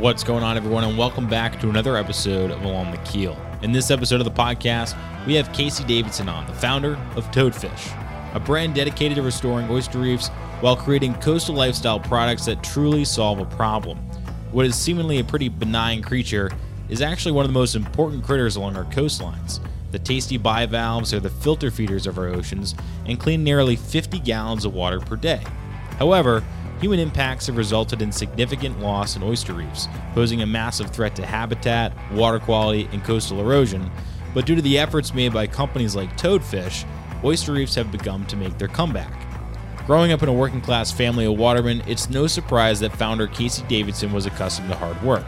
What's 0.00 0.24
going 0.24 0.42
on, 0.42 0.56
everyone, 0.56 0.84
and 0.84 0.96
welcome 0.96 1.28
back 1.28 1.60
to 1.60 1.68
another 1.68 1.98
episode 1.98 2.50
of 2.50 2.62
Along 2.62 2.90
the 2.90 2.96
Keel. 2.98 3.36
In 3.60 3.70
this 3.70 3.90
episode 3.90 4.18
of 4.18 4.24
the 4.24 4.30
podcast, 4.30 4.96
we 5.26 5.34
have 5.34 5.52
Casey 5.52 5.84
Davidson 5.84 6.26
on, 6.26 6.46
the 6.46 6.54
founder 6.54 6.94
of 7.16 7.30
Toadfish, 7.32 8.34
a 8.34 8.40
brand 8.40 8.74
dedicated 8.74 9.16
to 9.16 9.22
restoring 9.22 9.68
oyster 9.68 9.98
reefs 9.98 10.28
while 10.62 10.74
creating 10.74 11.12
coastal 11.16 11.54
lifestyle 11.54 12.00
products 12.00 12.46
that 12.46 12.64
truly 12.64 13.04
solve 13.04 13.40
a 13.40 13.44
problem. 13.44 13.98
What 14.52 14.64
is 14.64 14.74
seemingly 14.74 15.18
a 15.18 15.24
pretty 15.24 15.50
benign 15.50 16.00
creature 16.00 16.50
is 16.88 17.02
actually 17.02 17.32
one 17.32 17.44
of 17.44 17.50
the 17.50 17.58
most 17.58 17.76
important 17.76 18.24
critters 18.24 18.56
along 18.56 18.76
our 18.76 18.86
coastlines. 18.86 19.60
The 19.90 19.98
tasty 19.98 20.38
bivalves 20.38 21.12
are 21.12 21.20
the 21.20 21.28
filter 21.28 21.70
feeders 21.70 22.06
of 22.06 22.16
our 22.16 22.28
oceans 22.28 22.74
and 23.04 23.20
clean 23.20 23.44
nearly 23.44 23.76
50 23.76 24.18
gallons 24.20 24.64
of 24.64 24.72
water 24.72 24.98
per 24.98 25.16
day. 25.16 25.44
However, 25.98 26.42
human 26.80 26.98
impacts 26.98 27.46
have 27.46 27.56
resulted 27.56 28.00
in 28.00 28.10
significant 28.10 28.80
loss 28.80 29.16
in 29.16 29.22
oyster 29.22 29.52
reefs, 29.52 29.86
posing 30.14 30.42
a 30.42 30.46
massive 30.46 30.90
threat 30.90 31.14
to 31.16 31.26
habitat, 31.26 31.92
water 32.12 32.38
quality, 32.38 32.88
and 32.92 33.04
coastal 33.04 33.40
erosion. 33.40 33.90
But 34.32 34.46
due 34.46 34.54
to 34.54 34.62
the 34.62 34.78
efforts 34.78 35.12
made 35.12 35.32
by 35.32 35.46
companies 35.46 35.94
like 35.94 36.16
Toadfish, 36.16 36.86
oyster 37.22 37.52
reefs 37.52 37.74
have 37.74 37.92
begun 37.92 38.26
to 38.26 38.36
make 38.36 38.56
their 38.56 38.68
comeback. 38.68 39.12
Growing 39.86 40.12
up 40.12 40.22
in 40.22 40.28
a 40.28 40.32
working 40.32 40.60
class 40.60 40.92
family 40.92 41.26
of 41.26 41.36
watermen, 41.36 41.82
it's 41.86 42.08
no 42.08 42.26
surprise 42.26 42.80
that 42.80 42.96
founder 42.96 43.26
Casey 43.26 43.64
Davidson 43.68 44.12
was 44.12 44.24
accustomed 44.24 44.68
to 44.68 44.76
hard 44.76 45.00
work. 45.02 45.26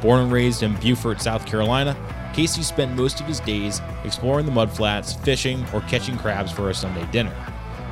Born 0.00 0.20
and 0.20 0.32
raised 0.32 0.62
in 0.62 0.74
Beaufort, 0.76 1.20
South 1.20 1.46
Carolina, 1.46 1.96
Casey 2.32 2.62
spent 2.62 2.96
most 2.96 3.20
of 3.20 3.26
his 3.26 3.40
days 3.40 3.80
exploring 4.04 4.46
the 4.46 4.52
mudflats, 4.52 5.18
fishing, 5.24 5.64
or 5.72 5.80
catching 5.82 6.16
crabs 6.16 6.52
for 6.52 6.70
a 6.70 6.74
Sunday 6.74 7.06
dinner. 7.10 7.34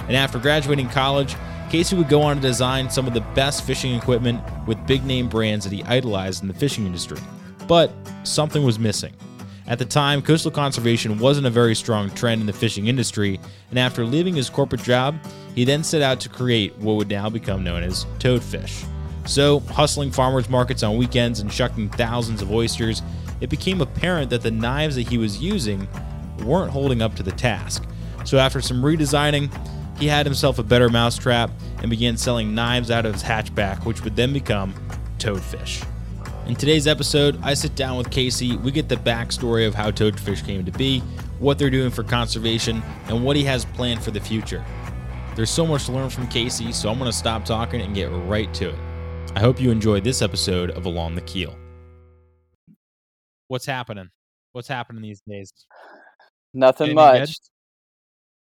And 0.08 0.16
after 0.16 0.38
graduating 0.38 0.88
college, 0.88 1.36
Casey 1.72 1.96
would 1.96 2.10
go 2.10 2.20
on 2.20 2.36
to 2.36 2.42
design 2.42 2.90
some 2.90 3.06
of 3.06 3.14
the 3.14 3.22
best 3.34 3.64
fishing 3.64 3.94
equipment 3.94 4.42
with 4.66 4.86
big 4.86 5.06
name 5.06 5.26
brands 5.26 5.64
that 5.64 5.72
he 5.72 5.82
idolized 5.84 6.42
in 6.42 6.48
the 6.48 6.52
fishing 6.52 6.84
industry. 6.84 7.16
But 7.66 7.90
something 8.24 8.62
was 8.62 8.78
missing. 8.78 9.14
At 9.66 9.78
the 9.78 9.86
time, 9.86 10.20
coastal 10.20 10.50
conservation 10.50 11.18
wasn't 11.18 11.46
a 11.46 11.50
very 11.50 11.74
strong 11.74 12.10
trend 12.10 12.42
in 12.42 12.46
the 12.46 12.52
fishing 12.52 12.88
industry, 12.88 13.40
and 13.70 13.78
after 13.78 14.04
leaving 14.04 14.34
his 14.34 14.50
corporate 14.50 14.82
job, 14.82 15.16
he 15.54 15.64
then 15.64 15.82
set 15.82 16.02
out 16.02 16.20
to 16.20 16.28
create 16.28 16.76
what 16.76 16.96
would 16.96 17.08
now 17.08 17.30
become 17.30 17.64
known 17.64 17.82
as 17.82 18.04
Toadfish. 18.18 18.84
So, 19.24 19.60
hustling 19.60 20.10
farmers 20.10 20.50
markets 20.50 20.82
on 20.82 20.98
weekends 20.98 21.40
and 21.40 21.50
shucking 21.50 21.88
thousands 21.88 22.42
of 22.42 22.52
oysters, 22.52 23.00
it 23.40 23.48
became 23.48 23.80
apparent 23.80 24.28
that 24.28 24.42
the 24.42 24.50
knives 24.50 24.96
that 24.96 25.08
he 25.08 25.16
was 25.16 25.40
using 25.40 25.88
weren't 26.44 26.70
holding 26.70 27.00
up 27.00 27.14
to 27.16 27.22
the 27.22 27.32
task. 27.32 27.82
So, 28.26 28.36
after 28.36 28.60
some 28.60 28.82
redesigning, 28.82 29.50
he 30.02 30.08
had 30.08 30.26
himself 30.26 30.58
a 30.58 30.64
better 30.64 30.88
mousetrap 30.88 31.48
and 31.78 31.88
began 31.88 32.16
selling 32.16 32.56
knives 32.56 32.90
out 32.90 33.06
of 33.06 33.12
his 33.12 33.22
hatchback, 33.22 33.86
which 33.86 34.02
would 34.02 34.16
then 34.16 34.32
become 34.32 34.74
Toadfish. 35.18 35.86
In 36.48 36.56
today's 36.56 36.88
episode, 36.88 37.38
I 37.40 37.54
sit 37.54 37.76
down 37.76 37.96
with 37.96 38.10
Casey. 38.10 38.56
We 38.56 38.72
get 38.72 38.88
the 38.88 38.96
backstory 38.96 39.64
of 39.64 39.76
how 39.76 39.92
Toadfish 39.92 40.44
came 40.44 40.64
to 40.64 40.72
be, 40.72 40.98
what 41.38 41.56
they're 41.56 41.70
doing 41.70 41.92
for 41.92 42.02
conservation, 42.02 42.82
and 43.06 43.24
what 43.24 43.36
he 43.36 43.44
has 43.44 43.64
planned 43.64 44.02
for 44.02 44.10
the 44.10 44.18
future. 44.18 44.64
There's 45.36 45.50
so 45.50 45.64
much 45.64 45.84
to 45.86 45.92
learn 45.92 46.10
from 46.10 46.26
Casey, 46.26 46.72
so 46.72 46.90
I'm 46.90 46.98
going 46.98 47.08
to 47.08 47.16
stop 47.16 47.44
talking 47.44 47.80
and 47.80 47.94
get 47.94 48.06
right 48.06 48.52
to 48.54 48.70
it. 48.70 48.78
I 49.36 49.40
hope 49.40 49.60
you 49.60 49.70
enjoyed 49.70 50.02
this 50.02 50.20
episode 50.20 50.72
of 50.72 50.84
Along 50.84 51.14
the 51.14 51.20
Keel. 51.20 51.56
What's 53.46 53.66
happening? 53.66 54.08
What's 54.50 54.66
happening 54.66 55.02
these 55.02 55.22
days? 55.28 55.52
Nothing 56.52 56.98
Anything 56.98 57.20
much. 57.20 57.36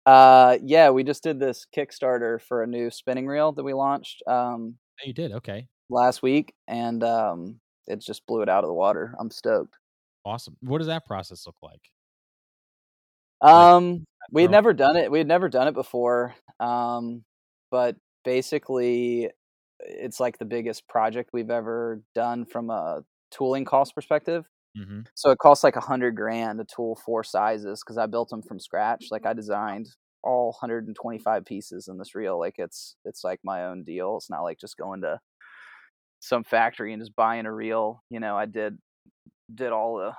Uh, 0.06 0.58
yeah, 0.64 0.90
we 0.90 1.04
just 1.04 1.24
did 1.24 1.40
this 1.40 1.68
Kickstarter 1.76 2.42
for 2.42 2.64
a 2.64 2.68
new 2.68 2.90
spinning 2.90 3.28
reel 3.28 3.52
that 3.52 3.64
we 3.64 3.74
launched 3.74 4.24
um, 4.28 4.76
Oh, 5.02 5.08
you 5.08 5.14
did? 5.14 5.32
Okay. 5.32 5.68
last 5.90 6.22
week, 6.24 6.54
and 6.68 7.04
um, 7.04 7.60
it 7.88 8.00
just 8.00 8.26
blew 8.26 8.42
it 8.42 8.50
out 8.50 8.64
of 8.64 8.68
the 8.68 8.74
water. 8.74 9.16
I'm 9.20 9.30
stoked. 9.32 9.78
Awesome. 10.26 10.56
What 10.62 10.80
does 10.80 10.88
that 10.88 11.06
process 11.06 11.46
look 11.46 11.56
like? 11.62 11.82
Um, 13.42 14.06
we 14.32 14.44
had 14.44 14.52
never 14.52 14.74
done 14.74 14.96
it. 14.96 15.12
We 15.12 15.18
had 15.18 15.28
never 15.28 15.50
done 15.50 15.68
it 15.68 15.74
before. 15.74 16.36
Um, 16.60 17.24
but 17.72 17.96
basically, 18.24 19.30
it's 19.80 20.20
like 20.20 20.38
the 20.38 20.46
biggest 20.46 20.88
project 20.88 21.32
we've 21.34 21.50
ever 21.50 22.04
done 22.14 22.46
from 22.46 22.70
a 22.70 23.04
tooling 23.32 23.66
cost 23.66 23.96
perspective. 23.96 24.46
Mm-hmm. 24.78 25.02
So 25.16 25.32
it 25.32 25.38
costs 25.40 25.64
like 25.64 25.76
a 25.76 25.82
hundred 25.82 26.16
grand 26.16 26.60
to 26.60 26.66
tool 26.66 27.00
four 27.06 27.24
sizes 27.24 27.82
because 27.84 27.98
I 27.98 28.06
built 28.06 28.30
them 28.30 28.42
from 28.42 28.60
scratch. 28.60 29.08
Like 29.12 29.26
I 29.26 29.34
designed 29.34 29.88
all 30.24 30.48
125 30.62 31.46
pieces 31.46 31.88
in 31.88 31.98
this 31.98 32.16
reel. 32.16 32.40
Like 32.40 32.56
it's 32.58 32.96
it's 33.06 33.24
like 33.24 33.40
my 33.44 33.66
own 33.66 33.84
deal. 33.84 34.18
It's 34.18 34.30
not 34.30 34.44
like 34.44 34.60
just 34.60 34.78
going 34.78 35.02
to 35.02 35.20
some 36.20 36.44
factory 36.44 36.94
and 36.94 37.02
just 37.02 37.16
buying 37.16 37.46
a 37.46 37.54
reel. 37.54 38.04
You 38.10 38.20
know, 38.20 38.38
I 38.38 38.46
did 38.46 38.78
did 39.54 39.72
all 39.72 39.98
the 39.98 40.14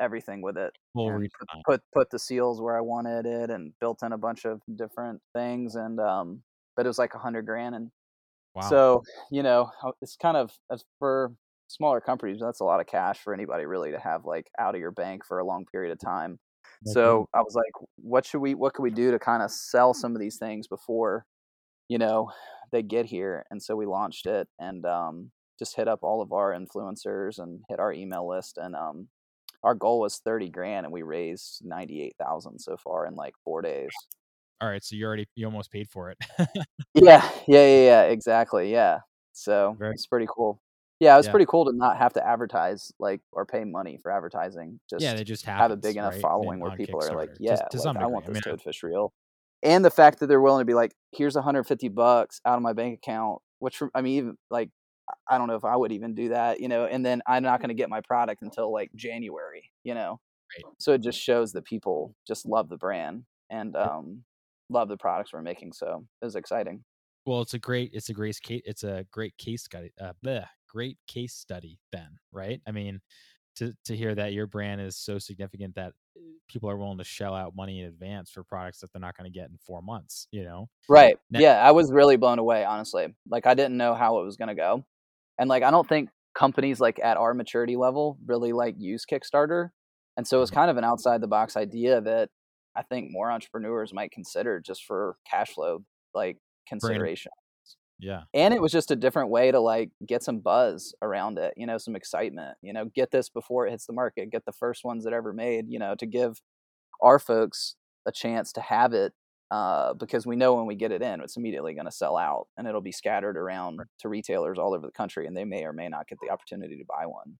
everything 0.00 0.42
with 0.42 0.56
it. 0.56 0.72
Redesign. 0.96 1.62
put 1.64 1.80
put 1.94 2.10
the 2.10 2.18
seals 2.18 2.60
where 2.60 2.76
I 2.76 2.80
wanted 2.80 3.26
it 3.26 3.50
and 3.50 3.72
built 3.80 4.02
in 4.02 4.12
a 4.12 4.18
bunch 4.18 4.44
of 4.44 4.60
different 4.74 5.20
things 5.34 5.76
and 5.76 6.00
um 6.00 6.42
but 6.76 6.84
it 6.84 6.88
was 6.88 6.98
like 6.98 7.14
a 7.14 7.18
hundred 7.18 7.46
grand 7.46 7.74
and 7.76 7.90
Wow. 8.54 8.68
so 8.68 9.02
you 9.32 9.42
know 9.42 9.70
uh, 9.82 9.90
it's 10.00 10.16
kind 10.16 10.36
of 10.36 10.52
as 10.70 10.84
for 11.00 11.32
smaller 11.68 12.00
companies 12.00 12.38
that's 12.40 12.60
a 12.60 12.64
lot 12.64 12.80
of 12.80 12.86
cash 12.86 13.18
for 13.18 13.32
anybody 13.34 13.64
really 13.66 13.90
to 13.90 13.98
have 13.98 14.24
like 14.24 14.48
out 14.58 14.74
of 14.74 14.80
your 14.80 14.90
bank 14.90 15.24
for 15.24 15.38
a 15.38 15.44
long 15.44 15.64
period 15.70 15.92
of 15.92 15.98
time 15.98 16.38
No 16.84 16.92
so 16.92 17.28
i 17.34 17.40
was 17.40 17.54
like 17.54 17.86
what 17.96 18.26
should 18.26 18.40
we 18.40 18.54
what 18.54 18.74
can 18.74 18.82
we 18.82 18.90
do 18.90 19.10
to 19.10 19.18
kind 19.18 19.42
of 19.42 19.50
sell 19.50 19.94
some 19.94 20.14
of 20.14 20.20
these 20.20 20.36
things 20.36 20.68
before 20.68 21.24
you 21.88 21.98
know 21.98 22.30
they 22.72 22.82
get 22.82 23.06
here 23.06 23.44
and 23.50 23.62
so 23.62 23.76
we 23.76 23.86
launched 23.86 24.26
it 24.26 24.48
and 24.58 24.84
um 24.86 25.30
just 25.58 25.76
hit 25.76 25.88
up 25.88 26.00
all 26.02 26.20
of 26.20 26.32
our 26.32 26.52
influencers 26.52 27.38
and 27.38 27.60
hit 27.68 27.78
our 27.78 27.92
email 27.92 28.28
list 28.28 28.58
and 28.58 28.74
um 28.74 29.08
our 29.62 29.74
goal 29.74 30.00
was 30.00 30.18
30 30.18 30.50
grand 30.50 30.84
and 30.84 30.92
we 30.92 31.00
raised 31.00 31.62
98,000 31.64 32.58
so 32.58 32.76
far 32.76 33.06
in 33.06 33.14
like 33.14 33.32
4 33.44 33.62
days. 33.62 33.88
All 34.60 34.68
right. 34.68 34.84
So 34.84 34.94
you 34.94 35.06
already, 35.06 35.26
you 35.36 35.46
almost 35.46 35.72
paid 35.72 35.88
for 35.88 36.10
it. 36.10 36.18
Yeah, 36.94 37.26
yeah, 37.48 37.66
yeah, 37.66 37.84
yeah, 37.84 38.02
exactly. 38.02 38.70
Yeah. 38.70 38.98
So 39.32 39.74
Very- 39.78 39.94
it's 39.94 40.06
pretty 40.06 40.26
cool. 40.28 40.60
Yeah, 41.00 41.14
it 41.14 41.16
was 41.18 41.26
Yeah. 41.26 41.32
pretty 41.32 41.46
cool 41.46 41.64
to 41.66 41.72
not 41.72 41.98
have 41.98 42.12
to 42.14 42.26
advertise 42.26 42.92
like 42.98 43.20
or 43.32 43.44
pay 43.44 43.64
money 43.64 43.98
for 44.02 44.10
advertising. 44.12 44.80
Just 44.88 45.02
yeah, 45.02 45.14
they 45.14 45.24
just 45.24 45.44
have 45.44 45.70
a 45.70 45.76
big 45.76 45.96
enough 45.96 46.14
right? 46.14 46.22
following 46.22 46.58
in- 46.58 46.60
where 46.60 46.76
people 46.76 47.00
are 47.02 47.14
like, 47.14 47.30
yeah, 47.40 47.56
to, 47.56 47.78
to 47.78 47.82
like, 47.82 47.96
I 47.96 48.06
want 48.06 48.26
this 48.26 48.40
mean, 48.46 48.56
toadfish 48.56 48.82
reel. 48.82 49.12
And 49.62 49.84
the 49.84 49.90
fact 49.90 50.20
that 50.20 50.26
they're 50.26 50.40
willing 50.40 50.60
to 50.60 50.66
be 50.66 50.74
like, 50.74 50.94
here's 51.12 51.34
150 51.34 51.88
bucks 51.88 52.40
out 52.44 52.56
of 52.56 52.62
my 52.62 52.74
bank 52.74 52.98
account, 52.98 53.40
which 53.58 53.82
I 53.94 54.02
mean, 54.02 54.18
even 54.18 54.36
like, 54.50 54.70
I 55.28 55.38
don't 55.38 55.48
know 55.48 55.56
if 55.56 55.64
I 55.64 55.76
would 55.76 55.92
even 55.92 56.14
do 56.14 56.28
that, 56.30 56.60
you 56.60 56.68
know. 56.68 56.84
And 56.84 57.04
then 57.04 57.22
I'm 57.26 57.42
not 57.42 57.60
going 57.60 57.68
to 57.68 57.74
get 57.74 57.88
my 57.90 58.00
product 58.00 58.42
until 58.42 58.72
like 58.72 58.90
January, 58.94 59.70
you 59.82 59.94
know. 59.94 60.20
Right. 60.56 60.72
So 60.78 60.92
it 60.92 61.02
just 61.02 61.18
shows 61.18 61.52
that 61.52 61.64
people 61.64 62.14
just 62.26 62.46
love 62.46 62.68
the 62.68 62.76
brand 62.76 63.24
and 63.50 63.74
um, 63.74 64.24
love 64.70 64.88
the 64.88 64.96
products 64.96 65.32
we're 65.32 65.42
making. 65.42 65.72
So 65.72 66.04
it 66.20 66.24
was 66.24 66.36
exciting. 66.36 66.84
Well, 67.26 67.40
it's 67.40 67.54
a 67.54 67.58
great, 67.58 67.90
it's 67.94 68.10
a 68.10 68.12
great 68.14 68.38
case, 68.42 68.62
it's 68.66 68.84
a 68.84 69.06
great 69.10 69.36
case 69.38 69.64
study, 69.64 69.92
uh, 69.98 70.12
bleh, 70.24 70.46
great 70.74 70.98
case 71.06 71.34
study. 71.34 71.78
Then, 71.92 72.18
right? 72.32 72.60
I 72.66 72.72
mean, 72.72 73.00
to 73.56 73.72
to 73.84 73.96
hear 73.96 74.14
that 74.14 74.32
your 74.32 74.46
brand 74.46 74.80
is 74.80 74.96
so 74.96 75.18
significant 75.18 75.74
that 75.76 75.92
uh, 76.16 76.20
people 76.48 76.68
are 76.68 76.76
willing 76.76 76.98
to 76.98 77.04
shell 77.04 77.34
out 77.34 77.54
money 77.56 77.80
in 77.80 77.86
advance 77.86 78.30
for 78.30 78.42
products 78.44 78.80
that 78.80 78.92
they're 78.92 79.00
not 79.00 79.16
going 79.16 79.30
to 79.32 79.38
get 79.38 79.48
in 79.48 79.56
four 79.66 79.80
months. 79.82 80.26
You 80.32 80.44
know? 80.44 80.68
Right. 80.88 81.16
Now- 81.30 81.40
yeah, 81.40 81.62
I 81.62 81.70
was 81.70 81.90
really 81.92 82.16
blown 82.16 82.38
away, 82.38 82.64
honestly. 82.64 83.14
Like 83.28 83.46
I 83.46 83.54
didn't 83.54 83.76
know 83.76 83.94
how 83.94 84.18
it 84.18 84.24
was 84.24 84.36
gonna 84.36 84.54
go. 84.54 84.84
And 85.38 85.48
like 85.48 85.62
I 85.62 85.70
don't 85.70 85.88
think 85.88 86.10
companies 86.34 86.80
like 86.80 86.98
at 87.02 87.16
our 87.16 87.32
maturity 87.34 87.76
level 87.76 88.18
really 88.26 88.52
like 88.52 88.74
use 88.78 89.04
Kickstarter. 89.10 89.70
And 90.16 90.26
so 90.26 90.42
it's 90.42 90.50
Mhm. 90.50 90.54
kind 90.54 90.70
of 90.70 90.76
an 90.76 90.84
outside 90.84 91.20
the 91.20 91.28
box 91.28 91.56
idea 91.56 92.00
that 92.00 92.30
I 92.76 92.82
think 92.82 93.10
more 93.12 93.30
entrepreneurs 93.30 93.92
might 93.92 94.10
consider 94.10 94.60
just 94.60 94.84
for 94.84 95.16
cash 95.30 95.52
flow 95.54 95.84
like 96.12 96.38
consideration. 96.68 97.30
Yeah. 97.98 98.22
And 98.34 98.52
it 98.52 98.60
was 98.60 98.72
just 98.72 98.90
a 98.90 98.96
different 98.96 99.30
way 99.30 99.50
to 99.50 99.60
like 99.60 99.90
get 100.06 100.22
some 100.22 100.40
buzz 100.40 100.94
around 101.00 101.38
it, 101.38 101.54
you 101.56 101.66
know, 101.66 101.78
some 101.78 101.96
excitement, 101.96 102.58
you 102.60 102.72
know, 102.72 102.86
get 102.86 103.10
this 103.10 103.28
before 103.28 103.66
it 103.66 103.70
hits 103.70 103.86
the 103.86 103.92
market, 103.92 104.30
get 104.30 104.44
the 104.44 104.52
first 104.52 104.84
ones 104.84 105.04
that 105.04 105.12
ever 105.12 105.32
made, 105.32 105.66
you 105.68 105.78
know, 105.78 105.94
to 105.96 106.06
give 106.06 106.40
our 107.00 107.18
folks 107.18 107.76
a 108.06 108.12
chance 108.12 108.52
to 108.54 108.60
have 108.60 108.92
it 108.92 109.12
uh, 109.50 109.94
because 109.94 110.26
we 110.26 110.36
know 110.36 110.54
when 110.54 110.66
we 110.66 110.74
get 110.74 110.92
it 110.92 111.02
in, 111.02 111.20
it's 111.20 111.36
immediately 111.36 111.74
going 111.74 111.86
to 111.86 111.92
sell 111.92 112.16
out 112.16 112.48
and 112.56 112.66
it'll 112.66 112.80
be 112.80 112.92
scattered 112.92 113.36
around 113.36 113.80
to 114.00 114.08
retailers 114.08 114.58
all 114.58 114.74
over 114.74 114.86
the 114.86 114.92
country 114.92 115.26
and 115.26 115.36
they 115.36 115.44
may 115.44 115.64
or 115.64 115.72
may 115.72 115.88
not 115.88 116.08
get 116.08 116.18
the 116.20 116.30
opportunity 116.30 116.76
to 116.78 116.84
buy 116.88 117.06
one. 117.06 117.38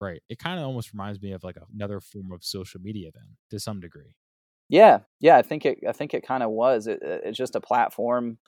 Right. 0.00 0.22
It 0.28 0.38
kind 0.38 0.58
of 0.58 0.66
almost 0.66 0.92
reminds 0.92 1.20
me 1.20 1.32
of 1.32 1.44
like 1.44 1.56
another 1.74 2.00
form 2.00 2.32
of 2.32 2.42
social 2.44 2.80
media, 2.80 3.10
then, 3.12 3.36
to 3.50 3.58
some 3.60 3.80
degree. 3.80 4.14
Yeah, 4.68 5.00
yeah, 5.18 5.36
I 5.36 5.42
think 5.42 5.66
it. 5.66 5.78
I 5.86 5.92
think 5.92 6.14
it 6.14 6.22
kind 6.24 6.42
of 6.44 6.50
was. 6.50 6.86
It, 6.86 7.02
it- 7.02 7.22
it's 7.24 7.36
just 7.38 7.56
a 7.56 7.60
platform 7.60 8.38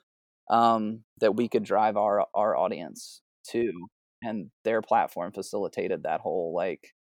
um, 0.52 1.04
that 1.20 1.36
we 1.36 1.48
could 1.48 1.64
drive 1.64 1.98
our 1.98 2.26
our 2.34 2.56
audience 2.56 3.22
to, 3.50 3.72
and 4.22 4.52
their 4.64 4.82
platform 4.82 5.32
facilitated 5.32 6.04
that 6.04 6.22
whole 6.22 6.54
like 6.54 6.94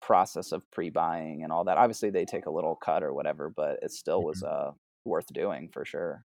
process 0.00 0.52
of 0.52 0.70
pre-buying 0.70 1.42
and 1.42 1.52
all 1.52 1.64
that. 1.64 1.78
Obviously, 1.78 2.10
they 2.10 2.24
take 2.24 2.46
a 2.46 2.50
little 2.50 2.76
cut 2.76 3.02
or 3.02 3.14
whatever, 3.14 3.50
but 3.54 3.80
it 3.82 3.92
still 3.92 4.22
was 4.22 4.42
uh 4.42 4.72
worth 5.04 5.28
doing 5.32 5.70
for 5.72 5.84
sure. 5.84 6.24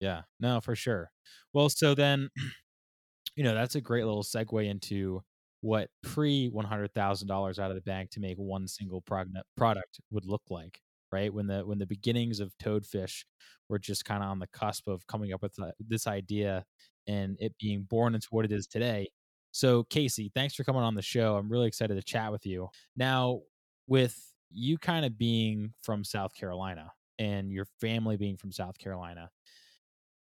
Yeah, 0.00 0.22
no, 0.40 0.60
for 0.60 0.76
sure. 0.76 1.10
Well, 1.52 1.68
so 1.68 1.94
then, 1.94 2.28
you 3.36 3.44
know, 3.44 3.54
that's 3.54 3.74
a 3.74 3.80
great 3.80 4.04
little 4.04 4.22
segue 4.22 4.68
into 4.68 5.22
what 5.60 5.90
pre 6.02 6.50
$100,000 6.50 7.58
out 7.58 7.70
of 7.70 7.74
the 7.74 7.80
bank 7.82 8.10
to 8.10 8.20
make 8.20 8.36
one 8.38 8.68
single 8.68 9.02
product 9.02 10.00
would 10.10 10.24
look 10.24 10.42
like, 10.50 10.80
right? 11.12 11.32
When 11.32 11.46
the 11.46 11.64
when 11.66 11.78
the 11.78 11.86
beginnings 11.86 12.40
of 12.40 12.52
Toadfish 12.62 13.24
were 13.68 13.78
just 13.78 14.04
kind 14.04 14.22
of 14.22 14.30
on 14.30 14.38
the 14.38 14.46
cusp 14.48 14.88
of 14.88 15.06
coming 15.06 15.32
up 15.32 15.42
with 15.42 15.56
this 15.88 16.06
idea 16.06 16.64
and 17.06 17.36
it 17.40 17.54
being 17.58 17.82
born 17.82 18.14
into 18.14 18.28
what 18.30 18.44
it 18.44 18.52
is 18.52 18.66
today. 18.66 19.08
So, 19.50 19.84
Casey, 19.84 20.30
thanks 20.34 20.54
for 20.54 20.64
coming 20.64 20.82
on 20.82 20.94
the 20.94 21.02
show. 21.02 21.36
I'm 21.36 21.50
really 21.50 21.66
excited 21.66 21.94
to 21.94 22.02
chat 22.02 22.30
with 22.30 22.44
you. 22.46 22.68
Now, 22.96 23.40
with 23.86 24.16
you 24.50 24.78
kind 24.78 25.04
of 25.04 25.18
being 25.18 25.72
from 25.82 26.04
South 26.04 26.34
Carolina 26.34 26.92
and 27.18 27.50
your 27.50 27.66
family 27.80 28.16
being 28.16 28.36
from 28.36 28.52
South 28.52 28.78
Carolina, 28.78 29.30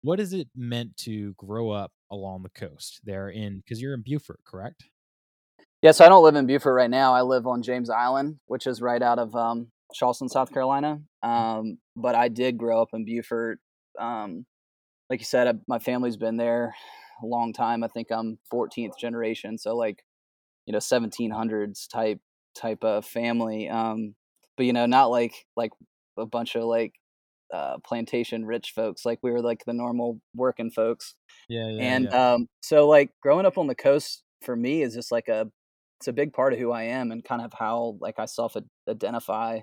what 0.01 0.19
is 0.19 0.33
it 0.33 0.47
meant 0.55 0.95
to 0.97 1.33
grow 1.33 1.71
up 1.71 1.91
along 2.11 2.43
the 2.43 2.49
coast 2.49 3.01
there 3.03 3.29
in 3.29 3.57
because 3.57 3.81
you're 3.81 3.93
in 3.93 4.01
Beaufort, 4.01 4.39
correct? 4.45 4.85
Yeah, 5.81 5.91
so 5.91 6.05
I 6.05 6.09
don't 6.09 6.23
live 6.23 6.35
in 6.35 6.45
Beaufort 6.45 6.75
right 6.75 6.89
now. 6.89 7.13
I 7.13 7.21
live 7.21 7.47
on 7.47 7.63
James 7.63 7.89
Island, 7.89 8.39
which 8.47 8.67
is 8.67 8.81
right 8.81 9.01
out 9.01 9.17
of 9.17 9.35
um, 9.35 9.67
Charleston, 9.93 10.29
South 10.29 10.51
Carolina. 10.51 11.01
Mm. 11.23 11.29
Um, 11.29 11.77
but 11.95 12.15
I 12.15 12.27
did 12.27 12.57
grow 12.57 12.81
up 12.81 12.89
in 12.93 13.05
Beaufort. 13.05 13.59
Um, 13.99 14.45
like 15.09 15.19
you 15.19 15.25
said, 15.25 15.47
I, 15.47 15.53
my 15.67 15.79
family's 15.79 16.17
been 16.17 16.37
there 16.37 16.75
a 17.23 17.25
long 17.25 17.53
time. 17.53 17.83
I 17.83 17.87
think 17.87 18.07
I'm 18.11 18.37
14th 18.53 18.97
generation, 18.99 19.57
so 19.57 19.75
like 19.75 20.03
you 20.65 20.73
know 20.73 20.79
1700s 20.79 21.87
type 21.91 22.19
type 22.55 22.83
of 22.83 23.05
family. 23.05 23.69
Um, 23.69 24.15
but 24.57 24.65
you 24.65 24.73
know, 24.73 24.85
not 24.85 25.09
like 25.09 25.33
like 25.55 25.71
a 26.17 26.25
bunch 26.25 26.55
of 26.55 26.63
like 26.63 26.93
uh, 27.53 27.77
plantation 27.85 28.45
rich 28.45 28.73
folks. 28.75 29.05
Like 29.05 29.19
we 29.23 29.31
were 29.31 29.41
like 29.41 29.63
the 29.65 29.73
normal 29.73 30.19
working 30.35 30.71
folks. 30.71 31.15
Yeah, 31.47 31.69
yeah. 31.69 31.81
And 31.81 32.09
yeah. 32.11 32.33
um, 32.33 32.47
so 32.61 32.87
like 32.87 33.11
growing 33.21 33.45
up 33.45 33.57
on 33.57 33.67
the 33.67 33.75
coast 33.75 34.23
for 34.43 34.55
me 34.55 34.83
is 34.83 34.93
just 34.93 35.11
like 35.11 35.27
a 35.27 35.47
it's 35.99 36.07
a 36.07 36.13
big 36.13 36.31
part 36.33 36.53
of 36.53 36.59
who 36.59 36.71
I 36.71 36.83
am 36.83 37.11
and 37.11 37.23
kind 37.23 37.41
of 37.41 37.51
how 37.57 37.97
like 37.99 38.15
I 38.19 38.25
self 38.25 38.55
identify. 38.87 39.59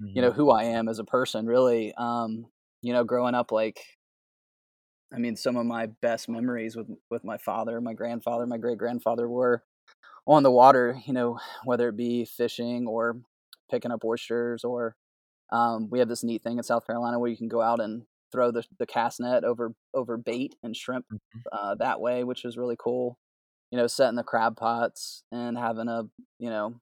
Mm-hmm. 0.00 0.16
You 0.16 0.22
know 0.22 0.30
mm-hmm. 0.30 0.40
who 0.40 0.50
I 0.50 0.64
am 0.64 0.88
as 0.88 0.98
a 0.98 1.04
person, 1.04 1.46
really. 1.46 1.92
Um, 1.96 2.46
you 2.82 2.92
know, 2.92 3.04
growing 3.04 3.34
up 3.34 3.52
like 3.52 3.80
I 5.14 5.18
mean, 5.18 5.36
some 5.36 5.56
of 5.56 5.66
my 5.66 5.86
best 6.00 6.28
memories 6.28 6.76
with 6.76 6.88
with 7.10 7.24
my 7.24 7.36
father, 7.36 7.80
my 7.80 7.94
grandfather, 7.94 8.46
my 8.46 8.58
great 8.58 8.78
grandfather 8.78 9.28
were 9.28 9.64
on 10.26 10.42
the 10.42 10.50
water. 10.50 11.00
You 11.04 11.12
know, 11.12 11.38
whether 11.64 11.88
it 11.88 11.96
be 11.96 12.24
fishing 12.24 12.86
or 12.86 13.16
picking 13.70 13.90
up 13.90 14.04
oysters, 14.04 14.64
or 14.64 14.94
um, 15.52 15.88
we 15.90 15.98
have 15.98 16.08
this 16.08 16.24
neat 16.24 16.42
thing 16.42 16.58
in 16.58 16.62
South 16.62 16.86
Carolina 16.86 17.18
where 17.18 17.30
you 17.30 17.36
can 17.36 17.48
go 17.48 17.60
out 17.60 17.80
and 17.80 18.04
throw 18.32 18.52
the 18.52 18.64
the 18.78 18.86
cast 18.86 19.20
net 19.20 19.44
over 19.44 19.74
over 19.94 20.16
bait 20.16 20.54
and 20.62 20.76
shrimp 20.76 21.06
mm-hmm. 21.12 21.40
uh, 21.52 21.74
that 21.76 22.00
way, 22.00 22.22
which 22.24 22.44
is 22.44 22.56
really 22.56 22.76
cool. 22.78 23.18
You 23.72 23.78
know, 23.78 23.86
setting 23.88 24.16
the 24.16 24.22
crab 24.22 24.56
pots 24.56 25.24
and 25.32 25.58
having 25.58 25.88
a 25.88 26.04
you 26.38 26.50
know 26.50 26.80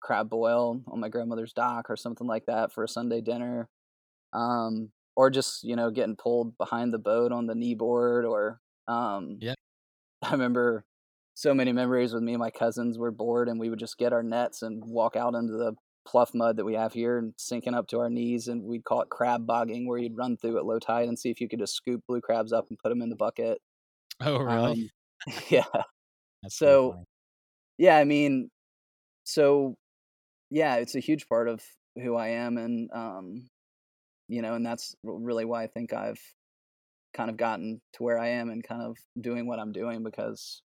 crab 0.00 0.30
boil 0.30 0.82
on 0.86 1.00
my 1.00 1.08
grandmother's 1.08 1.52
dock 1.52 1.90
or 1.90 1.96
something 1.96 2.26
like 2.26 2.46
that 2.46 2.72
for 2.72 2.84
a 2.84 2.88
Sunday 2.88 3.20
dinner. 3.20 3.68
Um, 4.32 4.90
or 5.16 5.28
just 5.30 5.64
you 5.64 5.76
know 5.76 5.90
getting 5.90 6.16
pulled 6.16 6.56
behind 6.56 6.92
the 6.92 6.98
boat 6.98 7.32
on 7.32 7.46
the 7.46 7.54
knee 7.54 7.74
board 7.74 8.24
or 8.24 8.60
um 8.88 9.38
yeah. 9.40 9.54
I 10.22 10.32
remember 10.32 10.84
so 11.34 11.54
many 11.54 11.72
memories 11.72 12.12
with 12.12 12.22
me 12.22 12.32
and 12.32 12.40
my 12.40 12.50
cousins 12.50 12.98
were 12.98 13.10
bored 13.10 13.48
and 13.48 13.58
we 13.58 13.70
would 13.70 13.78
just 13.78 13.98
get 13.98 14.12
our 14.12 14.22
nets 14.22 14.62
and 14.62 14.82
walk 14.84 15.16
out 15.16 15.34
into 15.34 15.54
the 15.54 15.74
pluff 16.06 16.32
mud 16.34 16.56
that 16.56 16.64
we 16.64 16.74
have 16.74 16.92
here 16.92 17.18
and 17.18 17.34
sinking 17.36 17.74
up 17.74 17.86
to 17.88 17.98
our 17.98 18.10
knees 18.10 18.48
and 18.48 18.62
we'd 18.62 18.84
call 18.84 19.02
it 19.02 19.08
crab 19.10 19.46
bogging 19.46 19.86
where 19.86 19.98
you'd 19.98 20.16
run 20.16 20.36
through 20.36 20.58
at 20.58 20.64
low 20.64 20.78
tide 20.78 21.08
and 21.08 21.18
see 21.18 21.30
if 21.30 21.40
you 21.40 21.48
could 21.48 21.58
just 21.58 21.74
scoop 21.74 22.02
blue 22.06 22.20
crabs 22.20 22.52
up 22.52 22.66
and 22.68 22.78
put 22.78 22.88
them 22.88 23.02
in 23.02 23.10
the 23.10 23.16
bucket. 23.16 23.60
Oh 24.20 24.38
really? 24.38 24.90
Um, 25.26 25.34
yeah. 25.48 25.64
That's 26.42 26.56
so 26.56 27.04
yeah 27.80 27.96
i 27.96 28.04
mean 28.04 28.50
so 29.24 29.74
yeah 30.50 30.76
it's 30.76 30.94
a 30.94 31.00
huge 31.00 31.28
part 31.28 31.48
of 31.48 31.62
who 32.02 32.16
i 32.16 32.28
am 32.28 32.58
and 32.58 32.90
um 32.92 33.48
you 34.30 34.42
know, 34.42 34.54
and 34.54 34.64
that's 34.64 34.94
really 35.02 35.44
why 35.44 35.64
I 35.64 35.66
think 35.66 35.92
I've 35.92 36.20
kind 37.12 37.28
of 37.28 37.36
gotten 37.36 37.80
to 37.94 38.04
where 38.04 38.18
I 38.18 38.28
am 38.28 38.48
and 38.48 38.62
kind 38.62 38.80
of 38.80 38.96
doing 39.20 39.48
what 39.48 39.58
I'm 39.58 39.72
doing 39.72 40.04
because 40.04 40.62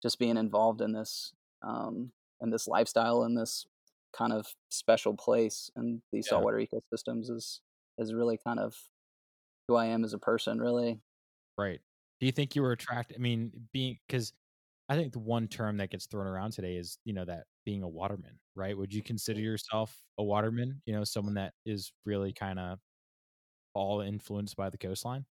just 0.00 0.20
being 0.20 0.36
involved 0.36 0.80
in 0.80 0.92
this 0.92 1.32
um 1.62 2.12
in 2.40 2.50
this 2.50 2.68
lifestyle 2.68 3.24
in 3.24 3.34
this 3.34 3.66
kind 4.16 4.32
of 4.32 4.46
special 4.70 5.14
place 5.14 5.68
and 5.74 6.00
these 6.12 6.26
yeah. 6.26 6.30
saltwater 6.30 6.58
ecosystems 6.58 7.28
is 7.28 7.60
is 7.98 8.14
really 8.14 8.38
kind 8.46 8.60
of 8.60 8.76
who 9.66 9.74
I 9.74 9.86
am 9.86 10.04
as 10.04 10.14
a 10.14 10.18
person 10.18 10.60
really 10.60 11.00
right 11.58 11.80
do 12.20 12.26
you 12.26 12.32
think 12.32 12.54
you 12.54 12.62
were 12.62 12.72
attracted 12.72 13.16
I 13.16 13.20
mean 13.20 13.50
being 13.72 13.98
cuz 14.08 14.32
I 14.90 14.96
think 14.96 15.14
the 15.14 15.20
one 15.20 15.48
term 15.48 15.78
that 15.78 15.90
gets 15.90 16.06
thrown 16.06 16.26
around 16.26 16.52
today 16.52 16.76
is 16.76 16.98
you 17.04 17.14
know 17.14 17.24
that 17.24 17.44
being 17.64 17.82
a 17.82 17.88
waterman 17.88 18.38
right 18.56 18.76
would 18.76 18.92
you 18.92 19.02
consider 19.02 19.40
yourself 19.40 19.96
a 20.18 20.24
waterman 20.24 20.82
you 20.84 20.92
know 20.92 21.04
someone 21.04 21.34
that 21.34 21.54
is 21.64 21.92
really 22.04 22.32
kind 22.32 22.58
of 22.58 22.80
all 23.74 24.00
influenced 24.00 24.56
by 24.56 24.70
the 24.70 24.78
coastline? 24.78 25.24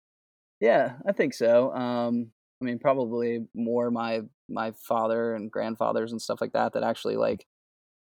Yeah, 0.60 0.98
I 1.06 1.14
think 1.14 1.34
so. 1.34 1.74
Um, 1.74 2.32
I 2.62 2.66
mean, 2.66 2.80
probably 2.80 3.48
more 3.54 3.92
my 3.92 4.22
my 4.50 4.72
father 4.72 5.34
and 5.36 5.52
grandfathers 5.52 6.12
and 6.12 6.22
stuff 6.22 6.42
like 6.42 6.54
that 6.54 6.74
that 6.74 6.84
actually 6.84 7.16
like, 7.16 7.46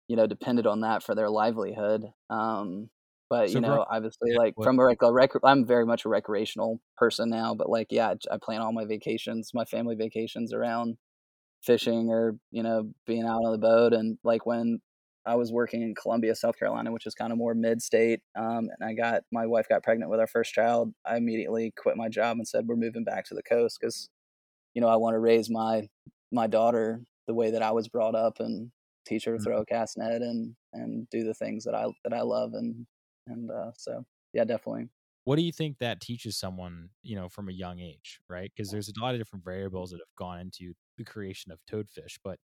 you 0.08 0.16
know, 0.16 0.28
depended 0.28 0.68
on 0.68 0.82
that 0.82 1.04
for 1.04 1.16
their 1.16 1.30
livelihood. 1.30 2.06
Um, 2.30 2.90
but 3.30 3.50
so 3.50 3.56
you 3.56 3.62
know, 3.62 3.86
obviously, 3.90 4.32
yeah, 4.32 4.40
like 4.40 4.54
what? 4.56 4.66
from 4.66 4.80
a, 4.80 4.96
a 5.02 5.14
rec- 5.14 5.32
I'm 5.44 5.66
very 5.66 5.86
much 5.86 6.06
a 6.06 6.10
recreational 6.10 6.82
person 6.98 7.30
now. 7.30 7.54
But 7.56 7.70
like, 7.70 7.88
yeah, 7.92 8.14
I 8.32 8.38
plan 8.38 8.62
all 8.62 8.74
my 8.74 8.86
vacations, 8.86 9.52
my 9.54 9.66
family 9.66 9.96
vacations 9.96 10.54
around 10.54 10.98
fishing 11.68 12.10
or 12.10 12.36
you 12.52 12.64
know 12.64 12.90
being 13.06 13.26
out 13.26 13.44
on 13.46 13.52
the 13.52 13.60
boat. 13.60 13.94
And 13.94 14.18
like 14.24 14.46
when 14.48 14.80
I 15.28 15.36
was 15.36 15.52
working 15.52 15.82
in 15.82 15.94
Columbia, 15.94 16.34
South 16.36 16.58
Carolina, 16.58 16.92
which 16.92 17.06
is 17.06 17.14
kind 17.14 17.34
of 17.34 17.38
more 17.38 17.54
mid-state. 17.54 18.22
Um, 18.36 18.70
and 18.80 18.82
I 18.82 18.94
got 18.94 19.24
my 19.32 19.46
wife 19.46 19.68
got 19.68 19.84
pregnant 19.84 20.10
with 20.10 20.22
our 20.22 20.28
first 20.28 20.54
child. 20.54 20.94
I 21.06 21.18
immediately 21.18 21.74
quit 21.78 21.98
my 21.98 22.08
job 22.08 22.38
and 22.38 22.48
said 22.48 22.66
we're 22.66 22.78
moving 22.78 23.04
back 23.04 23.26
to 23.26 23.36
the 23.36 23.44
coast 23.44 23.78
because, 23.80 24.10
you 24.74 24.82
know, 24.82 24.88
I 24.88 24.96
want 24.96 25.16
to 25.16 25.20
raise 25.20 25.50
my 25.50 25.90
my 26.32 26.48
daughter 26.48 27.02
the 27.28 27.34
way 27.34 27.52
that 27.52 27.62
I 27.62 27.72
was 27.72 27.90
brought 27.90 28.16
up 28.16 28.40
and 28.40 28.72
teach 29.06 29.26
her 29.26 29.38
to 29.38 29.44
throw 29.44 29.56
mm-hmm. 29.56 29.62
a 29.64 29.66
cast 29.66 29.98
net 29.98 30.22
and 30.22 30.56
and 30.74 31.10
do 31.10 31.24
the 31.24 31.34
things 31.34 31.66
that 31.66 31.76
I 31.76 31.88
that 32.06 32.14
I 32.14 32.22
love 32.22 32.54
and 32.54 32.88
and 33.28 33.52
uh, 33.52 33.72
so 33.78 34.06
yeah, 34.34 34.46
definitely. 34.46 34.88
What 35.26 35.36
do 35.36 35.42
you 35.42 35.52
think 35.52 35.80
that 35.80 36.00
teaches 36.00 36.40
someone, 36.40 36.88
you 37.04 37.18
know, 37.18 37.28
from 37.28 37.50
a 37.50 37.52
young 37.52 37.80
age, 37.82 38.22
right? 38.30 38.50
Because 38.56 38.72
there's 38.72 38.88
a 38.88 39.02
lot 39.02 39.14
of 39.14 39.20
different 39.20 39.44
variables 39.44 39.92
that 39.92 39.98
have 39.98 40.16
gone 40.18 40.40
into 40.40 40.74
the 40.98 41.06
creation 41.06 41.52
of 41.52 41.66
toadfish, 41.66 42.20
but 42.24 42.40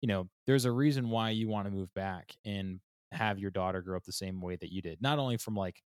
you 0.00 0.08
know, 0.08 0.28
there's 0.46 0.64
a 0.64 0.72
reason 0.72 1.10
why 1.10 1.30
you 1.30 1.48
want 1.48 1.66
to 1.66 1.70
move 1.72 1.92
back 1.94 2.36
and 2.44 2.80
have 3.12 3.38
your 3.38 3.50
daughter 3.50 3.82
grow 3.82 3.96
up 3.96 4.04
the 4.04 4.12
same 4.12 4.40
way 4.40 4.56
that 4.56 4.72
you 4.72 4.82
did. 4.82 5.00
Not 5.00 5.18
only 5.18 5.36
from 5.36 5.54
like 5.54 5.82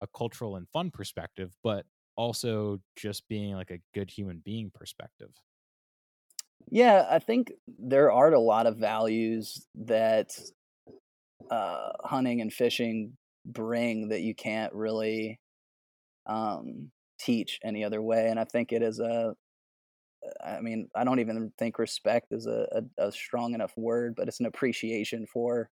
a 0.00 0.06
cultural 0.06 0.56
and 0.56 0.68
fun 0.70 0.90
perspective, 0.90 1.56
but 1.62 1.86
also 2.16 2.78
just 2.96 3.28
being 3.28 3.54
like 3.54 3.70
a 3.70 3.80
good 3.94 4.10
human 4.10 4.40
being 4.40 4.70
perspective. 4.70 5.32
Yeah, 6.70 7.06
I 7.10 7.18
think 7.18 7.52
there 7.66 8.12
are 8.12 8.32
a 8.32 8.40
lot 8.40 8.66
of 8.66 8.76
values 8.76 9.66
that 9.74 10.38
uh, 11.50 11.92
hunting 12.04 12.40
and 12.40 12.52
fishing 12.52 13.16
bring 13.44 14.08
that 14.08 14.20
you 14.20 14.34
can't 14.34 14.72
really 14.74 15.40
um, 16.26 16.90
teach 17.20 17.60
any 17.64 17.84
other 17.84 18.02
way. 18.02 18.28
And 18.28 18.40
I 18.40 18.44
think 18.44 18.72
it 18.72 18.82
is 18.82 19.00
a 19.00 19.34
I 20.44 20.60
mean, 20.60 20.88
I 20.94 21.04
don't 21.04 21.20
even 21.20 21.52
think 21.58 21.78
respect 21.78 22.32
is 22.32 22.46
a, 22.46 22.66
a, 22.98 23.06
a, 23.06 23.12
strong 23.12 23.54
enough 23.54 23.72
word, 23.76 24.14
but 24.16 24.28
it's 24.28 24.40
an 24.40 24.46
appreciation 24.46 25.26
for 25.26 25.70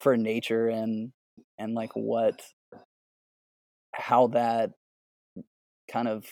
for 0.00 0.16
nature 0.16 0.68
and 0.68 1.12
and 1.58 1.74
like 1.74 1.92
what 1.94 2.42
how 3.94 4.28
that 4.28 4.70
kind 5.90 6.08
of 6.08 6.26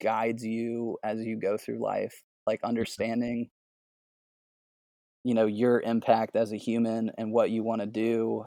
guides 0.00 0.44
you 0.44 0.98
as 1.04 1.20
you 1.20 1.38
go 1.38 1.56
through 1.56 1.82
life, 1.82 2.22
like 2.46 2.60
mm-hmm. 2.60 2.68
understanding 2.68 3.50
you 5.26 5.34
know 5.34 5.46
your 5.46 5.80
impact 5.80 6.36
as 6.36 6.52
a 6.52 6.56
human 6.56 7.10
and 7.18 7.32
what 7.32 7.50
you 7.50 7.64
want 7.64 7.80
to 7.80 7.86
do 7.86 8.44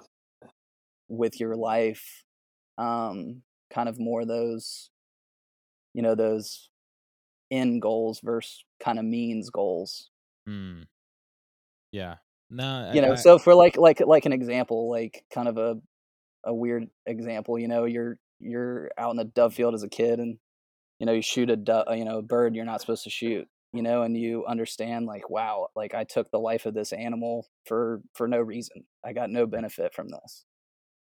with 1.10 1.38
your 1.38 1.58
life 1.58 2.24
um 2.78 3.42
kind 3.70 3.90
of 3.90 4.00
more 4.00 4.24
those 4.24 4.90
you 5.94 6.02
know 6.02 6.16
those 6.16 6.70
end 7.52 7.82
goals 7.82 8.20
versus 8.24 8.64
kind 8.80 9.00
of 9.00 9.06
means 9.06 9.50
goals. 9.50 10.10
Hmm. 10.46 10.84
Yeah. 11.92 12.16
No, 12.50 12.92
you 12.94 13.02
know, 13.02 13.12
I, 13.12 13.16
so 13.16 13.38
for 13.38 13.54
like 13.54 13.78
like 13.78 14.00
like 14.00 14.26
an 14.26 14.34
example, 14.34 14.90
like 14.90 15.24
kind 15.32 15.48
of 15.48 15.58
a 15.58 15.80
a 16.44 16.54
weird 16.54 16.88
example, 17.06 17.60
you 17.60 17.68
know, 17.68 17.86
you're 17.86 18.18
you're 18.40 18.90
out 18.98 19.14
in 19.14 19.20
a 19.20 19.24
dove 19.24 19.54
field 19.54 19.76
as 19.76 19.84
a 19.84 19.90
kid 19.90 20.20
and 20.20 20.40
you 21.00 21.06
know, 21.06 21.14
you 21.14 21.22
shoot 21.22 21.50
a 21.50 21.56
dove, 21.56 21.86
you 21.96 22.06
know, 22.06 22.18
a 22.18 22.24
bird 22.24 22.56
you're 22.56 22.66
not 22.66 22.82
supposed 22.82 23.04
to 23.04 23.10
shoot, 23.12 23.48
you 23.72 23.84
know, 23.84 24.02
and 24.02 24.18
you 24.18 24.46
understand 24.48 25.06
like 25.06 25.30
wow, 25.30 25.68
like 25.76 25.94
I 25.94 26.06
took 26.06 26.32
the 26.32 26.40
life 26.40 26.66
of 26.66 26.74
this 26.74 26.92
animal 26.92 27.48
for 27.66 28.02
for 28.14 28.28
no 28.28 28.40
reason. 28.40 28.86
I 29.06 29.14
got 29.14 29.30
no 29.30 29.46
benefit 29.46 29.94
from 29.94 30.10
this. 30.10 30.46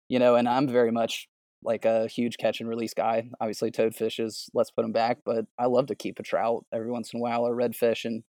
You 0.10 0.20
know, 0.20 0.36
and 0.36 0.48
I'm 0.48 0.68
very 0.68 0.92
much 0.92 1.28
like 1.64 1.86
a 1.86 2.08
huge 2.08 2.38
catch 2.38 2.60
and 2.60 2.70
release 2.70 2.94
guy. 2.94 3.30
Obviously, 3.40 3.72
toadfish 3.72 4.24
is 4.24 4.50
let's 4.54 4.72
put 4.72 4.84
them 4.84 4.92
back, 4.92 5.20
but 5.26 5.46
I 5.58 5.66
love 5.66 5.88
to 5.88 5.96
keep 5.96 6.20
a 6.20 6.24
trout 6.24 6.66
every 6.74 6.92
once 6.92 7.14
in 7.14 7.20
a 7.20 7.24
while 7.24 7.48
or 7.48 7.56
redfish, 7.56 8.06
and 8.06 8.24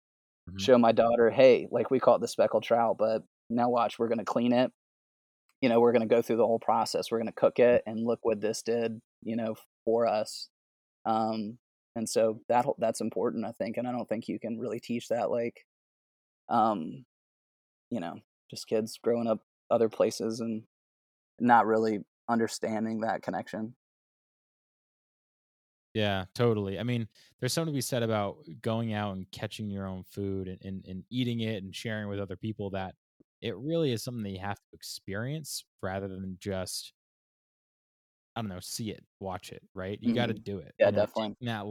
mm-hmm. 0.49 0.59
show 0.59 0.79
my 0.79 0.93
daughter, 0.93 1.31
hey, 1.31 1.69
like 1.71 1.91
we 1.91 2.01
caught 2.01 2.21
the 2.21 2.29
speckled 2.29 2.63
trout, 2.63 2.97
but 2.99 3.23
now 3.51 3.69
watch, 3.69 3.99
we're 3.99 4.09
going 4.09 4.19
to 4.19 4.25
clean 4.25 4.53
it. 4.53 4.71
You 5.61 5.69
know, 5.69 5.81
we're 5.81 5.93
going 5.93 6.09
to 6.09 6.15
go 6.15 6.23
through 6.23 6.37
the 6.37 6.47
whole 6.47 6.59
process. 6.59 7.11
We're 7.11 7.19
going 7.19 7.29
to 7.29 7.33
cook 7.33 7.59
it 7.59 7.83
and 7.87 8.05
look 8.05 8.21
what 8.23 8.41
this 8.41 8.63
did, 8.63 9.01
you 9.23 9.37
know, 9.37 9.55
for 9.85 10.07
us. 10.07 10.49
Um, 11.05 11.59
and 11.95 12.09
so 12.09 12.41
that 12.49 12.67
that's 12.79 13.01
important, 13.01 13.45
I 13.45 13.53
think. 13.53 13.77
And 13.77 13.87
I 13.87 13.93
don't 13.93 14.09
think 14.09 14.29
you 14.29 14.41
can 14.41 14.59
really 14.59 14.81
teach 14.81 15.09
that, 15.09 15.31
like, 15.31 15.65
um, 16.49 17.05
you 17.91 18.01
know, 18.01 18.17
just 18.51 18.67
kids 18.67 18.99
growing 19.03 19.29
up 19.29 19.41
other 19.71 19.89
places 19.89 20.41
and 20.41 20.63
not 21.39 21.67
really 21.67 22.01
understanding 22.29 23.01
that 23.01 23.23
connection. 23.23 23.75
Yeah, 25.95 26.25
totally. 26.35 26.79
I 26.79 26.85
mean, 26.85 27.07
there's 27.39 27.53
something 27.53 27.73
to 27.75 27.77
be 27.77 27.83
said 27.83 28.03
about 28.03 28.39
going 28.63 28.95
out 28.95 29.15
and 29.15 29.31
catching 29.31 29.69
your 29.69 29.87
own 29.87 30.05
food 30.05 30.49
and, 30.49 30.59
and, 30.65 30.87
and 30.87 31.05
eating 31.11 31.41
it 31.41 31.63
and 31.63 31.75
sharing 31.75 32.09
with 32.09 32.19
other 32.19 32.37
people 32.37 32.71
that 32.71 32.95
it 33.43 33.57
really 33.59 33.93
is 33.93 34.03
something 34.03 34.23
that 34.23 34.31
you 34.31 34.39
have 34.39 34.57
to 34.57 34.75
experience 34.75 35.65
rather 35.83 36.09
than 36.09 36.39
just 36.41 36.95
I 38.35 38.41
don't 38.41 38.49
know, 38.49 38.61
see 38.61 38.91
it, 38.91 39.05
watch 39.21 39.53
it, 39.53 39.63
right? 39.75 39.99
You 40.01 40.09
mm-hmm. 40.09 40.17
got 40.17 40.27
to 40.27 40.35
do 40.35 40.59
it. 40.59 40.73
Yeah, 40.79 40.87
you 40.87 40.93
know, 40.93 40.99
definitely. 41.01 41.37
That 41.43 41.67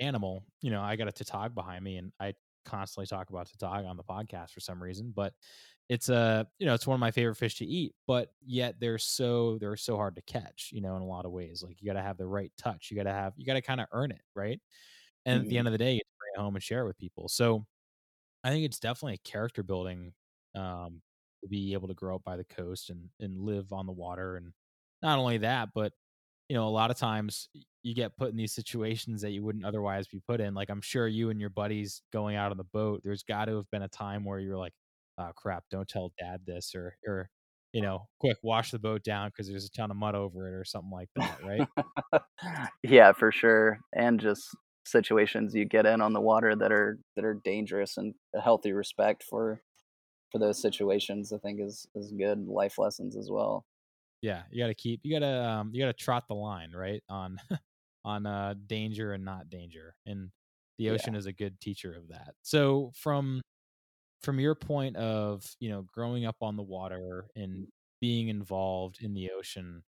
animal, 0.00 0.44
you 0.60 0.70
know, 0.70 0.82
I 0.82 0.96
got 0.96 1.08
a 1.08 1.12
tautog 1.12 1.54
behind 1.54 1.82
me, 1.82 1.96
and 1.96 2.12
I 2.20 2.34
constantly 2.64 3.06
talk 3.06 3.30
about 3.30 3.48
tautog 3.58 3.84
on 3.84 3.96
the 3.96 4.02
podcast 4.02 4.50
for 4.50 4.60
some 4.60 4.82
reason, 4.82 5.12
but 5.14 5.32
it's 5.88 6.08
a 6.08 6.46
you 6.58 6.66
know 6.66 6.74
it's 6.74 6.86
one 6.86 6.94
of 6.94 7.00
my 7.00 7.10
favorite 7.10 7.34
fish 7.34 7.56
to 7.56 7.66
eat 7.66 7.94
but 8.06 8.30
yet 8.44 8.76
they're 8.80 8.98
so 8.98 9.58
they're 9.60 9.76
so 9.76 9.96
hard 9.96 10.16
to 10.16 10.22
catch 10.22 10.70
you 10.72 10.80
know 10.80 10.96
in 10.96 11.02
a 11.02 11.06
lot 11.06 11.26
of 11.26 11.30
ways 11.30 11.62
like 11.66 11.80
you 11.80 11.86
got 11.86 11.98
to 11.98 12.02
have 12.02 12.16
the 12.16 12.26
right 12.26 12.52
touch 12.56 12.88
you 12.90 12.96
got 12.96 13.04
to 13.04 13.12
have 13.12 13.34
you 13.36 13.44
got 13.44 13.54
to 13.54 13.62
kind 13.62 13.80
of 13.80 13.86
earn 13.92 14.10
it 14.10 14.22
right 14.34 14.60
and 15.26 15.40
mm-hmm. 15.40 15.44
at 15.44 15.50
the 15.50 15.58
end 15.58 15.66
mm-hmm. 15.66 15.74
of 15.74 15.78
the 15.78 15.84
day 15.84 15.92
you 15.92 16.00
bring 16.18 16.32
it 16.34 16.40
home 16.40 16.54
and 16.54 16.62
share 16.62 16.80
it 16.80 16.86
with 16.86 16.98
people 16.98 17.28
so 17.28 17.64
i 18.42 18.50
think 18.50 18.64
it's 18.64 18.78
definitely 18.78 19.14
a 19.14 19.28
character 19.28 19.62
building 19.62 20.12
um 20.54 21.00
to 21.42 21.48
be 21.48 21.74
able 21.74 21.88
to 21.88 21.94
grow 21.94 22.14
up 22.14 22.24
by 22.24 22.36
the 22.36 22.44
coast 22.44 22.88
and 22.88 23.10
and 23.20 23.38
live 23.38 23.70
on 23.72 23.86
the 23.86 23.92
water 23.92 24.36
and 24.36 24.52
not 25.02 25.18
only 25.18 25.38
that 25.38 25.68
but 25.74 25.92
you 26.48 26.56
know 26.56 26.66
a 26.66 26.70
lot 26.70 26.90
of 26.90 26.96
times 26.96 27.48
you 27.82 27.94
get 27.94 28.16
put 28.16 28.30
in 28.30 28.36
these 28.36 28.54
situations 28.54 29.22
that 29.22 29.30
you 29.30 29.42
wouldn't 29.42 29.64
otherwise 29.64 30.06
be 30.06 30.20
put 30.26 30.40
in 30.40 30.54
like 30.54 30.70
i'm 30.70 30.80
sure 30.80 31.06
you 31.08 31.30
and 31.30 31.40
your 31.40 31.50
buddies 31.50 32.02
going 32.12 32.36
out 32.36 32.50
on 32.50 32.56
the 32.56 32.64
boat 32.64 33.00
there's 33.04 33.22
got 33.22 33.46
to 33.46 33.56
have 33.56 33.70
been 33.70 33.82
a 33.82 33.88
time 33.88 34.24
where 34.24 34.38
you're 34.38 34.58
like 34.58 34.72
oh 35.18 35.30
crap, 35.34 35.64
don't 35.70 35.88
tell 35.88 36.12
dad 36.18 36.40
this 36.46 36.74
or 36.74 36.96
or 37.06 37.28
you 37.72 37.82
know, 37.82 38.06
quick 38.20 38.36
wash 38.44 38.70
the 38.70 38.78
boat 38.78 39.02
down 39.02 39.30
because 39.30 39.48
there's 39.48 39.64
a 39.64 39.70
ton 39.70 39.90
of 39.90 39.96
mud 39.96 40.14
over 40.14 40.46
it 40.46 40.54
or 40.54 40.64
something 40.64 40.92
like 40.92 41.08
that, 41.16 41.40
right? 41.44 42.22
yeah, 42.84 43.10
for 43.10 43.32
sure. 43.32 43.80
And 43.92 44.20
just 44.20 44.56
situations 44.86 45.56
you 45.56 45.64
get 45.64 45.84
in 45.84 46.00
on 46.00 46.12
the 46.12 46.20
water 46.20 46.54
that 46.54 46.70
are 46.70 46.98
that 47.16 47.24
are 47.24 47.40
dangerous 47.44 47.96
and 47.96 48.14
a 48.34 48.40
healthy 48.40 48.72
respect 48.72 49.24
for 49.28 49.60
for 50.30 50.38
those 50.38 50.60
situations 50.60 51.32
I 51.32 51.38
think 51.38 51.60
is 51.60 51.86
is 51.94 52.12
good 52.12 52.46
life 52.46 52.78
lessons 52.78 53.16
as 53.16 53.28
well. 53.30 53.64
Yeah, 54.24 54.44
you 54.50 54.62
got 54.62 54.68
to 54.68 54.74
keep 54.74 55.00
you 55.02 55.12
got 55.12 55.26
to 55.26 55.44
um 55.44 55.70
you 55.74 55.82
got 55.82 55.94
to 55.94 56.04
trot 56.04 56.24
the 56.28 56.34
line, 56.34 56.72
right? 56.74 57.02
On 57.10 57.38
on 58.06 58.24
uh 58.24 58.54
danger 58.66 59.12
and 59.12 59.22
not 59.22 59.50
danger. 59.50 59.94
And 60.06 60.30
the 60.78 60.88
ocean 60.88 61.12
yeah. 61.12 61.18
is 61.18 61.26
a 61.26 61.32
good 61.32 61.60
teacher 61.60 61.94
of 61.94 62.08
that. 62.08 62.32
So 62.40 62.90
from 62.94 63.42
from 64.22 64.40
your 64.40 64.54
point 64.54 64.96
of 64.96 65.44
you 65.60 65.68
know 65.68 65.82
growing 65.92 66.24
up 66.24 66.36
on 66.40 66.56
the 66.56 66.62
water 66.62 67.26
and 67.36 67.66
being 68.00 68.28
involved 68.28 69.02
in 69.02 69.12
the 69.12 69.30
ocean 69.30 69.82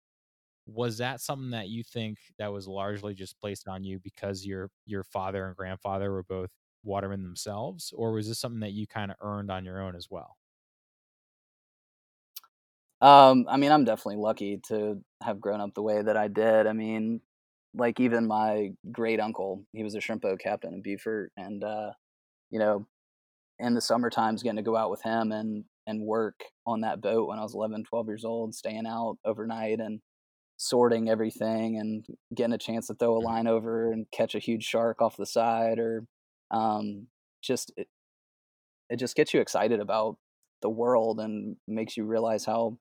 was 0.67 0.97
that 0.97 1.21
something 1.21 1.51
that 1.51 1.69
you 1.69 1.83
think 1.83 2.17
that 2.39 2.51
was 2.51 2.67
largely 2.67 3.13
just 3.13 3.39
placed 3.39 3.69
on 3.69 3.85
you 3.85 3.99
because 3.99 4.47
your 4.47 4.71
your 4.87 5.05
father 5.05 5.47
and 5.47 5.57
grandfather 5.57 6.11
were 6.11 6.23
both 6.23 6.49
watermen 6.85 7.23
themselves 7.23 7.93
or 7.95 8.13
was 8.13 8.29
this 8.29 8.39
something 8.39 8.61
that 8.61 8.73
you 8.73 8.87
kind 8.87 9.11
of 9.11 9.17
earned 9.21 9.51
on 9.51 9.63
your 9.63 9.83
own 9.83 9.95
as 9.95 10.09
well 10.11 10.39
um 13.03 13.45
i 13.49 13.57
mean 13.57 13.71
i'm 13.71 13.85
definitely 13.85 14.17
lucky 14.17 14.59
to 14.67 14.99
have 15.23 15.41
grown 15.41 15.61
up 15.61 15.75
the 15.75 15.83
way 15.83 16.01
that 16.01 16.17
i 16.17 16.29
did 16.29 16.67
i 16.67 16.73
mean 16.73 17.21
like 17.75 18.01
even 18.01 18.27
my 18.27 18.71
great 18.91 19.21
uncle 19.21 19.65
he 19.73 19.83
was 19.83 19.95
a 19.95 20.01
shrimp 20.01 20.23
boat 20.23 20.41
captain 20.43 20.73
in 20.73 20.83
beaufort 20.83 21.31
and 21.37 21.63
uh 21.63 21.91
you 22.51 22.59
know 22.59 22.87
in 23.59 23.75
the 23.75 23.81
summer 23.81 24.11
times 24.11 24.43
getting 24.43 24.57
to 24.57 24.63
go 24.63 24.77
out 24.77 24.91
with 24.91 25.03
him 25.03 25.33
and 25.33 25.65
and 25.87 26.03
work 26.03 26.45
on 26.67 26.83
that 26.83 27.01
boat 27.01 27.29
when 27.29 27.39
I 27.39 27.43
was 27.43 27.55
11, 27.55 27.85
12 27.85 28.07
years 28.07 28.25
old, 28.25 28.55
staying 28.55 28.87
out 28.87 29.19
overnight 29.25 29.81
and 29.81 30.01
sorting 30.57 31.09
everything 31.09 31.79
and 31.79 32.05
getting 32.35 32.53
a 32.53 32.59
chance 32.59 32.87
to 32.87 32.95
throw 32.95 33.17
a 33.17 33.19
mm-hmm. 33.19 33.27
line 33.27 33.47
over 33.47 33.91
and 33.91 34.07
catch 34.13 34.35
a 34.35 34.41
huge 34.41 34.65
shark 34.65 35.03
off 35.03 35.17
the 35.17 35.27
side 35.27 35.79
or 35.79 36.05
um, 36.51 37.07
just 37.43 37.73
it, 37.77 37.89
it 38.91 38.99
just 38.99 39.17
gets 39.17 39.35
you 39.35 39.41
excited 39.41 39.81
about 39.81 40.17
the 40.61 40.71
world 40.71 41.19
and 41.19 41.57
makes 41.67 41.97
you 41.97 42.05
realize 42.05 42.45
how 42.45 42.79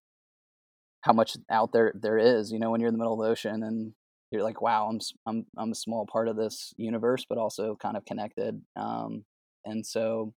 how 1.01 1.13
much 1.13 1.37
out 1.49 1.71
there 1.73 1.91
there 1.95 2.17
is 2.17 2.51
you 2.51 2.59
know 2.59 2.69
when 2.69 2.79
you're 2.79 2.87
in 2.87 2.93
the 2.93 2.99
middle 2.99 3.19
of 3.19 3.25
the 3.25 3.31
ocean 3.31 3.63
and 3.63 3.93
you're 4.31 4.43
like 4.43 4.61
wow 4.61 4.87
i'm 4.87 4.99
i'm 5.25 5.45
i'm 5.57 5.71
a 5.71 5.75
small 5.75 6.05
part 6.05 6.27
of 6.27 6.35
this 6.35 6.73
universe 6.77 7.25
but 7.27 7.37
also 7.37 7.75
kind 7.81 7.97
of 7.97 8.05
connected 8.05 8.61
um, 8.75 9.23
and 9.65 9.85
so 9.85 10.33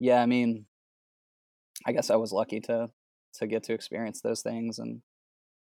yeah, 0.00 0.22
I 0.22 0.26
mean, 0.26 0.66
I 1.86 1.92
guess 1.92 2.10
I 2.10 2.16
was 2.16 2.32
lucky 2.32 2.60
to 2.60 2.90
to 3.34 3.46
get 3.46 3.64
to 3.64 3.74
experience 3.74 4.20
those 4.20 4.42
things, 4.42 4.78
and 4.78 5.00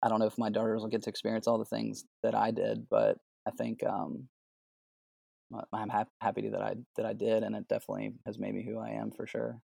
I 0.03 0.09
don't 0.09 0.21
know 0.21 0.27
if 0.27 0.39
my 0.39 0.51
daughters 0.51 0.83
will 0.83 0.89
get 0.89 1.03
to 1.03 1.11
experience 1.11 1.47
all 1.47 1.59
the 1.59 1.65
things 1.65 2.05
that 2.23 2.35
I 2.35 2.51
did, 2.51 2.87
but 2.89 3.19
I 3.47 3.51
think 3.51 3.85
um, 3.85 4.29
I'm 5.73 5.89
ha- 5.89 6.05
happy 6.21 6.49
that 6.49 6.63
I 6.63 6.75
that 6.97 7.07
I 7.07 7.13
did, 7.13 7.43
and 7.43 7.57
it 7.57 7.69
definitely 7.69 8.15
has 8.27 8.39
made 8.39 8.55
me 8.55 8.65
who 8.65 8.79
I 8.79 8.91
am 8.91 9.11
for 9.11 9.27
sure. 9.27 9.61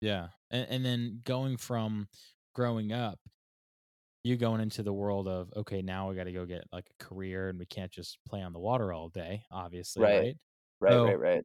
Yeah, 0.00 0.28
and, 0.50 0.66
and 0.68 0.84
then 0.84 1.20
going 1.24 1.56
from 1.56 2.08
growing 2.54 2.92
up, 2.92 3.18
you 4.26 4.36
going 4.36 4.60
into 4.60 4.82
the 4.82 4.92
world 4.92 5.28
of 5.28 5.52
okay, 5.56 5.82
now 5.82 6.08
we 6.08 6.16
got 6.16 6.24
to 6.24 6.32
go 6.32 6.46
get 6.46 6.64
like 6.72 6.88
a 7.00 7.04
career, 7.04 7.48
and 7.50 7.58
we 7.58 7.66
can't 7.66 7.92
just 7.92 8.18
play 8.26 8.42
on 8.42 8.52
the 8.52 8.58
water 8.60 8.92
all 8.92 9.08
day, 9.08 9.44
obviously, 9.50 10.10
right? 10.10 10.36
Right, 10.80 10.94
right, 10.94 10.94
so, 10.94 11.04
right. 11.04 11.20
right 11.20 11.44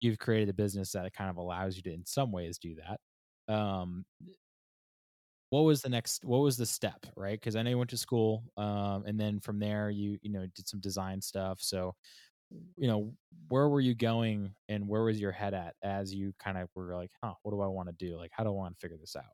you've 0.00 0.18
created 0.18 0.48
a 0.48 0.54
business 0.54 0.92
that 0.92 1.12
kind 1.12 1.30
of 1.30 1.36
allows 1.36 1.76
you 1.76 1.82
to 1.82 1.92
in 1.92 2.06
some 2.06 2.32
ways 2.32 2.58
do 2.58 2.76
that. 2.76 3.54
Um 3.54 4.04
what 5.50 5.62
was 5.62 5.82
the 5.82 5.88
next 5.88 6.24
what 6.24 6.38
was 6.38 6.56
the 6.56 6.66
step 6.66 7.06
right? 7.16 7.38
Because 7.40 7.56
i 7.56 7.62
know 7.62 7.70
you 7.70 7.78
went 7.78 7.90
to 7.90 7.96
school 7.96 8.44
um 8.56 9.04
and 9.06 9.18
then 9.18 9.40
from 9.40 9.58
there 9.58 9.90
you 9.90 10.18
you 10.22 10.30
know 10.30 10.46
did 10.54 10.68
some 10.68 10.80
design 10.80 11.20
stuff. 11.20 11.60
So 11.60 11.94
you 12.76 12.88
know 12.88 13.14
where 13.48 13.68
were 13.68 13.80
you 13.80 13.94
going 13.94 14.54
and 14.68 14.88
where 14.88 15.04
was 15.04 15.20
your 15.20 15.32
head 15.32 15.54
at 15.54 15.76
as 15.82 16.14
you 16.14 16.34
kind 16.38 16.58
of 16.58 16.68
were 16.74 16.94
like 16.96 17.12
huh 17.22 17.34
what 17.42 17.52
do 17.52 17.60
i 17.60 17.68
want 17.68 17.88
to 17.88 17.94
do? 18.06 18.16
Like 18.16 18.32
how 18.34 18.44
do 18.44 18.50
i 18.50 18.54
want 18.54 18.76
to 18.76 18.80
figure 18.80 18.98
this 18.98 19.16
out? 19.16 19.24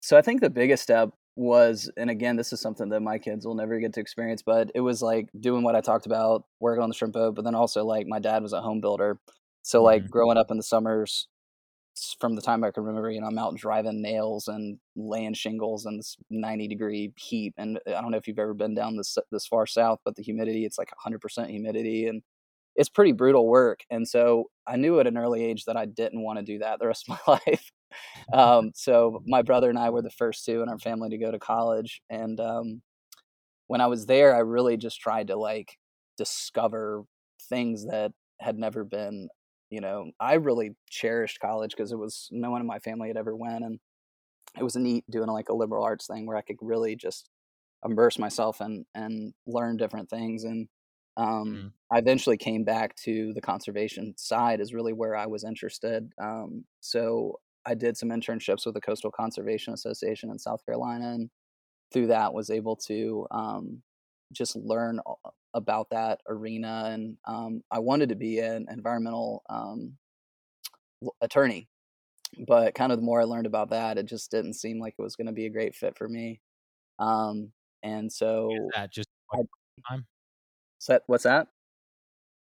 So 0.00 0.16
i 0.16 0.22
think 0.22 0.40
the 0.40 0.50
biggest 0.50 0.82
step 0.82 1.10
was 1.40 1.90
and 1.96 2.10
again 2.10 2.36
this 2.36 2.52
is 2.52 2.60
something 2.60 2.90
that 2.90 3.00
my 3.00 3.16
kids 3.16 3.46
will 3.46 3.54
never 3.54 3.78
get 3.78 3.94
to 3.94 4.00
experience 4.00 4.42
but 4.42 4.70
it 4.74 4.80
was 4.80 5.00
like 5.00 5.26
doing 5.40 5.62
what 5.62 5.74
i 5.74 5.80
talked 5.80 6.04
about 6.04 6.44
working 6.60 6.82
on 6.82 6.90
the 6.90 6.94
shrimp 6.94 7.14
boat 7.14 7.34
but 7.34 7.44
then 7.44 7.54
also 7.54 7.82
like 7.82 8.06
my 8.06 8.18
dad 8.18 8.42
was 8.42 8.52
a 8.52 8.60
home 8.60 8.80
builder 8.80 9.18
so 9.62 9.82
like 9.82 10.02
mm-hmm. 10.02 10.10
growing 10.10 10.38
up 10.38 10.50
in 10.50 10.56
the 10.56 10.62
summers, 10.62 11.28
from 12.18 12.34
the 12.34 12.40
time 12.42 12.64
I 12.64 12.70
can 12.70 12.84
remember, 12.84 13.10
you 13.10 13.20
know, 13.20 13.26
I'm 13.26 13.38
out 13.38 13.56
driving 13.56 14.00
nails 14.00 14.48
and 14.48 14.78
laying 14.96 15.34
shingles 15.34 15.86
in 15.86 15.96
this 15.98 16.16
90 16.30 16.68
degree 16.68 17.12
heat. 17.16 17.52
And 17.58 17.78
uh, 17.86 17.94
I 17.94 18.00
don't 18.00 18.10
know 18.10 18.16
if 18.16 18.26
you've 18.26 18.38
ever 18.38 18.54
been 18.54 18.74
down 18.74 18.96
this 18.96 19.18
this 19.30 19.46
far 19.46 19.66
south, 19.66 20.00
but 20.04 20.16
the 20.16 20.22
humidity, 20.22 20.64
it's 20.64 20.78
like 20.78 20.90
100% 21.04 21.48
humidity, 21.48 22.06
and 22.06 22.22
it's 22.76 22.88
pretty 22.88 23.12
brutal 23.12 23.48
work. 23.48 23.80
And 23.90 24.08
so 24.08 24.50
I 24.66 24.76
knew 24.76 25.00
at 25.00 25.06
an 25.06 25.18
early 25.18 25.44
age 25.44 25.64
that 25.66 25.76
I 25.76 25.86
didn't 25.86 26.22
want 26.22 26.38
to 26.38 26.44
do 26.44 26.58
that 26.60 26.78
the 26.78 26.86
rest 26.86 27.08
of 27.08 27.18
my 27.26 27.38
life. 27.46 27.70
Um, 28.32 28.72
so 28.74 29.22
my 29.26 29.42
brother 29.42 29.68
and 29.68 29.78
I 29.78 29.90
were 29.90 30.02
the 30.02 30.10
first 30.10 30.44
two 30.44 30.62
in 30.62 30.68
our 30.68 30.78
family 30.78 31.10
to 31.10 31.18
go 31.18 31.30
to 31.30 31.38
college, 31.38 32.02
and 32.10 32.40
um, 32.40 32.82
when 33.66 33.80
I 33.80 33.86
was 33.86 34.06
there, 34.06 34.34
I 34.34 34.40
really 34.40 34.76
just 34.76 35.00
tried 35.00 35.28
to 35.28 35.36
like 35.36 35.76
discover 36.18 37.04
things 37.48 37.86
that 37.86 38.12
had 38.40 38.58
never 38.58 38.84
been 38.84 39.28
you 39.70 39.80
know, 39.80 40.10
I 40.18 40.34
really 40.34 40.72
cherished 40.90 41.40
college 41.40 41.70
because 41.70 41.92
it 41.92 41.98
was 41.98 42.28
no 42.32 42.50
one 42.50 42.60
in 42.60 42.66
my 42.66 42.80
family 42.80 43.08
had 43.08 43.16
ever 43.16 43.34
went, 43.36 43.64
and 43.64 43.78
it 44.58 44.64
was 44.64 44.76
neat 44.76 45.04
doing 45.08 45.28
like 45.28 45.48
a 45.48 45.54
liberal 45.54 45.84
arts 45.84 46.06
thing 46.08 46.26
where 46.26 46.36
I 46.36 46.42
could 46.42 46.56
really 46.60 46.96
just 46.96 47.30
immerse 47.84 48.18
myself 48.18 48.60
and 48.60 48.84
and 48.94 49.32
learn 49.46 49.76
different 49.76 50.10
things. 50.10 50.44
And 50.44 50.68
um, 51.16 51.26
mm. 51.26 51.72
I 51.92 51.98
eventually 51.98 52.36
came 52.36 52.64
back 52.64 52.96
to 53.04 53.32
the 53.32 53.40
conservation 53.40 54.14
side 54.16 54.60
is 54.60 54.74
really 54.74 54.92
where 54.92 55.14
I 55.16 55.26
was 55.26 55.44
interested. 55.44 56.12
Um, 56.20 56.64
so 56.80 57.38
I 57.70 57.74
did 57.74 57.96
some 57.96 58.08
internships 58.08 58.66
with 58.66 58.74
the 58.74 58.80
Coastal 58.80 59.12
Conservation 59.12 59.72
Association 59.72 60.30
in 60.30 60.38
South 60.38 60.64
Carolina, 60.66 61.12
and 61.12 61.30
through 61.92 62.08
that 62.08 62.34
was 62.34 62.50
able 62.50 62.74
to 62.76 63.26
um, 63.30 63.82
just 64.32 64.56
learn 64.56 65.00
about 65.54 65.90
that 65.90 66.20
arena. 66.28 66.90
And 66.92 67.16
um, 67.26 67.62
I 67.70 67.78
wanted 67.78 68.08
to 68.08 68.16
be 68.16 68.40
an 68.40 68.66
environmental 68.70 69.44
um, 69.48 69.96
attorney, 71.20 71.68
but 72.46 72.74
kind 72.74 72.90
of 72.90 72.98
the 72.98 73.04
more 73.04 73.20
I 73.20 73.24
learned 73.24 73.46
about 73.46 73.70
that, 73.70 73.98
it 73.98 74.06
just 74.06 74.32
didn't 74.32 74.54
seem 74.54 74.80
like 74.80 74.94
it 74.98 75.02
was 75.02 75.14
going 75.14 75.28
to 75.28 75.32
be 75.32 75.46
a 75.46 75.50
great 75.50 75.76
fit 75.76 75.96
for 75.96 76.08
me. 76.08 76.40
Um, 76.98 77.52
and 77.84 78.12
so 78.12 78.50
that 78.74 78.92
just 78.92 79.08
time. 79.88 80.06
So 80.78 80.98
what's 81.06 81.24
that? 81.24 81.48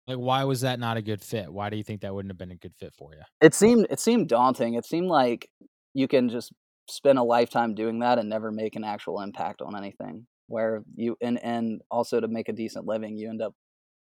Like, 0.08 0.18
why 0.18 0.44
was 0.44 0.62
that 0.62 0.80
not 0.80 0.98
a 0.98 1.02
good 1.02 1.22
fit? 1.22 1.52
Why 1.52 1.70
do 1.70 1.78
you 1.78 1.84
think 1.84 2.02
that 2.02 2.14
wouldn't 2.14 2.32
have 2.32 2.38
been 2.38 2.52
a 2.52 2.56
good 2.56 2.76
fit 2.76 2.94
for 2.94 3.14
you? 3.14 3.22
It 3.42 3.54
seemed 3.54 3.88
it 3.90 4.00
seemed 4.00 4.28
daunting. 4.28 4.74
It 4.74 4.86
seemed 4.86 5.08
like 5.08 5.50
you 5.94 6.08
can 6.08 6.30
just 6.30 6.52
spend 6.90 7.18
a 7.18 7.24
lifetime 7.24 7.74
doing 7.74 8.00
that 8.00 8.20
and 8.20 8.30
never 8.30 8.52
make 8.52 8.76
an 8.76 8.84
actual 8.84 9.22
impact 9.22 9.62
on 9.62 9.76
anything. 9.76 10.28
Where 10.48 10.84
you 10.96 11.16
and 11.22 11.42
and 11.44 11.82
also 11.90 12.20
to 12.20 12.28
make 12.28 12.50
a 12.50 12.54
decent 12.54 12.86
living, 12.86 13.18
you 13.18 13.30
end 13.30 13.42
up, 13.42 13.54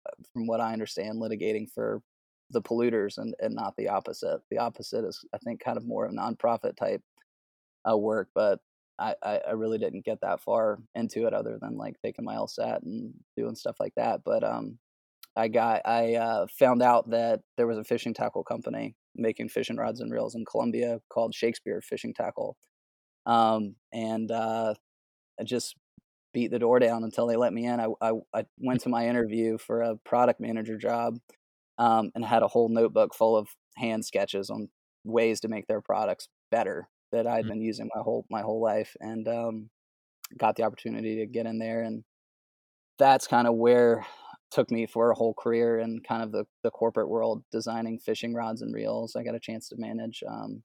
uh, 0.07 0.23
from 0.33 0.47
what 0.47 0.62
I 0.62 0.73
understand, 0.73 1.21
litigating 1.21 1.71
for 1.71 2.01
the 2.50 2.62
polluters 2.62 3.17
and 3.17 3.35
and 3.39 3.53
not 3.53 3.75
the 3.77 3.89
opposite. 3.89 4.41
The 4.50 4.57
opposite 4.57 5.05
is, 5.05 5.23
I 5.33 5.38
think, 5.38 5.63
kind 5.63 5.77
of 5.77 5.85
more 5.85 6.05
of 6.05 6.13
nonprofit 6.13 6.75
type 6.75 7.01
uh, 7.89 7.97
work, 7.97 8.29
but 8.33 8.59
I, 9.00 9.15
I, 9.23 9.51
really 9.53 9.79
didn't 9.79 10.05
get 10.05 10.21
that 10.21 10.39
far 10.41 10.79
into 10.95 11.25
it 11.25 11.33
other 11.33 11.57
than 11.59 11.77
like 11.77 11.95
taking 12.03 12.23
my 12.23 12.35
LSAT 12.35 12.83
and 12.83 13.13
doing 13.35 13.55
stuff 13.55 13.75
like 13.79 13.93
that. 13.95 14.21
But 14.23 14.43
um, 14.43 14.77
I 15.36 15.48
got 15.48 15.82
I 15.86 16.16
uh, 16.16 16.48
found 16.48 16.82
out 16.82 17.10
that 17.10 17.42
there 17.58 17.68
was 17.68 17.78
a 17.78 17.84
fishing 17.84 18.13
tackle 18.13 18.44
company 18.44 18.96
making 19.16 19.50
fishing 19.50 19.78
rods 19.78 20.00
and 20.00 20.12
reels 20.12 20.36
in 20.36 20.46
Columbia 20.46 21.00
called 21.10 21.34
Shakespeare 21.36 21.82
Fishing 21.82 22.13
Tackle, 22.13 22.58
um, 23.25 23.75
and 23.92 24.32
uh, 24.32 24.74
I 25.40 25.44
just 25.44 25.75
beat 26.34 26.52
the 26.52 26.60
door 26.60 26.80
down 26.80 27.04
until 27.04 27.28
they 27.28 27.36
let 27.36 27.54
me 27.54 27.66
in. 27.66 27.80
I, 27.80 27.88
I, 28.02 28.12
I 28.34 28.46
went 28.58 28.82
to 28.82 28.90
my 28.90 29.08
interview 29.08 29.58
for 29.58 29.82
a 29.82 29.98
product 29.98 30.40
manager 30.40 30.78
job 30.78 31.18
um, 31.78 32.12
and 32.16 32.25
had 32.25 32.42
a 32.42 32.48
whole 32.48 32.70
notebook 32.70 33.13
full 33.13 33.38
of 33.38 33.50
hand 33.78 34.04
sketches 34.04 34.50
on 34.50 34.70
ways 35.04 35.40
to 35.42 35.48
make 35.48 35.68
their 35.68 35.82
products 35.82 36.28
better 36.50 36.88
that 37.12 37.28
I'd 37.28 37.46
mm. 37.46 37.50
been 37.50 37.62
using 37.62 37.90
my 37.94 38.02
whole 38.02 38.25
my 38.30 38.42
whole 38.42 38.62
life, 38.62 38.96
and 39.00 39.28
um, 39.28 39.70
got 40.38 40.56
the 40.56 40.63
opportunity 40.63 41.18
to 41.18 41.25
get 41.25 41.46
in 41.46 41.60
there, 41.60 41.82
and 41.82 42.04
that's 43.00 43.28
kind 43.28 43.48
of 43.48 43.56
where 43.56 44.06
took 44.53 44.69
me 44.69 44.86
for 44.86 45.10
a 45.10 45.15
whole 45.15 45.33
career 45.33 45.79
in 45.79 46.00
kind 46.07 46.22
of 46.22 46.31
the, 46.31 46.45
the 46.63 46.69
corporate 46.69 47.10
world, 47.10 47.43
designing 47.51 47.98
fishing 47.98 48.33
rods 48.33 48.62
and 48.62 48.74
reels. 48.74 49.15
I 49.15 49.24
got 49.24 49.36
a 49.36 49.39
chance 49.39 49.67
to 49.69 49.75
manage 49.77 50.24
um, 50.27 50.62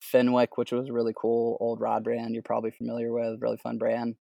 Fenwick, 0.00 0.56
which 0.56 0.72
was 0.72 0.88
a 0.88 0.92
really 0.92 1.12
cool 1.14 1.58
old 1.60 1.80
rod 1.80 2.04
brand 2.04 2.34
you're 2.34 2.42
probably 2.42 2.70
familiar 2.70 3.12
with, 3.12 3.40
really 3.40 3.58
fun 3.58 3.76
brand. 3.76 4.16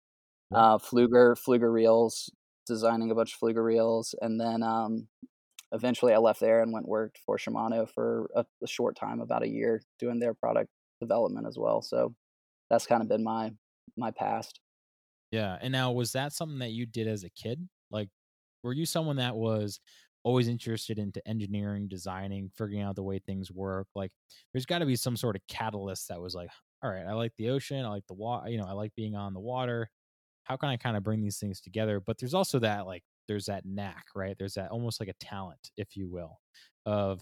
Uh, 0.53 0.77
Pflueger, 0.77 1.35
Pflueger 1.37 1.71
reels, 1.71 2.29
designing 2.65 3.09
a 3.11 3.15
bunch 3.15 3.33
of 3.33 3.39
Pflueger 3.39 3.63
reels, 3.63 4.13
and 4.21 4.39
then 4.39 4.61
um, 4.63 5.07
eventually 5.71 6.13
I 6.13 6.17
left 6.17 6.39
there 6.39 6.61
and 6.61 6.73
went 6.73 6.87
worked 6.87 7.19
for 7.25 7.37
Shimano 7.37 7.89
for 7.89 8.29
a, 8.35 8.45
a, 8.63 8.67
short 8.67 8.97
time, 8.97 9.19
about 9.19 9.43
a 9.43 9.49
year, 9.49 9.81
doing 9.99 10.19
their 10.19 10.33
product 10.33 10.69
development 11.01 11.47
as 11.47 11.57
well. 11.57 11.81
So 11.81 12.13
that's 12.69 12.87
kind 12.87 13.01
of 13.01 13.09
been 13.09 13.23
my 13.23 13.51
my 13.97 14.11
past. 14.11 14.59
Yeah, 15.31 15.57
and 15.61 15.71
now 15.71 15.91
was 15.91 16.13
that 16.13 16.31
something 16.31 16.59
that 16.59 16.71
you 16.71 16.85
did 16.85 17.07
as 17.07 17.23
a 17.23 17.29
kid? 17.29 17.67
Like 17.91 18.09
were 18.63 18.73
you 18.73 18.85
someone 18.85 19.17
that 19.17 19.35
was 19.35 19.79
always 20.23 20.47
interested 20.47 20.99
into 20.99 21.25
engineering, 21.27 21.87
designing, 21.87 22.49
figuring 22.55 22.81
out 22.81 22.95
the 22.95 23.03
way 23.03 23.19
things 23.19 23.51
work? 23.51 23.87
Like 23.95 24.11
there's 24.53 24.65
got 24.65 24.79
to 24.79 24.85
be 24.85 24.95
some 24.95 25.17
sort 25.17 25.35
of 25.35 25.41
catalyst 25.47 26.09
that 26.09 26.21
was 26.21 26.35
like, 26.35 26.49
all 26.83 26.91
right, 26.91 27.05
I 27.05 27.13
like 27.13 27.33
the 27.37 27.49
ocean, 27.49 27.85
I 27.85 27.89
like 27.89 28.07
the 28.07 28.13
water, 28.13 28.49
you 28.49 28.57
know, 28.57 28.65
I 28.67 28.73
like 28.73 28.93
being 28.95 29.15
on 29.15 29.33
the 29.33 29.39
water. 29.39 29.89
How 30.43 30.57
can 30.57 30.69
I 30.69 30.77
kind 30.77 30.97
of 30.97 31.03
bring 31.03 31.21
these 31.21 31.39
things 31.39 31.61
together? 31.61 31.99
But 31.99 32.17
there's 32.19 32.33
also 32.33 32.59
that 32.59 32.85
like 32.87 33.03
there's 33.27 33.47
that 33.47 33.65
knack, 33.65 34.05
right? 34.15 34.35
There's 34.37 34.53
that 34.55 34.71
almost 34.71 34.99
like 34.99 35.09
a 35.09 35.13
talent, 35.25 35.71
if 35.77 35.95
you 35.97 36.09
will, 36.09 36.39
of 36.85 37.21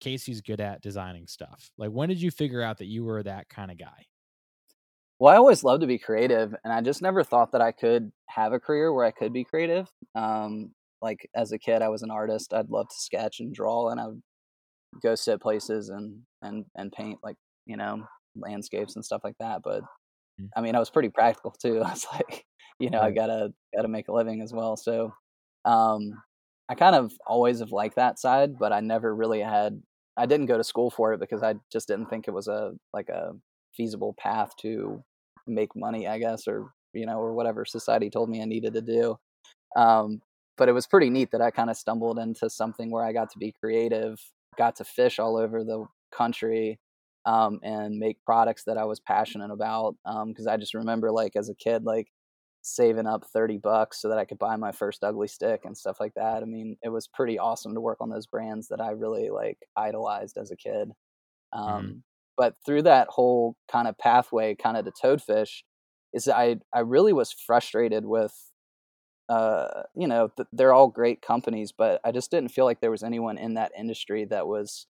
Casey's 0.00 0.40
good 0.42 0.60
at 0.60 0.82
designing 0.82 1.26
stuff. 1.26 1.70
Like 1.78 1.90
when 1.90 2.08
did 2.08 2.20
you 2.22 2.30
figure 2.30 2.62
out 2.62 2.78
that 2.78 2.86
you 2.86 3.04
were 3.04 3.22
that 3.22 3.48
kind 3.48 3.70
of 3.70 3.78
guy? 3.78 4.06
Well, 5.18 5.32
I 5.32 5.38
always 5.38 5.64
loved 5.64 5.80
to 5.80 5.86
be 5.86 5.98
creative, 5.98 6.54
and 6.62 6.72
I 6.72 6.82
just 6.82 7.00
never 7.00 7.24
thought 7.24 7.52
that 7.52 7.62
I 7.62 7.72
could 7.72 8.12
have 8.36 8.52
a 8.52 8.60
career 8.60 8.92
where 8.92 9.06
I 9.06 9.10
could 9.10 9.32
be 9.32 9.44
creative. 9.44 9.88
Um, 10.14 10.72
like 11.00 11.28
as 11.34 11.52
a 11.52 11.58
kid, 11.58 11.82
I 11.82 11.88
was 11.88 12.02
an 12.02 12.10
artist. 12.10 12.52
I'd 12.52 12.70
love 12.70 12.88
to 12.88 12.94
sketch 12.96 13.40
and 13.40 13.52
draw, 13.52 13.88
and 13.88 13.98
I 13.98 14.06
would 14.08 14.22
go 15.02 15.14
sit 15.14 15.40
places 15.40 15.88
and 15.88 16.20
and 16.42 16.64
and 16.76 16.92
paint 16.92 17.18
like 17.22 17.36
you 17.64 17.76
know 17.76 18.04
landscapes 18.36 18.94
and 18.94 19.04
stuff 19.04 19.22
like 19.24 19.36
that. 19.40 19.60
But 19.64 19.82
mm. 20.40 20.48
I 20.56 20.60
mean, 20.60 20.74
I 20.74 20.78
was 20.78 20.90
pretty 20.90 21.08
practical 21.08 21.50
too. 21.50 21.82
I 21.84 21.90
was 21.90 22.06
like, 22.12 22.44
you 22.78 22.90
know. 22.90 23.00
I 23.00 23.10
gotta 23.10 23.52
gotta 23.74 23.88
make 23.88 24.08
a 24.08 24.12
living 24.12 24.42
as 24.42 24.52
well. 24.52 24.76
So 24.76 25.12
um, 25.64 26.12
I 26.68 26.74
kind 26.74 26.94
of 26.94 27.12
always 27.26 27.60
have 27.60 27.72
liked 27.72 27.96
that 27.96 28.18
side, 28.18 28.58
but 28.58 28.72
I 28.72 28.80
never 28.80 29.14
really 29.14 29.40
had. 29.40 29.80
I 30.18 30.26
didn't 30.26 30.46
go 30.46 30.56
to 30.56 30.64
school 30.64 30.90
for 30.90 31.12
it 31.12 31.20
because 31.20 31.42
I 31.42 31.54
just 31.70 31.88
didn't 31.88 32.06
think 32.06 32.26
it 32.28 32.34
was 32.34 32.48
a 32.48 32.72
like 32.92 33.08
a 33.08 33.32
feasible 33.76 34.14
path 34.18 34.50
to 34.60 35.02
make 35.46 35.76
money, 35.76 36.08
I 36.08 36.18
guess, 36.18 36.48
or 36.48 36.72
you 36.96 37.06
know, 37.06 37.18
or 37.18 37.34
whatever 37.34 37.64
society 37.64 38.10
told 38.10 38.28
me 38.28 38.42
I 38.42 38.46
needed 38.46 38.74
to 38.74 38.82
do. 38.82 39.18
Um, 39.76 40.20
but 40.56 40.68
it 40.68 40.72
was 40.72 40.86
pretty 40.86 41.10
neat 41.10 41.30
that 41.32 41.42
I 41.42 41.50
kind 41.50 41.70
of 41.70 41.76
stumbled 41.76 42.18
into 42.18 42.48
something 42.48 42.90
where 42.90 43.04
I 43.04 43.12
got 43.12 43.30
to 43.32 43.38
be 43.38 43.54
creative, 43.60 44.18
got 44.56 44.76
to 44.76 44.84
fish 44.84 45.18
all 45.18 45.36
over 45.36 45.62
the 45.62 45.84
country, 46.10 46.78
um, 47.26 47.60
and 47.62 47.98
make 47.98 48.24
products 48.24 48.64
that 48.64 48.78
I 48.78 48.84
was 48.84 49.00
passionate 49.00 49.50
about. 49.50 49.96
Because 50.04 50.46
um, 50.46 50.52
I 50.52 50.56
just 50.56 50.74
remember, 50.74 51.10
like 51.10 51.36
as 51.36 51.50
a 51.50 51.54
kid, 51.54 51.84
like 51.84 52.08
saving 52.62 53.06
up 53.06 53.24
30 53.32 53.58
bucks 53.58 54.00
so 54.00 54.08
that 54.08 54.18
I 54.18 54.24
could 54.24 54.38
buy 54.38 54.56
my 54.56 54.72
first 54.72 55.04
Ugly 55.04 55.28
Stik 55.28 55.64
and 55.64 55.76
stuff 55.76 55.98
like 56.00 56.14
that. 56.14 56.42
I 56.42 56.46
mean, 56.46 56.76
it 56.82 56.88
was 56.88 57.06
pretty 57.06 57.38
awesome 57.38 57.74
to 57.74 57.80
work 57.80 57.98
on 58.00 58.10
those 58.10 58.26
brands 58.26 58.68
that 58.68 58.80
I 58.80 58.90
really 58.90 59.30
like 59.30 59.58
idolized 59.76 60.36
as 60.36 60.50
a 60.50 60.56
kid. 60.56 60.90
Mm-hmm. 61.54 61.58
Um, 61.58 61.84
mm. 61.84 62.02
But 62.36 62.54
through 62.66 62.82
that 62.82 63.08
whole 63.08 63.56
kind 63.70 63.88
of 63.88 63.96
pathway, 63.98 64.54
kind 64.54 64.76
of 64.76 64.84
to 64.84 64.92
toadfish, 64.92 65.62
is 66.16 66.28
I 66.28 66.56
I 66.72 66.80
really 66.80 67.12
was 67.12 67.32
frustrated 67.32 68.06
with 68.06 68.34
uh, 69.28 69.82
you 69.94 70.06
know, 70.06 70.30
th- 70.36 70.48
they're 70.52 70.72
all 70.72 70.88
great 70.88 71.20
companies, 71.20 71.72
but 71.72 72.00
I 72.04 72.12
just 72.12 72.30
didn't 72.30 72.50
feel 72.50 72.64
like 72.64 72.80
there 72.80 72.90
was 72.92 73.02
anyone 73.02 73.38
in 73.38 73.54
that 73.54 73.72
industry 73.76 74.24
that 74.26 74.46
was 74.46 74.86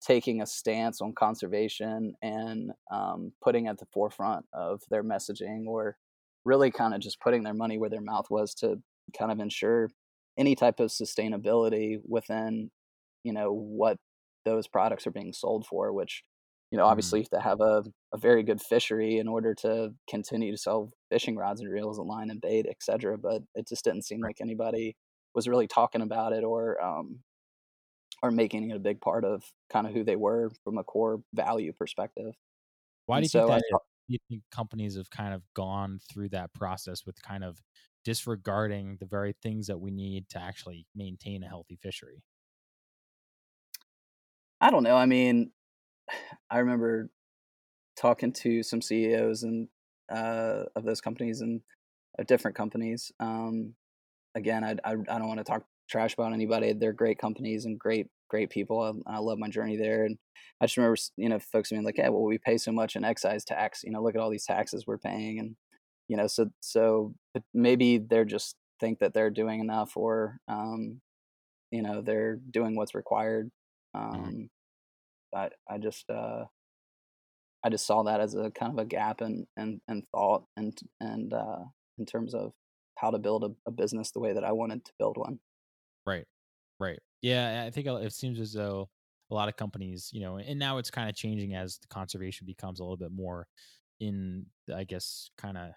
taking 0.00 0.40
a 0.40 0.46
stance 0.46 1.00
on 1.00 1.12
conservation 1.14 2.14
and 2.22 2.72
um, 2.90 3.32
putting 3.42 3.68
at 3.68 3.78
the 3.78 3.86
forefront 3.92 4.46
of 4.52 4.82
their 4.90 5.04
messaging 5.04 5.66
or 5.66 5.96
really 6.44 6.70
kind 6.70 6.94
of 6.94 7.00
just 7.00 7.20
putting 7.20 7.42
their 7.42 7.54
money 7.54 7.78
where 7.78 7.90
their 7.90 8.00
mouth 8.00 8.26
was 8.30 8.54
to 8.54 8.76
kind 9.18 9.32
of 9.32 9.40
ensure 9.40 9.90
any 10.38 10.54
type 10.54 10.80
of 10.80 10.90
sustainability 10.90 11.98
within, 12.06 12.70
you 13.22 13.32
know, 13.32 13.52
what 13.52 13.98
those 14.44 14.66
products 14.66 15.06
are 15.06 15.10
being 15.12 15.32
sold 15.32 15.66
for, 15.66 15.92
which 15.92 16.22
you 16.74 16.78
know, 16.78 16.86
obviously 16.86 17.20
mm-hmm. 17.20 17.36
you 17.36 17.40
have 17.40 17.58
to 17.58 17.60
have 17.60 17.60
a, 17.60 17.84
a 18.12 18.18
very 18.18 18.42
good 18.42 18.60
fishery 18.60 19.18
in 19.18 19.28
order 19.28 19.54
to 19.54 19.94
continue 20.10 20.50
to 20.50 20.58
sell 20.58 20.90
fishing 21.08 21.36
rods 21.36 21.60
and 21.60 21.70
reels 21.70 22.00
and 22.00 22.08
line 22.08 22.30
and 22.30 22.40
bait, 22.40 22.66
etc. 22.68 23.16
But 23.16 23.42
it 23.54 23.68
just 23.68 23.84
didn't 23.84 24.02
seem 24.02 24.20
like 24.20 24.38
anybody 24.40 24.96
was 25.36 25.46
really 25.46 25.68
talking 25.68 26.00
about 26.00 26.32
it 26.32 26.42
or 26.42 26.84
um, 26.84 27.20
or 28.24 28.32
making 28.32 28.68
it 28.68 28.76
a 28.76 28.80
big 28.80 29.00
part 29.00 29.24
of 29.24 29.44
kind 29.72 29.86
of 29.86 29.92
who 29.92 30.02
they 30.02 30.16
were 30.16 30.50
from 30.64 30.76
a 30.76 30.82
core 30.82 31.20
value 31.32 31.72
perspective. 31.72 32.34
Why 33.06 33.20
do 33.20 33.26
you 33.26 33.28
so 33.28 33.46
think 33.46 33.62
that? 33.70 33.78
you 34.08 34.18
think 34.28 34.42
companies 34.50 34.96
have 34.96 35.10
kind 35.10 35.32
of 35.32 35.42
gone 35.54 36.00
through 36.12 36.30
that 36.30 36.52
process 36.54 37.06
with 37.06 37.22
kind 37.22 37.44
of 37.44 37.62
disregarding 38.04 38.96
the 38.98 39.06
very 39.06 39.36
things 39.44 39.68
that 39.68 39.78
we 39.78 39.92
need 39.92 40.28
to 40.30 40.42
actually 40.42 40.88
maintain 40.96 41.44
a 41.44 41.48
healthy 41.48 41.78
fishery? 41.80 42.24
I 44.60 44.72
don't 44.72 44.82
know. 44.82 44.96
I 44.96 45.06
mean, 45.06 45.52
I 46.50 46.58
remember 46.58 47.10
talking 47.96 48.32
to 48.32 48.62
some 48.62 48.82
CEOs 48.82 49.42
and 49.42 49.68
uh, 50.10 50.64
of 50.76 50.84
those 50.84 51.00
companies 51.00 51.40
and 51.40 51.60
of 52.18 52.26
different 52.26 52.56
companies. 52.56 53.12
Um, 53.20 53.74
again, 54.34 54.64
I, 54.64 54.72
I, 54.84 54.92
I 54.92 55.18
don't 55.18 55.28
want 55.28 55.38
to 55.38 55.44
talk 55.44 55.64
trash 55.88 56.14
about 56.14 56.32
anybody. 56.32 56.72
They're 56.72 56.92
great 56.92 57.18
companies 57.18 57.64
and 57.64 57.78
great 57.78 58.08
great 58.28 58.50
people. 58.50 59.02
I, 59.06 59.16
I, 59.16 59.18
love 59.18 59.38
my 59.38 59.48
journey 59.48 59.76
there. 59.76 60.04
And 60.04 60.16
I 60.60 60.66
just 60.66 60.76
remember 60.76 60.96
you 61.16 61.28
know 61.28 61.38
folks 61.38 61.70
being 61.70 61.84
like, 61.84 61.98
"Yeah, 61.98 62.08
well, 62.08 62.22
we 62.22 62.38
pay 62.38 62.58
so 62.58 62.72
much 62.72 62.96
in 62.96 63.04
excise 63.04 63.44
tax. 63.44 63.82
You 63.84 63.92
know, 63.92 64.02
look 64.02 64.14
at 64.14 64.20
all 64.20 64.30
these 64.30 64.46
taxes 64.46 64.86
we're 64.86 64.98
paying." 64.98 65.38
And 65.38 65.56
you 66.08 66.16
know, 66.16 66.26
so 66.26 66.50
so 66.60 67.14
maybe 67.52 67.98
they're 67.98 68.24
just 68.24 68.56
think 68.80 68.98
that 69.00 69.14
they're 69.14 69.30
doing 69.30 69.60
enough, 69.60 69.96
or 69.96 70.38
um, 70.48 71.00
you 71.70 71.82
know, 71.82 72.02
they're 72.02 72.36
doing 72.36 72.76
what's 72.76 72.94
required. 72.94 73.50
Mm-hmm. 73.96 74.14
Um, 74.14 74.50
I 75.34 75.50
I 75.68 75.78
just 75.78 76.08
uh, 76.10 76.44
I 77.64 77.70
just 77.70 77.86
saw 77.86 78.02
that 78.02 78.20
as 78.20 78.34
a 78.34 78.50
kind 78.50 78.72
of 78.72 78.78
a 78.78 78.84
gap 78.84 79.22
in 79.22 79.46
and 79.56 79.80
and 79.88 80.02
thought 80.12 80.44
and 80.56 80.76
and 81.00 81.32
uh, 81.32 81.64
in 81.98 82.06
terms 82.06 82.34
of 82.34 82.52
how 82.96 83.10
to 83.10 83.18
build 83.18 83.44
a, 83.44 83.50
a, 83.66 83.72
business 83.72 84.12
the 84.12 84.20
way 84.20 84.32
that 84.32 84.44
I 84.44 84.52
wanted 84.52 84.84
to 84.84 84.92
build 84.98 85.16
one. 85.16 85.40
Right, 86.06 86.24
right. 86.78 86.98
Yeah, 87.22 87.64
I 87.66 87.70
think 87.70 87.86
it 87.88 88.12
seems 88.12 88.38
as 88.38 88.52
though 88.52 88.88
a 89.30 89.34
lot 89.34 89.48
of 89.48 89.56
companies, 89.56 90.10
you 90.12 90.20
know, 90.20 90.36
and 90.36 90.58
now 90.58 90.78
it's 90.78 90.90
kind 90.90 91.08
of 91.08 91.16
changing 91.16 91.54
as 91.54 91.78
the 91.78 91.88
conservation 91.88 92.46
becomes 92.46 92.78
a 92.78 92.84
little 92.84 92.96
bit 92.96 93.10
more 93.12 93.46
in, 94.00 94.46
I 94.74 94.84
guess, 94.84 95.30
kind 95.38 95.56
of 95.56 95.70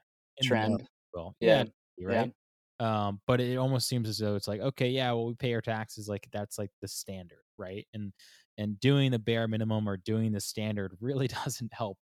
trend. 0.44 0.84
Well, 1.14 1.36
yeah, 1.40 1.64
yeah, 1.98 2.08
right. 2.08 2.34
Yeah. 2.80 3.08
Um, 3.08 3.22
but 3.26 3.42
it 3.42 3.58
almost 3.58 3.88
seems 3.88 4.08
as 4.08 4.20
though 4.20 4.36
it's 4.36 4.48
like, 4.48 4.62
okay, 4.62 4.90
yeah, 4.90 5.12
well, 5.12 5.28
we 5.28 5.34
pay 5.34 5.54
our 5.54 5.62
taxes, 5.62 6.08
like 6.08 6.28
that's 6.32 6.60
like 6.60 6.70
the 6.82 6.88
standard, 6.88 7.42
right? 7.58 7.88
And 7.94 8.14
and 8.58 8.80
doing 8.80 9.12
the 9.12 9.20
bare 9.20 9.48
minimum 9.48 9.88
or 9.88 9.98
doing 9.98 10.32
the 10.32 10.40
standard 10.40 10.94
really 11.02 11.28
doesn't 11.28 11.74
help 11.74 11.98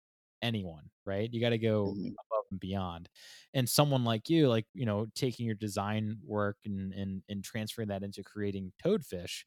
anyone 0.44 0.90
right 1.06 1.32
you 1.32 1.40
got 1.40 1.50
to 1.50 1.58
go 1.60 1.94
mm-hmm. 1.96 2.08
above 2.08 2.42
and 2.52 2.60
beyond. 2.60 3.10
And 3.54 3.68
someone 3.68 4.04
like 4.04 4.30
you, 4.30 4.48
like 4.48 4.66
you 4.74 4.86
know, 4.86 5.08
taking 5.16 5.46
your 5.46 5.56
design 5.56 6.18
work 6.26 6.58
and 6.66 6.94
and 6.94 7.24
and 7.30 7.44
transferring 7.44 7.88
that 7.88 8.04
into 8.04 8.22
creating 8.24 8.72
toadfish, 8.86 9.44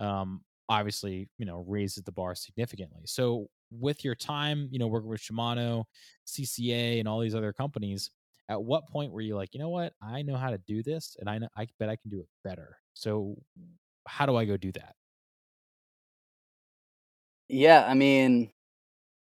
um, 0.00 0.42
obviously 0.68 1.28
you 1.38 1.46
know 1.46 1.64
raises 1.68 2.02
the 2.02 2.12
bar 2.12 2.34
significantly. 2.34 3.02
So 3.04 3.46
with 3.70 4.04
your 4.04 4.14
time, 4.14 4.68
you 4.70 4.78
know, 4.78 4.86
working 4.88 5.10
with 5.10 5.20
Shimano, 5.20 5.84
CCA, 6.26 6.98
and 6.98 7.06
all 7.06 7.20
these 7.20 7.34
other 7.34 7.52
companies, 7.52 8.10
at 8.48 8.62
what 8.62 8.88
point 8.88 9.12
were 9.12 9.20
you 9.20 9.36
like, 9.36 9.50
you 9.52 9.60
know 9.60 9.70
what, 9.70 9.92
I 10.02 10.22
know 10.22 10.36
how 10.36 10.50
to 10.50 10.58
do 10.66 10.82
this, 10.82 11.16
and 11.20 11.28
I 11.28 11.38
know 11.38 11.48
I 11.56 11.66
bet 11.78 11.88
I 11.88 11.96
can 11.96 12.10
do 12.10 12.20
it 12.20 12.28
better. 12.42 12.78
So 12.94 13.36
how 14.08 14.26
do 14.26 14.36
I 14.36 14.44
go 14.44 14.56
do 14.56 14.72
that? 14.72 14.94
Yeah, 17.48 17.84
I 17.86 17.94
mean, 17.94 18.50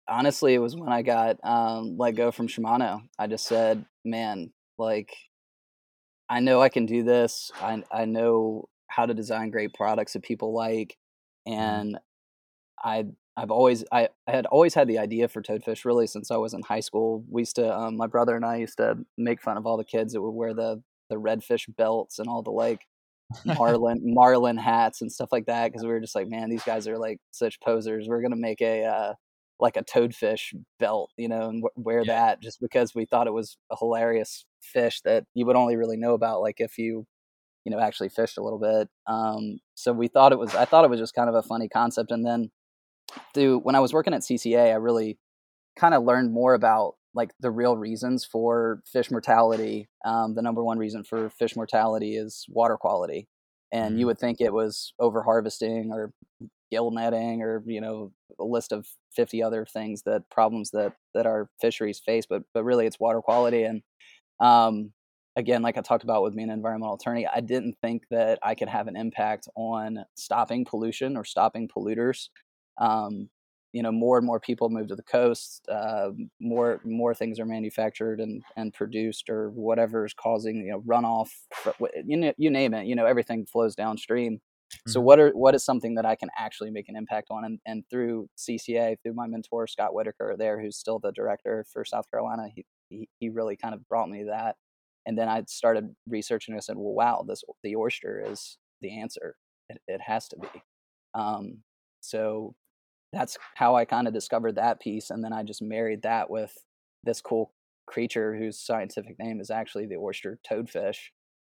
honestly, 0.07 0.53
it 0.55 0.59
was 0.59 0.75
when 0.75 0.91
I 0.91 1.01
got 1.03 1.37
um, 1.43 1.97
let 1.97 2.13
go 2.15 2.31
from 2.31 2.47
Shimano. 2.47 3.03
I 3.19 3.27
just 3.27 3.47
said, 3.47 3.85
man, 4.05 4.51
like, 4.77 5.13
I 6.29 6.39
know 6.39 6.61
I 6.61 6.69
can 6.69 6.85
do 6.85 7.03
this. 7.03 7.51
I 7.61 7.83
I 7.91 8.05
know 8.05 8.69
how 8.87 9.05
to 9.05 9.13
design 9.13 9.49
great 9.51 9.73
products 9.73 10.13
that 10.13 10.23
people 10.23 10.53
like, 10.53 10.97
Mhm. 11.47 11.53
and 11.53 11.99
I 12.83 13.05
I've 13.37 13.51
always 13.51 13.85
I, 13.91 14.09
I 14.27 14.31
had 14.31 14.47
always 14.47 14.73
had 14.75 14.87
the 14.87 14.99
idea 14.99 15.27
for 15.29 15.41
Toadfish 15.43 15.85
really 15.85 16.07
since 16.07 16.31
I 16.31 16.37
was 16.37 16.53
in 16.53 16.63
high 16.63 16.81
school. 16.81 17.25
We 17.29 17.41
used 17.43 17.55
to 17.57 17.75
um, 17.77 17.97
my 17.97 18.07
brother 18.07 18.35
and 18.37 18.45
I 18.45 18.57
used 18.57 18.77
to 18.77 18.97
make 19.17 19.41
fun 19.41 19.57
of 19.57 19.67
all 19.67 19.77
the 19.77 19.85
kids 19.85 20.13
that 20.13 20.21
would 20.21 20.31
wear 20.31 20.53
the 20.55 20.83
the 21.09 21.17
redfish 21.17 21.73
belts 21.77 22.19
and 22.19 22.29
all 22.29 22.43
the 22.43 22.51
like 22.51 22.81
marlin 23.45 24.01
marlin 24.03 24.57
hats 24.57 25.01
and 25.01 25.11
stuff 25.11 25.29
like 25.31 25.45
that 25.45 25.71
because 25.71 25.83
we 25.83 25.89
were 25.89 25.99
just 25.99 26.15
like, 26.15 26.27
man, 26.27 26.49
these 26.49 26.63
guys 26.63 26.87
are 26.87 26.97
like 26.97 27.19
such 27.31 27.59
posers. 27.61 28.07
We're 28.07 28.21
gonna 28.21 28.35
make 28.35 28.61
a 28.61 28.83
uh, 28.85 29.13
like 29.59 29.77
a 29.77 29.83
toadfish 29.83 30.53
belt, 30.79 31.11
you 31.17 31.27
know, 31.27 31.49
and 31.49 31.61
w- 31.63 31.69
wear 31.75 31.99
Yeah. 32.05 32.13
that 32.15 32.41
just 32.41 32.59
because 32.59 32.93
we 32.95 33.05
thought 33.05 33.27
it 33.27 33.33
was 33.33 33.57
a 33.71 33.75
hilarious 33.77 34.45
fish 34.61 35.01
that 35.01 35.25
you 35.33 35.45
would 35.45 35.55
only 35.55 35.75
really 35.75 35.97
know 35.97 36.13
about 36.13 36.41
like 36.41 36.55
if 36.59 36.77
you 36.77 37.05
you 37.65 37.71
know 37.71 37.79
actually 37.79 38.09
fished 38.09 38.37
a 38.37 38.43
little 38.43 38.59
bit. 38.59 38.89
Um, 39.07 39.59
so 39.75 39.93
we 39.93 40.07
thought 40.07 40.31
it 40.31 40.39
was 40.39 40.55
I 40.55 40.65
thought 40.65 40.83
it 40.85 40.89
was 40.89 40.99
just 40.99 41.13
kind 41.15 41.29
of 41.29 41.35
a 41.35 41.43
funny 41.43 41.69
concept, 41.69 42.11
and 42.11 42.25
then 42.25 42.49
through 43.33 43.59
when 43.59 43.75
I 43.75 43.79
was 43.79 43.93
working 43.93 44.13
at 44.13 44.21
CCA, 44.21 44.71
I 44.71 44.75
really 44.75 45.17
kind 45.77 45.93
of 45.93 46.03
learned 46.03 46.33
more 46.33 46.53
about 46.53 46.95
like 47.13 47.31
the 47.39 47.51
real 47.51 47.77
reasons 47.77 48.25
for 48.25 48.81
fish 48.85 49.11
mortality. 49.11 49.89
Um, 50.05 50.35
the 50.35 50.41
number 50.41 50.63
one 50.63 50.77
reason 50.79 51.03
for 51.03 51.29
fish 51.29 51.55
mortality 51.55 52.15
is 52.15 52.45
water 52.49 52.77
quality, 52.77 53.27
and 53.71 53.99
you 53.99 54.05
Mhm. 54.05 54.07
would 54.07 54.19
think 54.19 54.41
it 54.41 54.53
was 54.53 54.93
over 54.99 55.23
harvesting 55.23 55.91
or 55.91 56.13
gill 56.71 56.91
netting 56.91 57.41
or 57.41 57.63
you 57.65 57.81
know 57.81 58.13
a 58.39 58.43
list 58.43 58.71
of 58.71 58.87
50 59.15 59.43
other 59.43 59.65
things 59.65 60.03
that 60.03 60.29
problems 60.29 60.71
that 60.71 60.95
that 61.13 61.25
our 61.25 61.49
fisheries 61.59 61.99
face 61.99 62.25
but 62.29 62.43
but 62.53 62.63
really 62.63 62.85
it's 62.85 62.99
water 62.99 63.21
quality 63.21 63.63
and 63.63 63.81
um 64.39 64.93
again 65.35 65.61
like 65.61 65.77
i 65.77 65.81
talked 65.81 66.03
about 66.03 66.23
with 66.23 66.35
being 66.35 66.49
an 66.49 66.55
environmental 66.55 66.95
attorney 66.95 67.27
i 67.27 67.41
didn't 67.41 67.75
think 67.81 68.03
that 68.11 68.39
i 68.43 68.55
could 68.55 68.69
have 68.69 68.87
an 68.87 68.97
impact 68.97 69.47
on 69.55 70.05
stopping 70.17 70.65
pollution 70.65 71.17
or 71.17 71.25
stopping 71.25 71.67
polluters 71.67 72.29
um 72.77 73.29
you 73.73 73.81
know 73.83 73.91
more 73.91 74.17
and 74.17 74.25
more 74.27 74.39
people 74.39 74.69
move 74.69 74.87
to 74.87 74.95
the 74.95 75.03
coast 75.03 75.67
uh, 75.69 76.11
more 76.39 76.79
more 76.83 77.13
things 77.13 77.39
are 77.39 77.45
manufactured 77.45 78.19
and 78.19 78.43
and 78.57 78.73
produced 78.73 79.29
or 79.29 79.49
whatever 79.51 80.05
is 80.05 80.13
causing 80.13 80.57
you 80.65 80.71
know 80.71 80.81
runoff 80.81 81.29
you 82.05 82.17
know, 82.17 82.33
you 82.37 82.49
name 82.49 82.73
it 82.73 82.85
you 82.85 82.95
know 82.95 83.05
everything 83.05 83.45
flows 83.45 83.75
downstream 83.75 84.39
so 84.87 84.99
Mhm. 84.99 85.03
what 85.03 85.19
are 85.19 85.29
what 85.31 85.53
is 85.55 85.63
something 85.65 85.95
that 85.95 86.05
I 86.05 86.15
can 86.15 86.29
actually 86.37 86.71
make 86.71 86.87
an 86.89 86.95
impact 86.95 87.27
on? 87.29 87.43
And, 87.43 87.59
and 87.65 87.83
through 87.89 88.29
CCA, 88.37 88.95
through 89.03 89.13
my 89.13 89.27
mentor 89.27 89.67
Scott 89.67 89.93
Whitaker 89.93 90.35
there, 90.37 90.61
who's 90.61 90.77
still 90.77 90.97
the 90.99 91.11
director 91.11 91.65
for 91.71 91.83
South 91.85 92.09
Carolina, 92.09 92.47
he 92.55 92.65
he, 92.89 93.09
he 93.19 93.29
really 93.29 93.55
kind 93.57 93.73
of 93.73 93.87
brought 93.87 94.09
me 94.09 94.23
that. 94.23 94.55
And 95.05 95.17
then 95.17 95.27
I 95.29 95.43
started 95.47 95.95
researching. 96.07 96.53
And 96.53 96.59
I 96.59 96.61
said, 96.61 96.77
well, 96.77 96.93
wow, 96.93 97.25
this 97.27 97.43
the 97.63 97.75
oyster 97.75 98.23
is 98.25 98.57
the 98.81 98.97
answer. 98.99 99.35
It, 99.69 99.81
it 99.87 100.01
has 100.01 100.27
to 100.29 100.37
be. 100.39 100.47
Um, 101.13 101.63
so 102.01 102.55
that's 103.13 103.37
how 103.55 103.75
I 103.75 103.85
kind 103.85 104.07
of 104.07 104.13
discovered 104.13 104.55
that 104.55 104.79
piece, 104.79 105.09
and 105.09 105.23
then 105.23 105.33
I 105.33 105.43
just 105.43 105.61
married 105.61 106.03
that 106.03 106.29
with 106.29 106.55
this 107.03 107.21
cool 107.21 107.51
creature 107.87 108.35
whose 108.35 108.59
scientific 108.59 109.19
name 109.19 109.41
is 109.41 109.49
actually 109.49 109.85
the 109.85 109.97
oyster 109.97 110.39
toadfish. 110.49 110.97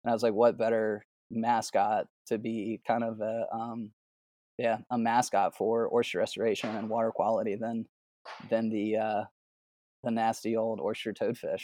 And 0.03 0.09
I 0.09 0.13
was 0.13 0.23
like, 0.23 0.33
what 0.33 0.57
better 0.57 1.05
mascot 1.29 2.07
to 2.27 2.37
be 2.37 2.81
kind 2.85 3.03
of 3.03 3.21
a 3.21 3.45
um, 3.53 3.91
yeah 4.57 4.77
a 4.89 4.97
mascot 4.97 5.55
for 5.55 5.93
oyster 5.93 6.17
restoration 6.17 6.75
and 6.75 6.89
water 6.89 7.11
quality 7.11 7.55
than 7.55 7.85
than 8.49 8.69
the 8.69 8.97
uh, 8.97 9.23
the 10.03 10.11
nasty 10.11 10.57
old 10.57 10.79
oyster 10.79 11.13
toadfish. 11.13 11.63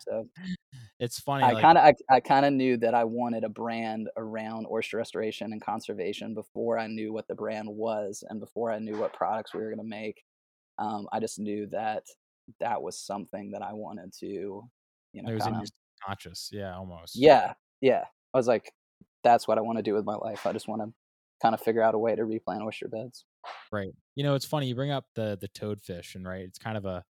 So 0.00 0.26
it's 1.00 1.20
funny, 1.20 1.44
I 1.44 1.52
like 1.52 1.62
kind 1.62 1.78
of 1.78 1.84
I, 1.84 1.94
I 2.08 2.20
kind 2.20 2.44
of 2.44 2.52
knew 2.52 2.76
that 2.78 2.94
I 2.94 3.04
wanted 3.04 3.44
a 3.44 3.48
brand 3.48 4.08
around 4.16 4.66
oyster 4.70 4.96
restoration 4.96 5.52
and 5.52 5.64
conservation 5.64 6.34
before 6.34 6.78
I 6.78 6.86
knew 6.86 7.12
what 7.12 7.28
the 7.28 7.34
brand 7.34 7.68
was 7.68 8.24
and 8.28 8.40
before 8.40 8.72
I 8.72 8.78
knew 8.78 8.98
what 8.98 9.12
products 9.12 9.54
we 9.54 9.60
were 9.60 9.68
going 9.68 9.78
to 9.78 9.84
make. 9.84 10.22
Um, 10.78 11.06
I 11.12 11.20
just 11.20 11.38
knew 11.38 11.66
that 11.68 12.04
that 12.58 12.82
was 12.82 12.98
something 12.98 13.52
that 13.52 13.62
I 13.62 13.72
wanted 13.72 14.12
to, 14.20 14.26
you 14.26 15.22
know, 15.22 15.30
it 15.30 15.34
was 15.34 15.46
in 15.46 15.54
your 15.54 15.64
conscious, 16.04 16.50
yeah, 16.52 16.76
almost. 16.76 17.16
yeah, 17.16 17.52
yeah. 17.80 18.04
I 18.32 18.38
was 18.38 18.46
like, 18.46 18.72
that's 19.22 19.46
what 19.46 19.58
I 19.58 19.60
want 19.60 19.78
to 19.78 19.82
do 19.82 19.94
with 19.94 20.04
my 20.04 20.14
life. 20.14 20.46
I 20.46 20.52
just 20.52 20.68
want 20.68 20.82
to 20.82 20.92
kind 21.42 21.54
of 21.54 21.60
figure 21.60 21.82
out 21.82 21.94
a 21.94 21.98
way 21.98 22.14
to 22.14 22.24
replant 22.24 22.62
oyster 22.62 22.88
beds. 22.88 23.24
Right. 23.72 23.92
You 24.14 24.24
know, 24.24 24.34
it's 24.34 24.44
funny 24.44 24.66
you 24.66 24.74
bring 24.74 24.90
up 24.90 25.06
the 25.14 25.38
the 25.40 25.48
toadfish, 25.48 26.14
and 26.14 26.26
right, 26.26 26.42
it's 26.42 26.58
kind 26.58 26.76
of 26.76 26.84
a 26.84 27.04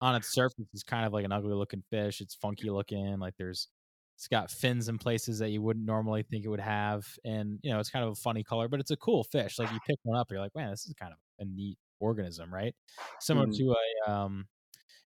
on 0.00 0.14
its 0.14 0.32
surface, 0.32 0.66
it's 0.72 0.82
kind 0.82 1.06
of 1.06 1.12
like 1.12 1.24
an 1.24 1.32
ugly 1.32 1.54
looking 1.54 1.82
fish. 1.90 2.20
It's 2.20 2.34
funky 2.34 2.70
looking, 2.70 3.18
like 3.18 3.34
there's 3.38 3.68
it's 4.16 4.28
got 4.28 4.50
fins 4.50 4.88
in 4.88 4.96
places 4.98 5.38
that 5.40 5.50
you 5.50 5.60
wouldn't 5.60 5.84
normally 5.84 6.22
think 6.22 6.44
it 6.44 6.48
would 6.48 6.60
have, 6.60 7.06
and 7.24 7.58
you 7.62 7.70
know, 7.70 7.78
it's 7.80 7.90
kind 7.90 8.04
of 8.04 8.12
a 8.12 8.14
funny 8.14 8.42
color, 8.42 8.68
but 8.68 8.80
it's 8.80 8.90
a 8.90 8.96
cool 8.96 9.24
fish. 9.24 9.58
Like 9.58 9.70
you 9.72 9.78
pick 9.86 9.98
one 10.04 10.18
up, 10.18 10.30
you're 10.30 10.40
like, 10.40 10.54
man, 10.54 10.70
this 10.70 10.86
is 10.86 10.94
kind 10.98 11.12
of 11.12 11.18
a 11.38 11.44
neat 11.44 11.76
organism, 12.00 12.52
right? 12.52 12.74
Similar 13.20 13.46
Mhm. 13.48 13.56
to 13.56 13.74
a 14.06 14.10
um, 14.10 14.46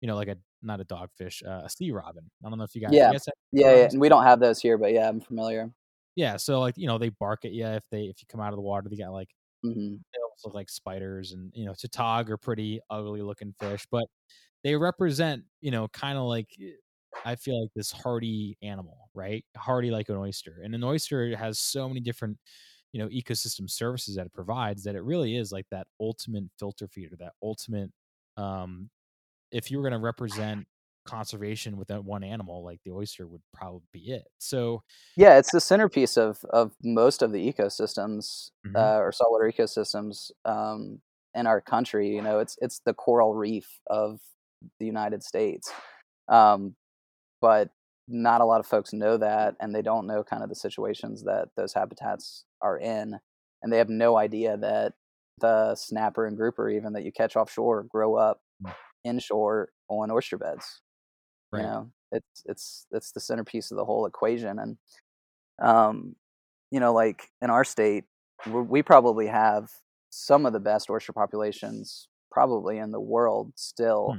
you 0.00 0.08
know, 0.08 0.16
like 0.16 0.28
a 0.28 0.36
not 0.62 0.80
a 0.80 0.84
dogfish, 0.84 1.46
uh, 1.46 1.62
a 1.64 1.68
sea 1.70 1.90
robin. 1.90 2.30
I 2.44 2.48
don't 2.48 2.58
know 2.58 2.64
if 2.64 2.74
you 2.74 2.80
guys, 2.80 2.92
you 2.92 2.98
Yeah, 2.98 3.12
guys 3.12 3.26
yeah, 3.52 3.74
yeah. 3.74 3.88
And 3.90 4.00
we 4.00 4.08
don't 4.08 4.24
have 4.24 4.40
those 4.40 4.60
here, 4.60 4.78
but 4.78 4.92
yeah, 4.92 5.08
I'm 5.08 5.20
familiar. 5.20 5.70
Yeah, 6.16 6.36
so 6.36 6.60
like 6.60 6.78
you 6.78 6.86
know, 6.86 6.98
they 6.98 7.08
bark 7.08 7.44
at 7.44 7.52
you 7.52 7.66
if 7.66 7.82
they 7.90 8.04
if 8.04 8.20
you 8.22 8.26
come 8.28 8.40
out 8.40 8.52
of 8.52 8.56
the 8.56 8.62
water. 8.62 8.88
They 8.88 8.96
got 8.96 9.12
like 9.12 9.28
hmm 9.64 9.96
they 10.14 10.20
almost 10.22 10.44
look 10.46 10.54
like 10.54 10.70
spiders, 10.70 11.32
and 11.32 11.52
you 11.54 11.64
know, 11.66 11.74
tautog 11.74 12.30
are 12.30 12.38
pretty 12.38 12.80
ugly 12.90 13.22
looking 13.22 13.54
fish, 13.60 13.86
but 13.90 14.06
they 14.64 14.76
represent, 14.76 15.44
you 15.62 15.70
know, 15.72 15.88
kind 15.88 16.18
of 16.18 16.24
like 16.26 16.48
eh, 16.60 16.72
I 17.24 17.36
feel 17.36 17.62
like 17.62 17.72
this 17.76 17.92
hardy 17.92 18.58
animal, 18.62 19.10
right? 19.14 19.44
Hardy 19.56 19.90
like 19.92 20.08
an 20.10 20.16
oyster. 20.16 20.60
And 20.64 20.74
an 20.74 20.84
oyster 20.84 21.36
has 21.36 21.58
so 21.60 21.88
many 21.88 22.00
different, 22.00 22.38
you 22.92 23.00
know, 23.00 23.08
ecosystem 23.10 23.70
services 23.70 24.16
that 24.16 24.26
it 24.26 24.32
provides 24.34 24.84
that 24.84 24.96
it 24.96 25.02
really 25.04 25.36
is 25.36 25.52
like 25.52 25.66
that 25.70 25.88
ultimate 26.00 26.44
filter 26.58 26.88
feeder, 26.88 27.16
that 27.18 27.34
ultimate 27.42 27.92
um 28.38 28.90
if 29.52 29.70
you 29.70 29.78
were 29.78 29.82
going 29.84 29.92
to 29.92 30.04
represent 30.04 30.66
conservation 31.04 31.76
with 31.76 31.88
that 31.88 32.04
one 32.04 32.24
animal, 32.24 32.64
like 32.64 32.80
the 32.84 32.92
oyster 32.92 33.26
would 33.26 33.42
probably 33.52 33.82
be 33.92 34.10
it. 34.12 34.24
So, 34.38 34.82
Yeah, 35.16 35.38
it's 35.38 35.52
the 35.52 35.60
centerpiece 35.60 36.16
of 36.16 36.44
of 36.50 36.72
most 36.82 37.22
of 37.22 37.32
the 37.32 37.52
ecosystems 37.52 38.50
mhm, 38.64 38.74
uh, 38.74 38.98
or 38.98 39.12
saltwater 39.12 39.50
ecosystems 39.50 40.30
um, 40.44 41.00
in 41.34 41.46
our 41.46 41.60
country. 41.60 42.08
You 42.14 42.22
know, 42.22 42.40
it's 42.40 42.56
it's 42.60 42.80
the 42.84 42.94
coral 42.94 43.34
reef 43.34 43.80
of 43.88 44.20
the 44.80 44.86
United 44.86 45.22
States, 45.22 45.72
um, 46.28 46.76
but 47.40 47.70
not 48.08 48.40
a 48.42 48.46
lot 48.46 48.60
of 48.60 48.66
folks 48.66 48.92
know 48.92 49.18
that, 49.18 49.56
and 49.60 49.74
they 49.74 49.82
don't 49.82 50.06
know 50.06 50.24
kind 50.24 50.42
of 50.44 50.48
the 50.50 50.56
situations 50.56 51.24
that 51.24 51.48
those 51.56 51.74
habitats 51.74 52.46
are 52.62 52.78
in, 52.78 53.18
and 53.62 53.72
they 53.72 53.78
have 53.78 53.90
no 53.90 54.16
idea 54.18 54.56
that 54.58 54.94
the 55.40 55.74
snapper 55.76 56.26
and 56.26 56.36
grouper, 56.36 56.70
even 56.70 56.92
that 56.94 57.04
you 57.04 57.12
catch 57.12 57.36
offshore, 57.36 57.84
grow 57.84 58.16
up 58.16 58.40
mm, 58.62 58.74
inshore 59.04 59.70
on 59.88 60.10
oyster 60.10 60.38
beds. 60.38 60.82
You 61.54 61.62
know, 61.62 61.92
it's 62.12 62.42
it's 62.46 62.86
it's 62.92 63.12
the 63.12 63.20
centerpiece 63.20 63.70
of 63.70 63.76
the 63.76 63.84
whole 63.84 64.06
equation, 64.06 64.58
and 64.58 64.78
um, 65.60 66.16
you 66.70 66.80
know, 66.80 66.92
like 66.92 67.30
in 67.42 67.50
our 67.50 67.64
state, 67.64 68.04
we 68.46 68.62
we 68.62 68.82
probably 68.82 69.26
have 69.28 69.70
some 70.10 70.46
of 70.46 70.52
the 70.52 70.60
best 70.60 70.90
oyster 70.90 71.12
populations 71.12 72.08
probably 72.32 72.78
in 72.78 72.92
the 72.92 73.00
world 73.00 73.52
Hmm. 74.06 74.18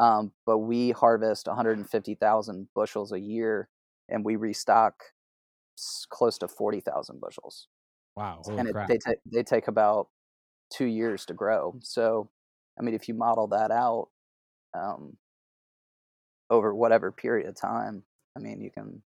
Um, 0.00 0.32
but 0.46 0.58
we 0.58 0.90
harvest 0.92 1.46
150,000 1.48 2.68
bushels 2.74 3.12
a 3.12 3.20
year 3.20 3.68
and 4.08 4.24
we 4.24 4.36
restock 4.36 5.04
close 6.10 6.38
to 6.38 6.48
40,000 6.48 7.20
bushels. 7.20 7.68
Wow. 8.16 8.42
And 8.58 8.68
it, 8.68 8.76
they, 8.86 8.98
ta- 8.98 9.20
they 9.26 9.42
take 9.42 9.68
about 9.68 10.08
two 10.72 10.86
years 10.86 11.26
to 11.26 11.34
grow. 11.34 11.78
So, 11.82 12.30
I 12.78 12.82
mean, 12.82 12.94
if 12.94 13.08
you 13.08 13.14
model 13.14 13.48
that 13.48 13.70
out 13.70 14.10
um, 14.74 15.18
over 16.50 16.74
whatever 16.74 17.10
period 17.10 17.48
of 17.48 17.56
time, 17.56 18.02
I 18.36 18.40
mean, 18.40 18.60
you 18.60 18.70
can 18.70 19.02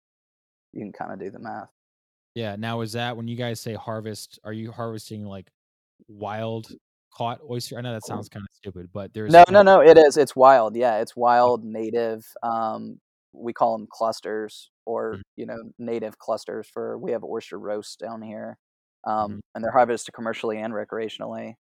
you 0.72 0.81
can 0.81 0.92
kind 0.92 1.12
of 1.12 1.18
do 1.18 1.31
the 1.31 1.38
math. 1.38 1.70
Yeah. 2.35 2.57
Now, 2.57 2.83
is 2.83 2.92
that 2.92 3.16
when 3.16 3.27
you 3.27 3.37
guys 3.37 3.61
say 3.61 3.74
harvest, 3.74 4.38
are 4.44 4.53
you 4.53 4.70
harvesting 4.70 5.24
like 5.24 5.51
wild 6.07 6.70
caught 7.12 7.40
oyster? 7.48 7.79
I 7.79 7.81
know 7.81 7.92
that 7.94 8.07
sounds 8.07 8.29
kind 8.29 8.44
of 8.44 8.55
stupid, 8.55 8.90
but 8.92 9.12
there's 9.12 9.33
no, 9.33 9.44
no, 9.51 9.62
no. 9.62 9.81
It 9.81 9.98
is. 9.98 10.16
It's 10.16 10.37
wild. 10.37 10.77
Yeah, 10.77 11.01
it's 11.01 11.16
wild, 11.16 11.64
native. 11.64 12.27
Um, 12.42 13.01
we 13.33 13.53
call 13.53 13.77
them 13.77 13.87
clusters, 13.90 14.70
or 14.87 15.16
Mhm. 15.16 15.22
you 15.37 15.46
know, 15.46 15.59
native 15.79 16.18
clusters. 16.18 16.68
For 16.68 16.98
we 16.98 17.12
have 17.12 17.24
oyster 17.24 17.59
roasts 17.59 17.96
down 17.96 18.22
here, 18.22 18.59
um, 19.05 19.40
and 19.55 19.64
they're 19.64 19.72
harvested 19.72 20.14
commercially 20.14 20.59
and 20.59 20.72
recreationally. 20.72 21.55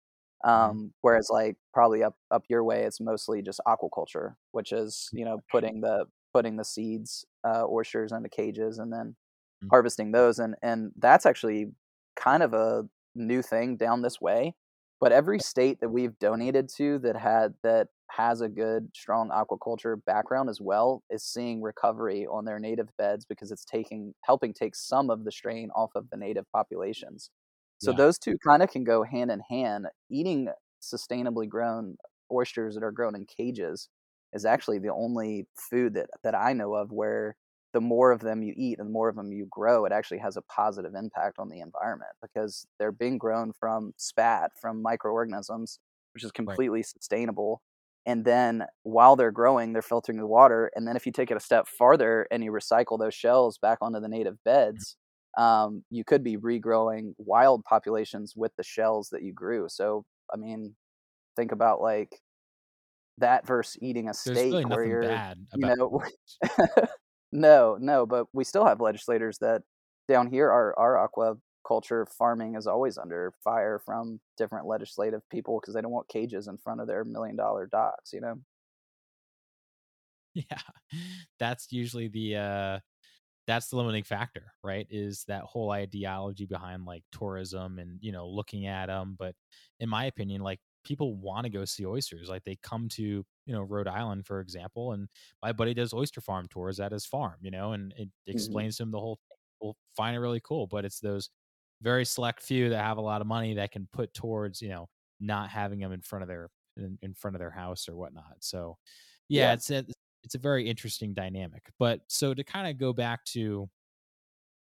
Mhm. 0.52 0.78
Um, 0.78 0.94
whereas, 1.02 1.28
like 1.30 1.56
probably 1.74 2.02
up 2.02 2.16
up 2.30 2.44
your 2.48 2.64
way, 2.64 2.84
it's 2.84 3.00
mostly 3.00 3.42
just 3.42 3.60
aquaculture, 3.66 4.36
which 4.52 4.72
is 4.72 5.10
you 5.14 5.24
know 5.24 5.42
putting 5.50 5.80
the 5.80 6.06
putting 6.32 6.56
the 6.56 6.64
seeds, 6.64 7.24
uh, 7.44 7.64
oysters 7.68 8.12
into 8.12 8.28
cages, 8.28 8.78
and 8.78 8.92
then 8.92 9.16
Mhm. 9.60 9.70
harvesting 9.70 10.12
those, 10.12 10.38
and 10.38 10.56
and 10.62 10.92
that's 10.96 11.26
actually 11.26 11.72
kind 12.16 12.42
of 12.42 12.54
a 12.54 12.84
new 13.14 13.42
thing 13.42 13.76
down 13.76 14.02
this 14.02 14.20
way. 14.20 14.54
But 15.00 15.12
every 15.12 15.38
state 15.40 15.80
that 15.80 15.90
we've 15.90 16.18
donated 16.18 16.68
to 16.76 16.98
that 17.00 17.16
had 17.16 17.54
that 17.62 17.88
has 18.10 18.40
a 18.40 18.48
good 18.48 18.90
strong 18.96 19.30
aquaculture 19.30 20.02
background 20.04 20.48
as 20.50 20.60
well 20.60 21.04
is 21.10 21.22
seeing 21.24 21.62
recovery 21.62 22.26
on 22.26 22.44
their 22.46 22.58
native 22.58 22.88
beds 22.96 23.24
because 23.26 23.52
it's 23.52 23.64
taking 23.64 24.14
helping 24.24 24.52
take 24.54 24.74
some 24.74 25.10
of 25.10 25.24
the 25.24 25.32
strain 25.32 25.70
off 25.76 25.92
of 25.94 26.10
the 26.10 26.16
native 26.16 26.46
populations. 26.52 27.30
So 27.78 27.92
Yeah. 27.92 27.96
those 27.96 28.18
two 28.18 28.36
kind 28.46 28.62
of 28.62 28.70
can 28.70 28.84
go 28.84 29.02
hand 29.04 29.30
in 29.30 29.40
hand. 29.40 29.88
Eating 30.10 30.48
sustainably 30.82 31.48
grown 31.48 31.96
oysters 32.32 32.74
that 32.74 32.84
are 32.84 32.92
grown 32.92 33.14
in 33.14 33.26
cages 33.26 33.88
is 34.32 34.44
actually 34.44 34.78
the 34.78 34.92
only 34.92 35.46
food 35.56 35.94
that 35.94 36.10
that 36.22 36.34
I 36.34 36.52
know 36.52 36.74
of 36.74 36.92
where 36.92 37.36
the 37.72 37.80
more 37.80 38.12
of 38.12 38.20
them 38.20 38.42
you 38.42 38.54
eat 38.56 38.78
and 38.78 38.88
the 38.88 38.92
more 38.92 39.08
of 39.08 39.16
them 39.16 39.32
you 39.32 39.46
grow, 39.50 39.84
it 39.84 39.92
actually 39.92 40.18
has 40.18 40.36
a 40.36 40.42
positive 40.42 40.94
impact 40.94 41.38
on 41.38 41.48
the 41.50 41.60
environment 41.60 42.12
because 42.22 42.66
they're 42.78 42.92
being 42.92 43.18
grown 43.18 43.52
from 43.52 43.92
spat, 43.98 44.52
from 44.60 44.80
microorganisms, 44.82 45.78
which 46.14 46.24
is 46.24 46.32
right. 46.46 46.60
completely 46.60 46.82
sustainable. 46.82 47.62
And 48.06 48.24
then 48.24 48.64
while 48.84 49.16
they're 49.16 49.30
growing, 49.30 49.72
they're 49.72 49.82
filtering 49.82 50.18
the 50.18 50.26
water. 50.26 50.70
And 50.74 50.88
then 50.88 50.96
if 50.96 51.04
you 51.04 51.12
take 51.12 51.30
it 51.30 51.36
a 51.36 51.40
step 51.40 51.68
farther 51.68 52.26
and 52.30 52.42
you 52.42 52.50
recycle 52.52 52.98
those 52.98 53.14
shells 53.14 53.58
back 53.58 53.78
onto 53.82 54.00
the 54.00 54.08
native 54.08 54.38
mm. 54.74 54.84
beds, 54.84 54.96
um, 55.38 55.84
you 55.88 56.04
could 56.04 56.24
be 56.24 56.36
regrowing 56.36 57.14
wild 57.16 57.64
populations 57.64 58.34
with 58.36 58.52
the 58.56 58.64
shells 58.64 59.08
that 59.10 59.22
you 59.22 59.32
grew. 59.32 59.68
So, 59.68 60.04
I 60.34 60.36
mean, 60.36 60.74
think 61.36 61.52
about 61.52 61.80
like 61.80 62.20
that 63.18 63.46
versus 63.46 63.78
eating 63.80 64.08
a 64.08 64.12
There's 64.12 64.20
steak 64.22 64.52
really 64.52 64.64
where 64.64 64.84
nothing 64.84 64.90
you're, 64.90 65.02
bad 65.02 65.38
you 65.54 65.66
know, 65.66 66.02
no, 67.32 67.78
no, 67.80 68.04
but 68.04 68.26
we 68.32 68.42
still 68.42 68.66
have 68.66 68.80
legislators 68.80 69.38
that 69.38 69.62
down 70.08 70.26
here 70.26 70.50
our 70.50 70.76
our 70.76 71.08
aquaculture 71.08 72.06
farming 72.18 72.56
is 72.56 72.66
always 72.66 72.98
under 72.98 73.32
fire 73.44 73.78
from 73.78 74.18
different 74.36 74.66
legislative 74.66 75.22
people 75.30 75.60
because 75.60 75.74
they 75.74 75.80
don't 75.80 75.92
want 75.92 76.08
cages 76.08 76.48
in 76.48 76.58
front 76.58 76.80
of 76.80 76.88
their 76.88 77.04
million 77.04 77.36
dollar 77.36 77.68
docks, 77.70 78.12
you 78.12 78.20
know. 78.20 78.40
Yeah. 80.34 80.42
That's 81.38 81.70
usually 81.70 82.08
the 82.08 82.36
uh 82.36 82.78
that's 83.48 83.68
the 83.70 83.76
limiting 83.76 84.04
factor, 84.04 84.54
right? 84.64 84.86
Is 84.90 85.24
that 85.26 85.44
whole 85.44 85.72
ideology 85.72 86.46
behind 86.46 86.86
like 86.86 87.04
tourism 87.12 87.80
and, 87.80 87.98
you 88.02 88.12
know, 88.12 88.28
looking 88.28 88.66
at 88.66 88.86
them, 88.86 89.16
but 89.18 89.34
in 89.80 89.88
my 89.88 90.06
opinion, 90.06 90.42
like 90.42 90.60
people 90.84 91.16
want 91.16 91.44
to 91.44 91.50
go 91.50 91.64
see 91.64 91.86
oysters. 91.86 92.28
Like 92.28 92.44
they 92.44 92.56
come 92.62 92.88
to, 92.90 93.02
you 93.04 93.26
know, 93.54 93.62
Rhode 93.62 93.88
Island 93.88 94.26
for 94.26 94.40
example, 94.40 94.92
and 94.92 95.08
my 95.42 95.52
buddy 95.52 95.74
does 95.74 95.94
oyster 95.94 96.20
farm 96.20 96.46
tours 96.48 96.80
at 96.80 96.92
his 96.92 97.06
farm, 97.06 97.36
you 97.42 97.50
know, 97.50 97.72
and 97.72 97.92
it 97.96 98.10
hmm 98.32 98.60
explains 98.60 98.76
to 98.78 98.84
him 98.84 98.92
the 98.92 99.00
whole 99.00 99.16
thing. 99.28 99.38
We'll 99.60 99.76
find 99.96 100.14
it 100.16 100.20
really 100.20 100.40
cool, 100.40 100.66
but 100.68 100.84
it's 100.84 101.00
those 101.00 101.30
very 101.80 102.04
select 102.04 102.42
few 102.42 102.70
that 102.70 102.82
have 102.84 102.98
a 102.98 103.02
lot 103.02 103.20
of 103.20 103.26
money 103.26 103.54
that 103.54 103.70
can 103.72 103.88
put 103.92 104.14
towards, 104.14 104.60
you 104.62 104.68
know, 104.68 104.88
not 105.20 105.50
having 105.50 105.78
them 105.80 105.92
in 105.92 106.02
front 106.02 106.22
of 106.22 106.28
their 106.28 106.50
in, 106.76 106.98
in 107.02 107.14
front 107.14 107.34
of 107.36 107.40
their 107.40 107.50
house 107.50 107.88
or 107.88 107.96
whatnot. 107.96 108.36
So 108.40 108.78
yeah, 109.28 109.52
Yeah. 109.52 109.54
it's 109.54 109.70
a 109.70 109.84
it's 110.24 110.34
a 110.34 110.38
very 110.38 110.68
interesting 110.68 111.14
dynamic. 111.14 111.62
But 111.78 112.00
so 112.08 112.34
to 112.34 112.44
kind 112.44 112.68
of 112.68 112.78
go 112.78 112.92
back 112.92 113.24
to 113.26 113.68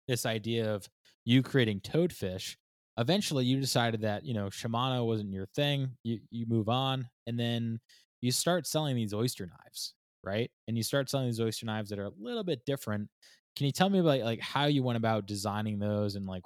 this 0.07 0.25
idea 0.25 0.73
of 0.73 0.87
you 1.25 1.43
creating 1.43 1.81
toadfish, 1.81 2.55
eventually 2.97 3.45
you 3.45 3.59
decided 3.59 4.01
that, 4.01 4.25
you 4.25 4.33
know, 4.33 4.47
Shimano 4.47 5.05
wasn't 5.05 5.31
your 5.31 5.45
thing. 5.47 5.91
You 6.03 6.19
you 6.31 6.45
move 6.47 6.69
on 6.69 7.07
and 7.27 7.39
then 7.39 7.79
you 8.21 8.31
start 8.31 8.67
selling 8.67 8.95
these 8.95 9.13
oyster 9.13 9.45
knives, 9.45 9.93
right? 10.23 10.51
And 10.67 10.75
you 10.77 10.83
start 10.83 11.09
selling 11.09 11.27
these 11.27 11.39
oyster 11.39 11.65
knives 11.65 11.89
that 11.89 11.99
are 11.99 12.05
a 12.05 12.11
little 12.19 12.43
bit 12.43 12.65
different. 12.65 13.09
Can 13.55 13.65
you 13.65 13.71
tell 13.71 13.89
me 13.89 13.99
about 13.99 14.19
like 14.19 14.41
how 14.41 14.65
you 14.65 14.83
went 14.83 14.97
about 14.97 15.25
designing 15.25 15.79
those 15.79 16.15
and 16.15 16.25
like 16.25 16.43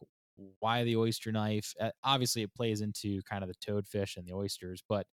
why 0.59 0.83
the 0.83 0.95
oyster 0.95 1.31
knife? 1.31 1.73
Obviously 2.03 2.43
it 2.43 2.53
plays 2.53 2.81
into 2.81 3.21
kind 3.23 3.43
of 3.43 3.49
the 3.49 3.55
toadfish 3.71 4.17
and 4.17 4.25
the 4.27 4.33
oysters, 4.33 4.83
but 4.87 5.07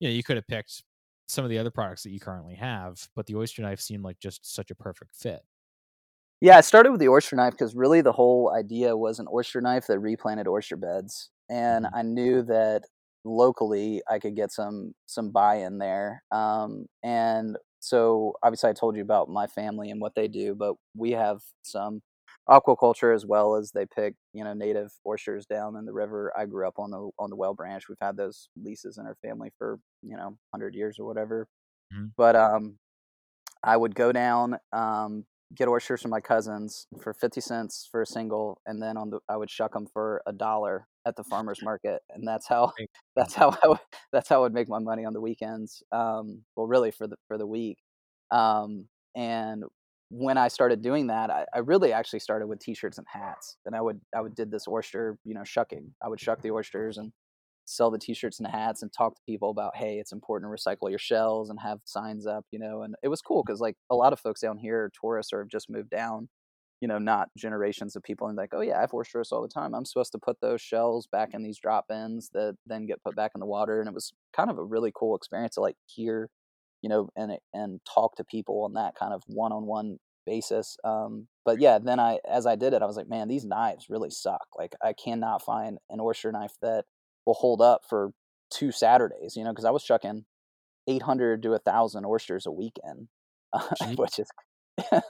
you 0.00 0.08
know, 0.08 0.14
you 0.14 0.22
could 0.22 0.36
have 0.36 0.46
picked 0.48 0.82
some 1.28 1.44
of 1.44 1.50
the 1.50 1.58
other 1.58 1.70
products 1.70 2.02
that 2.04 2.10
you 2.10 2.20
currently 2.20 2.54
have, 2.56 3.08
but 3.14 3.26
the 3.26 3.36
oyster 3.36 3.62
knife 3.62 3.80
seemed 3.80 4.04
like 4.04 4.18
just 4.18 4.44
such 4.54 4.70
a 4.70 4.74
perfect 4.74 5.14
fit. 5.16 5.42
Yeah, 6.40 6.56
I 6.56 6.60
started 6.60 6.90
with 6.90 7.00
the 7.00 7.08
oyster 7.08 7.36
knife 7.36 7.52
because 7.52 7.74
really 7.74 8.00
the 8.00 8.12
whole 8.12 8.52
idea 8.52 8.96
was 8.96 9.18
an 9.18 9.28
oyster 9.32 9.60
knife 9.60 9.86
that 9.86 10.00
replanted 10.00 10.48
oyster 10.48 10.76
beds, 10.76 11.30
and 11.48 11.86
Mhm. 11.86 11.94
I 11.94 12.02
knew 12.02 12.42
that 12.42 12.82
locally 13.24 14.02
I 14.10 14.18
could 14.18 14.34
get 14.34 14.50
some 14.50 14.94
some 15.06 15.30
buy-in 15.30 15.78
there. 15.78 16.24
Um, 16.32 16.86
and 17.02 17.56
so 17.80 18.34
obviously 18.42 18.70
I 18.70 18.72
told 18.72 18.96
you 18.96 19.02
about 19.02 19.28
my 19.28 19.46
family 19.46 19.90
and 19.90 20.00
what 20.00 20.14
they 20.16 20.26
do, 20.28 20.54
but 20.56 20.74
we 20.96 21.12
have 21.12 21.42
some 21.62 22.02
aquaculture 22.48 23.14
as 23.14 23.26
well 23.26 23.54
as 23.56 23.72
they 23.72 23.86
pick 23.86 24.14
you 24.32 24.44
know 24.44 24.54
native 24.54 24.92
oysters 25.06 25.46
down 25.46 25.76
in 25.76 25.84
the 25.86 25.92
river. 25.92 26.32
I 26.36 26.46
grew 26.46 26.66
up 26.68 26.78
on 26.78 26.90
the 26.90 27.10
on 27.18 27.30
the 27.30 27.36
Whale 27.36 27.54
Branch. 27.54 27.82
We've 27.88 27.98
had 28.00 28.16
those 28.16 28.48
leases 28.56 28.98
in 28.98 29.06
our 29.06 29.16
family 29.22 29.50
for 29.58 29.78
you 30.02 30.16
know 30.16 30.36
hundred 30.52 30.74
years 30.74 30.98
or 30.98 31.06
whatever. 31.06 31.48
Mhm. 31.94 32.12
But 32.16 32.36
um, 32.36 32.78
I 33.62 33.76
would 33.76 33.94
go 33.94 34.12
down, 34.12 34.58
um, 34.72 35.24
get 35.54 35.68
oysters 35.68 36.02
from 36.02 36.10
my 36.10 36.20
cousins 36.20 36.86
for 37.00 37.12
50 37.14 37.40
cents 37.40 37.88
for 37.90 38.02
a 38.02 38.06
single, 38.06 38.60
and 38.66 38.82
then 38.82 38.96
on 38.96 39.10
the 39.10 39.20
I 39.28 39.36
would 39.36 39.50
shuck 39.50 39.72
them 39.74 39.86
for 39.92 40.22
a 40.26 40.32
dollar 40.32 40.86
at 41.06 41.16
the 41.16 41.24
farmer's 41.24 41.60
market, 41.62 42.02
and 42.10 42.26
that's 42.26 42.48
how 42.48 42.72
that's 43.16 43.34
how 43.34 43.56
I 43.62 43.68
would, 43.68 43.78
that's 44.12 44.28
how 44.28 44.36
I 44.36 44.40
would 44.40 44.54
make 44.54 44.68
my 44.68 44.78
money 44.80 45.04
on 45.04 45.12
the 45.12 45.20
weekends. 45.20 45.82
Um, 45.92 46.42
well, 46.56 46.66
really 46.66 46.90
for 46.90 47.06
the 47.06 47.16
for 47.28 47.38
the 47.38 47.46
week. 47.46 47.78
Um, 48.30 48.88
and 49.14 49.64
when 50.14 50.36
I 50.36 50.48
started 50.48 50.82
doing 50.82 51.06
that, 51.06 51.30
I, 51.30 51.46
I 51.54 51.60
really 51.60 51.92
actually 51.92 52.18
started 52.20 52.46
with 52.46 52.60
t-shirts 52.60 52.98
and 52.98 53.06
hats. 53.10 53.56
And 53.64 53.74
I 53.74 53.80
would 53.80 53.98
I 54.14 54.20
would 54.20 54.34
did 54.34 54.50
this 54.50 54.68
oyster, 54.68 55.16
you 55.24 55.32
know, 55.34 55.42
shucking. 55.42 55.94
I 56.04 56.08
would 56.08 56.20
shuck 56.20 56.42
the 56.42 56.50
oysters 56.50 56.98
and 56.98 57.12
sell 57.64 57.90
the 57.90 57.98
t-shirts 57.98 58.38
and 58.38 58.46
hats 58.46 58.82
and 58.82 58.92
talk 58.92 59.14
to 59.14 59.22
people 59.24 59.50
about 59.50 59.76
hey 59.76 59.98
it's 60.00 60.10
important 60.10 60.50
to 60.50 60.62
recycle 60.62 60.90
your 60.90 60.98
shells 60.98 61.48
and 61.48 61.60
have 61.60 61.78
signs 61.84 62.26
up 62.26 62.44
you 62.50 62.58
know 62.58 62.82
and 62.82 62.96
it 63.04 63.08
was 63.08 63.22
cool 63.22 63.44
because 63.46 63.60
like 63.60 63.76
a 63.88 63.94
lot 63.94 64.12
of 64.12 64.18
folks 64.18 64.40
down 64.40 64.58
here 64.58 64.90
tourists 65.00 65.32
or 65.32 65.38
have 65.38 65.48
just 65.48 65.70
moved 65.70 65.88
down 65.88 66.28
you 66.80 66.88
know 66.88 66.98
not 66.98 67.28
generations 67.38 67.94
of 67.94 68.02
people 68.02 68.26
and 68.26 68.36
like 68.36 68.50
oh 68.52 68.62
yeah 68.62 68.78
i 68.78 68.80
have 68.80 68.92
oysters 68.92 69.30
all 69.30 69.40
the 69.40 69.48
time 69.48 69.74
i'm 69.74 69.84
supposed 69.84 70.10
to 70.10 70.18
put 70.18 70.36
those 70.40 70.60
shells 70.60 71.06
back 71.12 71.34
in 71.34 71.42
these 71.44 71.58
drop 71.60 71.86
bins 71.88 72.30
that 72.34 72.56
then 72.66 72.84
get 72.84 73.02
put 73.04 73.14
back 73.14 73.30
in 73.36 73.40
the 73.40 73.46
water 73.46 73.78
and 73.78 73.88
it 73.88 73.94
was 73.94 74.12
kind 74.32 74.50
of 74.50 74.58
a 74.58 74.64
really 74.64 74.90
cool 74.92 75.14
experience 75.14 75.54
to 75.54 75.60
like 75.60 75.76
hear 75.86 76.28
you 76.82 76.88
know 76.88 77.08
and 77.16 77.32
and 77.54 77.80
talk 77.92 78.16
to 78.16 78.24
people 78.24 78.64
on 78.64 78.74
that 78.74 78.94
kind 78.94 79.14
of 79.14 79.22
one-on-one 79.26 79.98
basis 80.24 80.76
um 80.84 81.26
but 81.44 81.60
yeah 81.60 81.78
then 81.78 81.98
i 81.98 82.18
as 82.30 82.46
i 82.46 82.54
did 82.54 82.72
it 82.72 82.82
i 82.82 82.86
was 82.86 82.96
like 82.96 83.08
man 83.08 83.26
these 83.26 83.44
knives 83.44 83.86
really 83.88 84.10
suck 84.10 84.46
like 84.56 84.72
i 84.82 84.92
cannot 84.92 85.42
find 85.42 85.78
an 85.90 86.00
oyster 86.00 86.30
knife 86.30 86.52
that 86.62 86.84
will 87.26 87.34
hold 87.34 87.60
up 87.60 87.82
for 87.88 88.12
two 88.52 88.70
Saturdays, 88.70 89.36
you 89.36 89.44
know, 89.44 89.50
because 89.50 89.64
I 89.64 89.70
was 89.70 89.82
chucking 89.82 90.24
800 90.86 91.42
to 91.42 91.48
a 91.48 91.52
1,000 91.52 92.04
oysters 92.04 92.46
a 92.46 92.50
weekend, 92.50 93.08
which 93.96 94.18
is, 94.18 94.28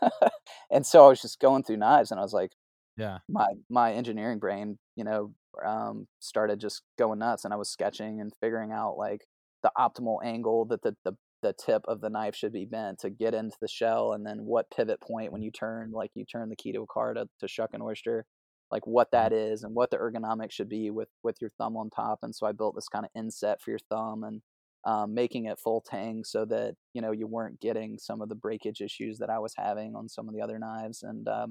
and 0.71 0.87
so 0.87 1.07
I 1.07 1.09
was 1.09 1.23
just 1.23 1.41
going 1.41 1.65
through 1.65 1.79
knives 1.79 2.11
and 2.11 2.21
I 2.21 2.23
was 2.23 2.33
like, 2.33 2.53
Yeah. 2.97 3.19
my, 3.29 3.49
my 3.69 3.93
engineering 3.93 4.39
brain, 4.39 4.79
you 4.97 5.05
know, 5.05 5.35
um, 5.65 6.07
started 6.21 6.61
just 6.61 6.83
going 6.99 7.19
nuts 7.19 7.45
and 7.45 7.53
I 7.53 7.57
was 7.57 7.71
sketching 7.71 8.21
and 8.21 8.33
figuring 8.41 8.73
out 8.73 8.97
like 8.97 9.27
the 9.63 9.73
optimal 9.77 10.19
angle 10.25 10.65
that 10.67 10.83
the, 10.83 10.97
the, 11.05 11.17
the 11.43 11.53
tip 11.55 11.83
of 11.89 12.01
the 12.01 12.11
knife 12.11 12.35
should 12.37 12.53
be 12.53 12.65
bent 12.65 13.01
to 13.01 13.11
get 13.11 13.35
into 13.35 13.57
the 13.61 13.69
shell 13.69 14.13
and 14.13 14.25
then 14.27 14.45
what 14.45 14.71
pivot 14.71 15.01
point 15.01 15.33
when 15.33 15.43
you 15.43 15.51
turn 15.51 15.91
like 15.93 16.11
you 16.15 16.25
turn 16.25 16.49
the 16.49 16.57
key 16.57 16.73
to 16.73 16.83
a 16.83 16.87
car 16.87 17.15
to, 17.15 17.29
to 17.41 17.49
shuck 17.49 17.71
an 17.75 17.83
oyster 17.83 18.25
like 18.71 18.87
what 18.87 19.09
Mhm. 19.09 19.11
that 19.13 19.33
is 19.33 19.65
and 19.65 19.75
what 19.75 19.91
the 19.91 19.99
ergonomics 19.99 20.53
should 20.53 20.69
be 20.69 20.91
with 20.91 21.09
with 21.23 21.37
your 21.41 21.51
thumb 21.59 21.77
on 21.77 21.91
top. 21.91 22.21
And 22.23 22.35
so 22.35 22.47
I 22.47 22.53
built 22.53 22.75
this 22.75 22.89
kind 22.89 23.05
of 23.05 23.11
inset 23.15 23.61
for 23.61 23.71
your 23.71 23.79
thumb 23.91 24.25
and 24.25 24.43
um, 24.85 25.15
making 25.15 25.47
it 25.47 25.59
full 25.61 25.81
tang 25.83 26.25
so 26.25 26.45
that 26.47 26.75
you 26.95 27.03
know 27.03 27.13
you 27.13 27.27
weren't 27.27 27.61
getting 27.61 27.99
some 27.99 28.21
of 28.23 28.29
the 28.29 28.35
breakage 28.35 28.81
issues 28.81 29.19
that 29.19 29.31
I 29.31 29.39
was 29.39 29.55
having 29.57 29.95
on 29.95 30.09
some 30.09 30.29
of 30.29 30.35
the 30.35 30.41
other 30.43 30.59
knives. 30.59 31.03
And 31.03 31.29
um, 31.29 31.51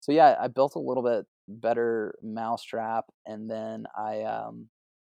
so 0.00 0.12
yeah, 0.12 0.36
I 0.40 0.48
built 0.48 0.74
a 0.76 0.80
little 0.80 1.02
bit 1.02 1.26
better 1.48 2.14
mousetrap, 2.22 3.06
and 3.26 3.50
then 3.50 3.86
I 3.96 4.22
um, 4.22 4.68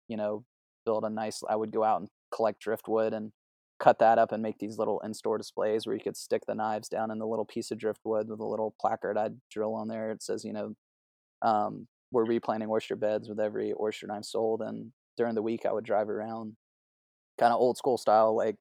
you 0.09 0.17
know 0.17 0.45
built 0.85 1.05
a 1.05 1.11
nice. 1.11 1.43
I 1.49 1.57
would 1.57 1.73
go 1.73 1.85
out 1.85 2.01
and 2.01 2.11
collect 2.35 2.61
driftwood 2.61 3.13
and 3.15 3.33
cut 3.79 3.99
that 3.99 4.19
up 4.19 4.33
and 4.33 4.43
make 4.43 4.59
these 4.59 4.79
little 4.79 5.01
in-store 5.01 5.39
displays 5.39 5.87
where 5.87 5.95
you 5.95 6.03
could 6.03 6.17
stick 6.17 6.43
the 6.47 6.55
knives 6.55 6.89
down 6.89 7.11
in 7.11 7.19
the 7.19 7.27
little 7.27 7.45
piece 7.45 7.71
of 7.71 7.79
driftwood 7.79 8.29
with 8.29 8.41
a 8.41 8.47
little 8.47 8.75
placard 8.81 9.19
I'd 9.19 9.37
drill 9.51 9.75
on 9.75 9.89
there. 9.89 10.11
It 10.11 10.23
says, 10.23 10.45
you 10.45 10.53
know, 10.53 10.75
um, 11.43 11.87
we're 12.11 12.25
replanting 12.25 12.71
oyster 12.71 12.97
beds 12.97 13.29
with 13.29 13.41
every 13.41 13.75
oyster 13.79 14.07
knife 14.07 14.25
sold, 14.25 14.63
and 14.63 14.93
during 15.17 15.35
the 15.35 15.43
week 15.43 15.67
I 15.67 15.73
would 15.73 15.85
drive 15.85 16.09
around, 16.09 16.57
kind 17.39 17.53
of 17.53 17.61
old 17.61 17.77
school 17.77 17.99
style. 17.99 18.35
Like, 18.35 18.57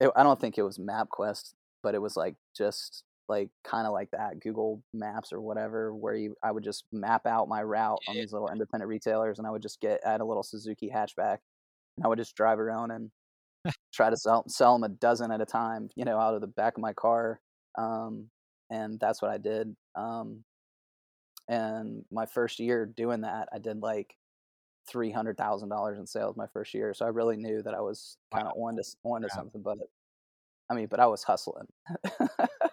it, 0.00 0.10
I 0.16 0.22
don't 0.22 0.40
think 0.40 0.56
it 0.56 0.62
was 0.62 0.78
MapQuest, 0.78 1.52
but 1.82 1.94
it 1.94 2.00
was 2.00 2.16
like 2.16 2.36
just 2.56 3.04
like 3.28 3.50
kind 3.62 3.86
of 3.86 3.92
like 3.92 4.10
that 4.12 4.40
Google 4.40 4.82
Maps 4.94 5.32
or 5.32 5.40
whatever, 5.40 5.94
where 5.94 6.14
you 6.14 6.34
I 6.42 6.50
would 6.50 6.64
just 6.64 6.84
map 6.92 7.26
out 7.26 7.48
my 7.48 7.62
route 7.62 8.00
on 8.08 8.14
these 8.14 8.32
little 8.32 8.50
independent 8.50 8.88
retailers, 8.88 9.38
and 9.38 9.46
I 9.46 9.50
would 9.50 9.62
just 9.62 9.80
get 9.80 10.00
at 10.04 10.20
a 10.20 10.24
little 10.24 10.42
Suzuki 10.42 10.90
hatchback, 10.94 11.38
and 11.96 12.04
I 12.04 12.08
would 12.08 12.18
just 12.18 12.34
drive 12.34 12.58
around 12.58 12.92
and 12.92 13.10
try 13.92 14.10
to 14.10 14.16
sell 14.16 14.44
sell 14.48 14.74
them 14.74 14.84
a 14.84 14.88
dozen 14.88 15.30
at 15.30 15.40
a 15.40 15.46
time, 15.46 15.90
you 15.96 16.04
know, 16.04 16.18
out 16.18 16.34
of 16.34 16.40
the 16.40 16.46
back 16.46 16.76
of 16.76 16.82
my 16.82 16.92
car. 16.92 17.40
Um, 17.78 18.28
and 18.70 18.98
that's 19.00 19.20
what 19.20 19.30
I 19.30 19.38
did. 19.38 19.74
Um, 19.94 20.44
and 21.48 22.04
my 22.12 22.26
first 22.26 22.60
year 22.60 22.86
doing 22.86 23.22
that, 23.22 23.48
I 23.52 23.58
did 23.58 23.82
like 23.82 24.16
three 24.88 25.10
hundred 25.10 25.36
thousand 25.36 25.68
dollars 25.68 25.98
in 25.98 26.06
sales 26.06 26.36
my 26.36 26.46
first 26.52 26.74
year. 26.74 26.94
So 26.94 27.04
I 27.04 27.08
really 27.08 27.36
knew 27.36 27.62
that 27.62 27.74
I 27.74 27.80
was 27.80 28.16
kind 28.32 28.46
of 28.46 28.52
wow. 28.56 28.68
on 28.68 28.76
to 28.76 28.84
on 29.04 29.22
to 29.22 29.28
wow. 29.30 29.36
something. 29.36 29.62
But 29.62 29.78
I 30.70 30.74
mean, 30.74 30.86
but 30.86 31.00
I 31.00 31.06
was 31.06 31.22
hustling. 31.22 31.66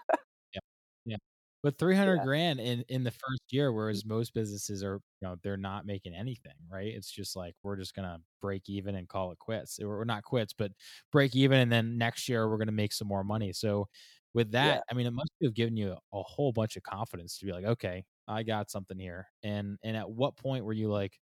But 1.64 1.78
three 1.78 1.96
hundred 1.96 2.18
yeah. 2.18 2.26
grand 2.26 2.60
in 2.60 2.84
in 2.88 3.04
the 3.04 3.12
first 3.12 3.42
year, 3.52 3.74
whereas 3.74 4.04
mm-hmm. 4.04 4.16
most 4.16 4.34
businesses 4.34 4.84
are, 4.84 5.02
you 5.22 5.28
know, 5.28 5.36
they're 5.44 5.58
not 5.58 5.86
making 5.86 6.14
anything, 6.14 6.54
right? 6.72 6.94
It's 6.94 7.12
just 7.12 7.36
like 7.36 7.56
we're 7.64 7.78
just 7.78 7.96
gonna 7.96 8.20
break 8.42 8.70
even 8.70 8.96
and 8.96 9.08
call 9.08 9.32
it 9.32 9.40
quits. 9.40 9.80
Or 9.80 10.06
not 10.06 10.24
quits, 10.24 10.54
but 10.54 10.72
break 11.12 11.36
even, 11.36 11.60
and 11.60 11.72
then 11.72 11.98
next 11.98 12.30
year 12.30 12.48
we're 12.48 12.60
gonna 12.60 12.72
make 12.72 12.94
some 12.94 13.08
more 13.08 13.24
money. 13.24 13.54
So 13.54 13.88
with 14.34 14.52
that, 14.52 14.76
yeah. 14.76 14.82
I 14.92 14.94
mean, 14.94 15.08
it 15.08 15.14
must 15.14 15.32
have 15.44 15.56
given 15.56 15.76
you 15.76 15.94
a 16.14 16.22
whole 16.22 16.52
bunch 16.52 16.78
of 16.78 16.84
confidence 16.84 17.40
to 17.40 17.46
be 17.46 17.52
like, 17.52 17.66
okay, 17.66 18.06
I 18.28 18.44
got 18.44 18.70
something 18.70 19.00
here. 19.00 19.28
And 19.44 19.78
and 19.84 19.98
at 19.98 20.10
what 20.10 20.38
point 20.38 20.64
were 20.64 20.74
you 20.74 20.90
like, 20.92 21.20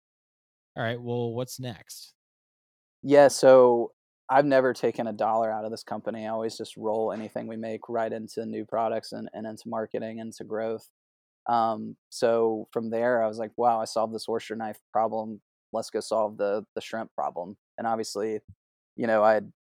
all 0.75 0.83
right, 0.83 1.01
well, 1.01 1.33
what's 1.33 1.59
next? 1.59 2.13
Yeah, 3.01 3.29
so 3.29 3.93
I've 4.29 4.45
never 4.45 4.73
taken 4.73 5.07
a 5.07 5.13
dollar 5.13 5.51
out 5.51 5.65
of 5.65 5.71
this 5.71 5.83
company. 5.83 6.25
I 6.25 6.29
always 6.29 6.57
just 6.57 6.77
roll 6.77 7.11
anything 7.11 7.47
we 7.47 7.57
make 7.57 7.89
right 7.89 8.11
into 8.11 8.45
new 8.45 8.65
products 8.65 9.11
and, 9.11 9.29
and 9.33 9.47
into 9.47 9.67
marketing, 9.67 10.19
into 10.19 10.43
growth. 10.43 10.87
Um, 11.47 11.95
so 12.09 12.67
from 12.71 12.91
there, 12.91 13.23
I 13.23 13.27
was 13.27 13.39
like, 13.39 13.51
wow, 13.57 13.81
I 13.81 13.85
solved 13.85 14.13
this 14.13 14.29
oyster 14.29 14.55
knife 14.55 14.79
problem. 14.93 15.41
Let's 15.73 15.89
go 15.89 15.99
solve 15.99 16.37
the 16.37 16.65
the 16.75 16.81
shrimp 16.81 17.13
problem. 17.15 17.57
And 17.77 17.87
obviously, 17.87 18.39
you 18.95 19.07
know, 19.07 19.23
I 19.23 19.33
had 19.33 19.51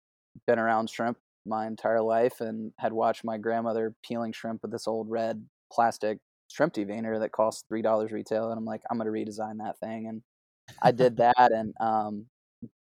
been 0.47 0.59
around 0.59 0.91
shrimp 0.91 1.19
my 1.47 1.67
entire 1.67 2.03
life 2.03 2.41
and 2.41 2.73
had 2.79 2.93
watched 2.93 3.25
my 3.25 3.39
grandmother 3.39 3.95
peeling 4.05 4.33
shrimp 4.33 4.63
with 4.63 4.73
this 4.73 4.89
old 4.89 5.11
red 5.11 5.45
plastic 5.73 6.19
shrimp 6.49 6.73
deveiner 6.75 7.19
that 7.21 7.33
cost 7.33 7.67
three 7.69 7.83
dollars 7.83 8.13
retail, 8.13 8.51
and 8.51 8.59
I'm 8.59 8.65
like, 8.67 8.83
I'm 8.91 8.99
gonna 8.99 9.11
redesign 9.11 9.59
that 9.59 9.79
thing, 9.81 10.09
and 10.09 10.23
I 10.83 10.93
did 10.93 11.17
that 11.19 11.53
and 11.53 11.75
um, 11.81 12.27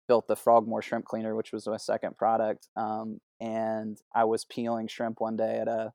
built 0.08 0.28
the 0.28 0.36
Frogmore 0.36 0.82
shrimp 0.82 1.06
cleaner, 1.06 1.36
which 1.36 1.52
was 1.52 1.68
my 1.68 1.78
second 1.78 2.18
product. 2.18 2.68
Um, 2.76 3.20
and 3.40 3.98
I 4.16 4.24
was 4.24 4.46
peeling 4.46 4.88
shrimp 4.88 5.20
one 5.20 5.38
day 5.38 5.60
at 5.60 5.68
a 5.68 5.94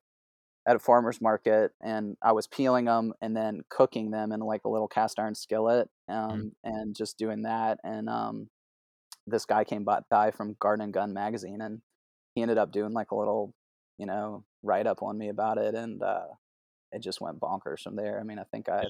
at 0.65 0.75
a 0.77 0.79
farmer's 0.79 1.19
market, 1.19 1.71
and 1.81 2.15
I 2.21 2.31
was 2.31 2.47
peeling 2.47 2.85
them 2.85 3.13
and 3.21 3.35
then 3.35 3.63
cooking 3.69 4.11
them 4.11 4.31
in 4.31 4.39
like 4.39 4.63
a 4.63 4.69
little 4.69 4.87
cast 4.87 5.19
iron 5.19 5.35
skillet, 5.35 5.89
um, 6.07 6.31
mm 6.31 6.51
and 6.63 6.95
just 6.95 7.17
doing 7.17 7.41
that. 7.43 7.79
And 7.83 8.07
um, 8.07 8.49
this 9.27 9.45
guy 9.45 9.63
came 9.63 9.85
by 10.09 10.31
from 10.31 10.55
Garden 10.59 10.85
and 10.85 10.93
Gun 10.93 11.13
magazine, 11.13 11.61
and 11.61 11.81
he 12.35 12.41
ended 12.41 12.57
up 12.57 12.71
doing 12.71 12.93
like 12.93 13.11
a 13.11 13.15
little, 13.15 13.53
you 13.97 14.05
know, 14.05 14.45
write 14.63 14.87
up 14.87 15.03
on 15.03 15.17
me 15.17 15.29
about 15.29 15.57
it, 15.57 15.75
and 15.75 16.01
uh, 16.01 16.27
it 16.91 17.01
just 17.01 17.19
went 17.21 17.39
bonkers 17.39 17.81
from 17.81 17.95
there. 17.95 18.19
I 18.19 18.23
mean, 18.23 18.39
I 18.39 18.43
think 18.43 18.69
I 18.69 18.83
yeah. 18.83 18.89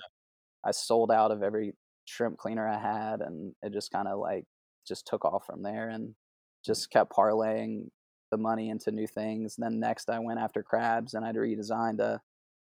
I 0.63 0.71
sold 0.71 1.11
out 1.11 1.31
of 1.31 1.41
every 1.41 1.73
shrimp 2.05 2.37
cleaner 2.37 2.67
I 2.67 2.79
had, 2.79 3.21
and 3.21 3.55
it 3.63 3.73
just 3.73 3.91
kind 3.91 4.07
of 4.07 4.19
like 4.19 4.45
just 4.87 5.07
took 5.07 5.25
off 5.25 5.45
from 5.45 5.63
there, 5.63 5.89
and 5.89 6.15
just 6.65 6.91
kept 6.91 7.11
parlaying 7.11 7.89
the 8.31 8.37
money 8.37 8.69
into 8.69 8.91
new 8.91 9.07
things. 9.07 9.57
And 9.57 9.65
then 9.65 9.79
next, 9.79 10.09
I 10.09 10.19
went 10.19 10.39
after 10.39 10.63
crabs, 10.63 11.13
and 11.13 11.25
I'd 11.25 11.35
redesigned 11.35 11.99
a 11.99 12.21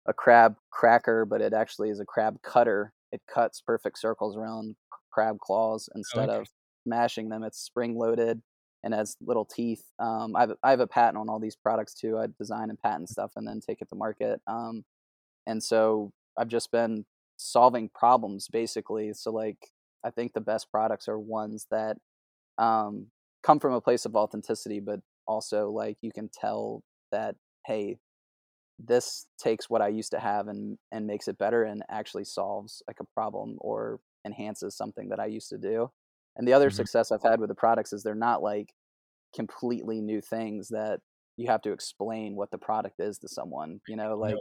a 0.08 0.12
crab 0.12 0.56
cracker, 0.70 1.24
but 1.24 1.40
it 1.40 1.52
actually 1.52 1.90
is 1.90 2.00
a 2.00 2.04
crab 2.04 2.40
cutter. 2.42 2.92
It 3.12 3.22
cuts 3.32 3.60
perfect 3.60 3.98
circles 3.98 4.36
around 4.36 4.76
crab 5.10 5.38
claws 5.40 5.88
instead 5.94 6.28
okay. 6.28 6.38
of 6.38 6.46
smashing 6.86 7.28
them. 7.28 7.42
It's 7.42 7.58
spring 7.58 7.96
loaded 7.96 8.40
and 8.84 8.94
has 8.94 9.16
little 9.20 9.44
teeth. 9.44 9.82
Um, 9.98 10.36
I 10.36 10.42
have 10.42 10.52
I 10.62 10.70
have 10.70 10.80
a 10.80 10.86
patent 10.86 11.18
on 11.18 11.28
all 11.28 11.40
these 11.40 11.56
products 11.56 11.94
too. 11.94 12.18
I 12.18 12.26
design 12.38 12.70
and 12.70 12.80
patent 12.80 13.08
stuff 13.08 13.32
and 13.36 13.46
then 13.46 13.60
take 13.60 13.80
it 13.80 13.88
to 13.88 13.96
market. 13.96 14.40
Um, 14.46 14.84
and 15.46 15.62
so 15.62 16.12
I've 16.38 16.48
just 16.48 16.70
been 16.70 17.04
solving 17.36 17.90
problems 17.94 18.48
basically. 18.48 19.12
So 19.12 19.32
like 19.32 19.58
I 20.04 20.10
think 20.10 20.32
the 20.32 20.40
best 20.40 20.70
products 20.70 21.08
are 21.08 21.18
ones 21.18 21.66
that 21.70 21.96
um, 22.58 23.06
come 23.42 23.60
from 23.60 23.74
a 23.74 23.80
place 23.80 24.04
of 24.04 24.16
authenticity, 24.16 24.80
but 24.80 25.00
also 25.26 25.70
like 25.70 25.96
you 26.00 26.10
can 26.12 26.30
tell 26.32 26.82
that 27.12 27.36
hey, 27.66 27.98
this 28.78 29.26
takes 29.38 29.68
what 29.68 29.82
I 29.82 29.88
used 29.88 30.12
to 30.12 30.20
have 30.20 30.48
and 30.48 30.78
and 30.92 31.06
makes 31.06 31.28
it 31.28 31.38
better 31.38 31.64
and 31.64 31.82
actually 31.90 32.24
solves 32.24 32.82
like 32.86 32.98
a 33.00 33.06
problem 33.14 33.56
or 33.60 34.00
enhances 34.24 34.76
something 34.76 35.08
that 35.08 35.20
I 35.20 35.26
used 35.26 35.48
to 35.50 35.58
do. 35.58 35.90
And 36.36 36.46
the 36.46 36.52
other 36.52 36.68
mm-hmm. 36.68 36.76
success 36.76 37.10
I've 37.10 37.22
had 37.22 37.40
with 37.40 37.48
the 37.48 37.54
products 37.54 37.92
is 37.92 38.02
they're 38.02 38.14
not 38.14 38.42
like 38.42 38.74
completely 39.34 40.00
new 40.00 40.20
things 40.20 40.68
that 40.68 41.00
you 41.36 41.48
have 41.50 41.62
to 41.62 41.72
explain 41.72 42.36
what 42.36 42.50
the 42.50 42.58
product 42.58 42.96
is 42.98 43.18
to 43.18 43.28
someone. 43.28 43.80
You 43.88 43.96
know, 43.96 44.16
like 44.16 44.36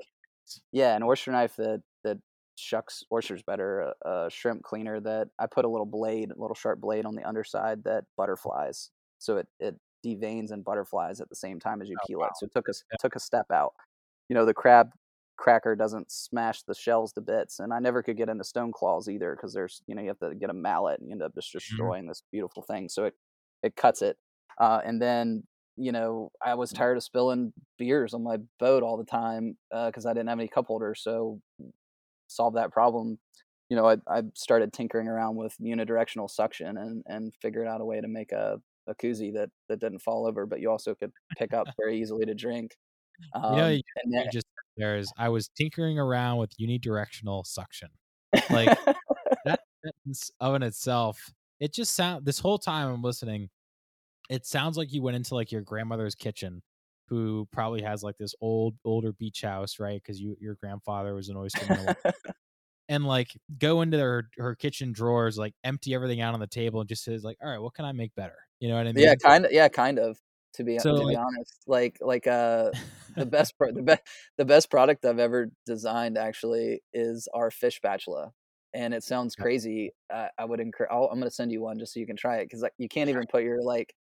yeah, 0.72 0.96
an 0.96 1.04
oyster 1.04 1.32
knife 1.32 1.56
that 1.58 1.82
that 2.04 2.18
shucks 2.56 3.04
oysters 3.12 3.44
better, 3.44 3.94
a, 4.04 4.10
a, 4.10 4.30
shrimp 4.30 4.64
cleaner 4.64 5.00
that 5.02 5.28
I 5.40 5.48
put 5.48 5.66
a 5.66 5.70
little 5.70 5.86
blade, 5.86 6.32
a 6.32 6.42
little 6.42 6.56
sharp 6.56 6.80
blade 6.80 7.06
on 7.06 7.16
the 7.16 7.28
underside 7.28 7.84
that 7.84 8.06
butterflies, 8.18 8.92
so 9.20 9.38
it 9.38 9.48
it 9.60 9.76
deveins 10.06 10.52
and 10.52 10.64
butterflies 10.64 11.22
at 11.22 11.30
the 11.30 11.36
same 11.36 11.60
time 11.60 11.82
as 11.82 11.90
you 11.90 11.98
oh, 12.02 12.06
peel 12.08 12.20
wow. 12.20 12.28
it. 12.28 12.34
So 12.38 12.46
it 12.46 12.52
took 12.54 12.68
a 12.68 12.74
yeah. 12.92 12.98
took 13.00 13.16
a 13.16 13.20
step 13.20 13.48
out. 13.52 13.74
You 14.30 14.36
know, 14.36 14.46
the 14.46 14.54
crab 14.54 14.90
cracker 15.38 15.76
doesn't 15.76 16.12
smash 16.12 16.64
the 16.64 16.76
shells 16.76 17.14
to 17.14 17.22
bits, 17.22 17.60
and 17.60 17.74
I 17.74 17.80
never 17.80 18.02
could 18.02 18.18
get 18.18 18.30
into 18.30 18.44
stone 18.44 18.72
claws 18.72 19.10
either 19.10 19.36
because 19.36 19.54
there's 19.54 19.82
you 19.88 19.96
know 19.96 20.02
you 20.02 20.10
have 20.10 20.20
to 20.20 20.36
get 20.36 20.50
a 20.50 20.54
mallet 20.54 21.00
and 21.00 21.10
you 21.10 21.14
end 21.14 21.24
up 21.24 21.36
just 21.36 21.50
mm-hmm. 21.50 21.58
destroying 21.58 22.04
mm-hmm. 22.04 22.10
this 22.10 22.24
beautiful 22.32 22.64
thing. 22.64 22.90
So 22.90 23.06
it 23.06 23.14
it 23.64 23.76
cuts 23.76 24.02
it, 24.02 24.18
uh, 24.60 24.82
and 24.86 25.02
then 25.02 25.44
you 25.78 25.92
know, 25.92 26.32
I 26.44 26.56
was 26.56 26.72
tired 26.72 26.98
of 26.98 27.04
spilling 27.04 27.54
beers 27.78 28.14
on 28.14 28.24
my 28.24 28.38
boat 28.60 28.84
all 28.84 28.98
the 28.98 29.04
time 29.04 29.58
because 29.70 30.06
uh, 30.06 30.10
I 30.10 30.14
didn't 30.14 30.30
have 30.30 30.40
any 30.40 30.48
cup 30.48 30.68
holders. 30.68 31.02
So 31.04 31.42
solve 32.28 32.56
that 32.56 32.72
problem. 32.72 33.20
You 33.70 33.78
know, 33.78 33.88
I, 33.88 33.98
I 34.08 34.24
started 34.36 34.74
tinkering 34.74 35.08
around 35.08 35.36
with 35.36 35.56
unidirectional 35.62 36.30
suction 36.30 36.78
and, 36.78 37.04
and 37.08 37.34
figured 37.42 37.68
out 37.68 37.82
a 37.82 37.86
way 37.86 38.00
to 38.00 38.08
make 38.08 38.32
a, 38.32 38.60
a 38.88 38.96
koozie 38.96 39.34
that, 39.34 39.50
that 39.70 39.80
didn't 39.80 40.00
fall 40.00 40.28
over, 40.28 40.46
but 40.46 40.60
you 40.60 40.70
also 40.70 40.94
could 40.94 41.12
pick 41.38 41.54
up 41.54 41.68
very 41.80 42.00
easily 42.00 42.26
to 42.26 42.36
drink. 42.36 42.72
Um, 43.34 43.54
you 43.54 43.58
know, 43.62 43.70
you, 43.70 43.82
then, 44.12 44.28
just 44.32 44.46
there's 44.78 45.12
I 45.18 45.30
was 45.30 45.50
tinkering 45.50 45.98
around 45.98 46.38
with 46.38 46.52
unidirectional 46.60 47.46
suction. 47.46 47.90
Like 48.50 48.78
that 49.46 49.62
sentence 49.84 50.32
of 50.40 50.56
in 50.56 50.64
itself, 50.64 51.32
it 51.60 51.74
just 51.74 51.96
sound 51.96 52.26
this 52.26 52.40
whole 52.40 52.58
time 52.58 52.94
I'm 52.94 53.02
listening, 53.02 53.50
it 54.30 54.46
sounds 54.46 54.78
like 54.78 54.92
you 54.92 55.02
went 55.02 55.16
into 55.16 55.34
like 55.36 55.52
your 55.52 55.62
grandmother's 55.62 56.16
kitchen 56.16 56.62
who 57.08 57.48
probably 57.52 57.82
has 57.82 58.04
like 58.04 58.18
this 58.18 58.34
old 58.42 58.76
older 58.84 59.14
beach 59.14 59.42
house 59.42 59.80
right 59.80 60.02
because 60.04 60.20
you 60.20 60.36
your 60.40 60.56
grandfather 60.56 61.14
was 61.14 61.30
an 61.30 61.38
oyster 61.38 61.96
and 62.90 63.06
like 63.06 63.30
go 63.58 63.82
into 63.82 64.00
her 64.00 64.30
her 64.38 64.56
kitchen 64.56 64.92
drawers 64.92 65.38
like 65.38 65.54
empty 65.64 65.94
everything 65.94 66.22
out 66.22 66.34
on 66.34 66.40
the 66.40 66.48
table 66.48 66.80
and 66.80 66.90
just 66.90 67.04
says 67.04 67.24
like 67.24 67.38
all 67.44 67.50
right 67.50 67.60
what 67.62 67.74
can 67.74 67.86
i 67.86 67.92
make 67.92 68.14
better? 68.16 68.36
You 68.60 68.70
know 68.70 68.76
what 68.76 68.88
i 68.88 68.94
mean 68.94 69.04
yeah 69.04 69.16
kind 69.16 69.46
of 69.46 69.52
yeah 69.52 69.68
kind 69.68 70.00
of 70.00 70.18
to 70.54 70.64
be 70.64 70.80
so, 70.80 70.96
to 70.96 71.04
like, 71.04 71.14
be 71.14 71.16
honest 71.16 71.64
like 71.68 71.98
like 72.02 72.28
uh 72.28 72.72
the 73.16 73.26
best 73.26 73.58
pro- 73.58 73.72
the 73.72 73.82
best 73.82 74.02
the 74.38 74.46
best 74.46 74.72
product 74.72 75.06
i've 75.06 75.20
ever 75.20 75.50
designed 75.66 76.18
actually 76.18 76.82
is 76.94 77.28
our 77.34 77.52
fish 77.52 77.76
spatula 77.76 78.32
and 78.74 78.94
it 78.94 79.04
sounds 79.04 79.36
crazy 79.36 79.92
uh, 80.14 80.28
i 80.38 80.46
would 80.46 80.62
encourage 80.62 80.90
i'm 80.92 81.20
going 81.20 81.24
to 81.24 81.32
send 81.32 81.52
you 81.52 81.62
one 81.62 81.78
just 81.78 81.94
so 81.94 82.00
you 82.00 82.08
can 82.08 82.16
try 82.16 82.38
it 82.38 82.46
because 82.46 82.62
like, 82.62 82.74
you 82.78 82.88
can't 82.88 83.10
even 83.10 83.26
put 83.30 83.44
your 83.44 83.62
like 83.62 83.94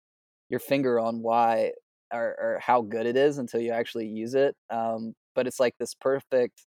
your 0.49 0.59
finger 0.59 0.99
on 0.99 1.21
why 1.21 1.71
or, 2.13 2.36
or 2.39 2.60
how 2.62 2.82
good 2.82 3.06
it 3.06 3.17
is 3.17 3.38
until 3.38 3.60
you 3.60 3.71
actually 3.71 4.07
use 4.07 4.36
it. 4.36 4.55
Um, 4.70 5.14
but 5.36 5.47
it's 5.47 5.59
like 5.59 5.76
this 5.80 5.95
perfect 5.95 6.66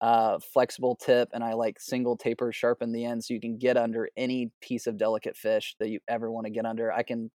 uh, 0.00 0.38
flexible 0.52 0.96
tip, 0.96 1.28
and 1.32 1.42
I 1.42 1.54
like 1.54 1.80
single 1.80 2.16
taper 2.16 2.52
sharpen 2.52 2.92
the 2.92 3.04
end 3.04 3.24
so 3.24 3.34
you 3.34 3.40
can 3.40 3.58
get 3.58 3.76
under 3.76 4.08
any 4.16 4.50
piece 4.60 4.86
of 4.86 4.98
delicate 4.98 5.36
fish 5.36 5.74
that 5.80 5.88
you 5.88 6.00
ever 6.08 6.30
want 6.30 6.46
to 6.46 6.52
get 6.52 6.66
under. 6.66 6.92
I 6.92 7.02
can 7.02 7.30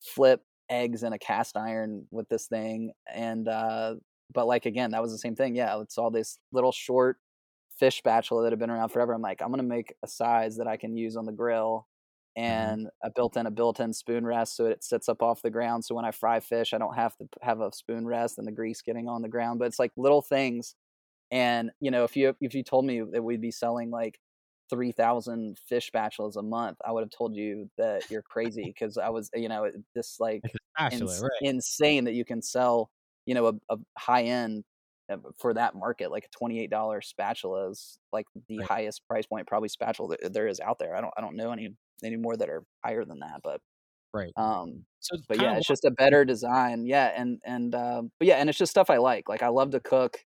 flip 0.00 0.42
eggs 0.70 1.02
in 1.02 1.12
a 1.12 1.18
cast 1.18 1.56
iron 1.56 2.06
with 2.10 2.28
this 2.28 2.46
thing, 2.46 2.92
and 3.12 3.48
uh, 3.48 3.94
but 4.32 4.46
like 4.46 4.66
again, 4.66 4.92
that 4.92 5.02
was 5.02 5.12
the 5.12 5.18
same 5.18 5.36
thing. 5.36 5.56
Yeah, 5.56 5.80
it's 5.80 5.98
all 5.98 6.10
this 6.10 6.38
little 6.52 6.72
short 6.72 7.16
fish 7.78 7.98
spatula 7.98 8.44
that 8.44 8.52
have 8.52 8.60
been 8.60 8.70
around 8.70 8.90
forever. 8.90 9.12
I'm 9.12 9.22
like, 9.22 9.42
I'm 9.42 9.50
gonna 9.50 9.62
make 9.64 9.94
a 10.04 10.08
size 10.08 10.56
that 10.58 10.68
I 10.68 10.76
can 10.76 10.96
use 10.96 11.16
on 11.16 11.26
the 11.26 11.32
grill. 11.32 11.86
And 12.36 12.88
I 13.04 13.10
built 13.14 13.36
in 13.36 13.46
a 13.46 13.50
built-in 13.50 13.92
spoon 13.92 14.26
rest 14.26 14.56
so 14.56 14.66
it 14.66 14.82
sits 14.84 15.08
up 15.08 15.22
off 15.22 15.42
the 15.42 15.50
ground. 15.50 15.84
So 15.84 15.94
when 15.94 16.04
I 16.04 16.10
fry 16.10 16.40
fish, 16.40 16.72
I 16.74 16.78
don't 16.78 16.94
have 16.96 17.16
to 17.18 17.28
have 17.42 17.60
a 17.60 17.72
spoon 17.72 18.06
rest 18.06 18.38
and 18.38 18.46
the 18.46 18.52
grease 18.52 18.82
getting 18.82 19.08
on 19.08 19.22
the 19.22 19.28
ground. 19.28 19.58
But 19.60 19.66
it's 19.66 19.78
like 19.78 19.92
little 19.96 20.22
things. 20.22 20.74
And 21.30 21.70
you 21.80 21.90
know, 21.90 22.04
if 22.04 22.16
you 22.16 22.36
if 22.40 22.54
you 22.54 22.62
told 22.62 22.84
me 22.86 23.00
that 23.12 23.22
we'd 23.22 23.40
be 23.40 23.50
selling 23.50 23.90
like 23.90 24.18
3,000 24.70 25.58
fish 25.68 25.90
spatulas 25.92 26.36
a 26.36 26.42
month, 26.42 26.78
I 26.84 26.92
would 26.92 27.02
have 27.02 27.10
told 27.10 27.34
you 27.36 27.70
that 27.78 28.04
you're 28.10 28.22
crazy 28.22 28.68
because 28.68 28.98
I 28.98 29.08
was, 29.10 29.30
you 29.34 29.48
know, 29.48 29.70
this 29.94 30.18
like 30.20 30.44
ins- 30.90 31.22
right? 31.22 31.40
insane 31.40 32.04
that 32.04 32.14
you 32.14 32.24
can 32.24 32.42
sell, 32.42 32.90
you 33.26 33.34
know, 33.34 33.46
a, 33.48 33.54
a 33.74 33.78
high 33.98 34.24
end 34.24 34.64
uh, 35.10 35.18
for 35.38 35.54
that 35.54 35.74
market, 35.74 36.10
like 36.10 36.24
a 36.26 36.28
$28 36.38 37.08
spatula 37.08 37.70
is 37.70 37.98
like 38.12 38.26
the 38.48 38.60
Right. 38.60 38.68
highest 38.68 39.06
price 39.08 39.26
point 39.26 39.46
probably 39.46 39.68
spatula 39.68 40.16
that 40.20 40.32
there 40.32 40.46
is 40.48 40.60
out 40.60 40.78
there. 40.78 40.94
I 40.96 41.00
don't, 41.00 41.12
I 41.16 41.20
don't 41.20 41.36
know 41.36 41.52
any, 41.52 41.76
any 42.02 42.16
more 42.16 42.36
that 42.36 42.48
are 42.50 42.64
higher 42.84 43.04
than 43.04 43.20
that, 43.20 43.40
but, 43.42 43.60
Right. 44.12 44.32
um, 44.36 44.84
So 45.00 45.16
but 45.28 45.40
yeah, 45.40 45.56
it's 45.56 45.66
just 45.68 45.84
a 45.84 45.90
better 45.90 46.24
design. 46.24 46.86
Yeah, 46.86 47.12
and 47.16 47.40
and 47.44 47.74
um, 47.74 48.12
but 48.18 48.28
yeah, 48.28 48.36
and 48.36 48.48
it's 48.48 48.58
just 48.58 48.70
stuff 48.70 48.90
I 48.90 48.98
like. 48.98 49.28
Like 49.28 49.42
I 49.42 49.48
love 49.48 49.70
to 49.72 49.80
cook, 49.80 50.18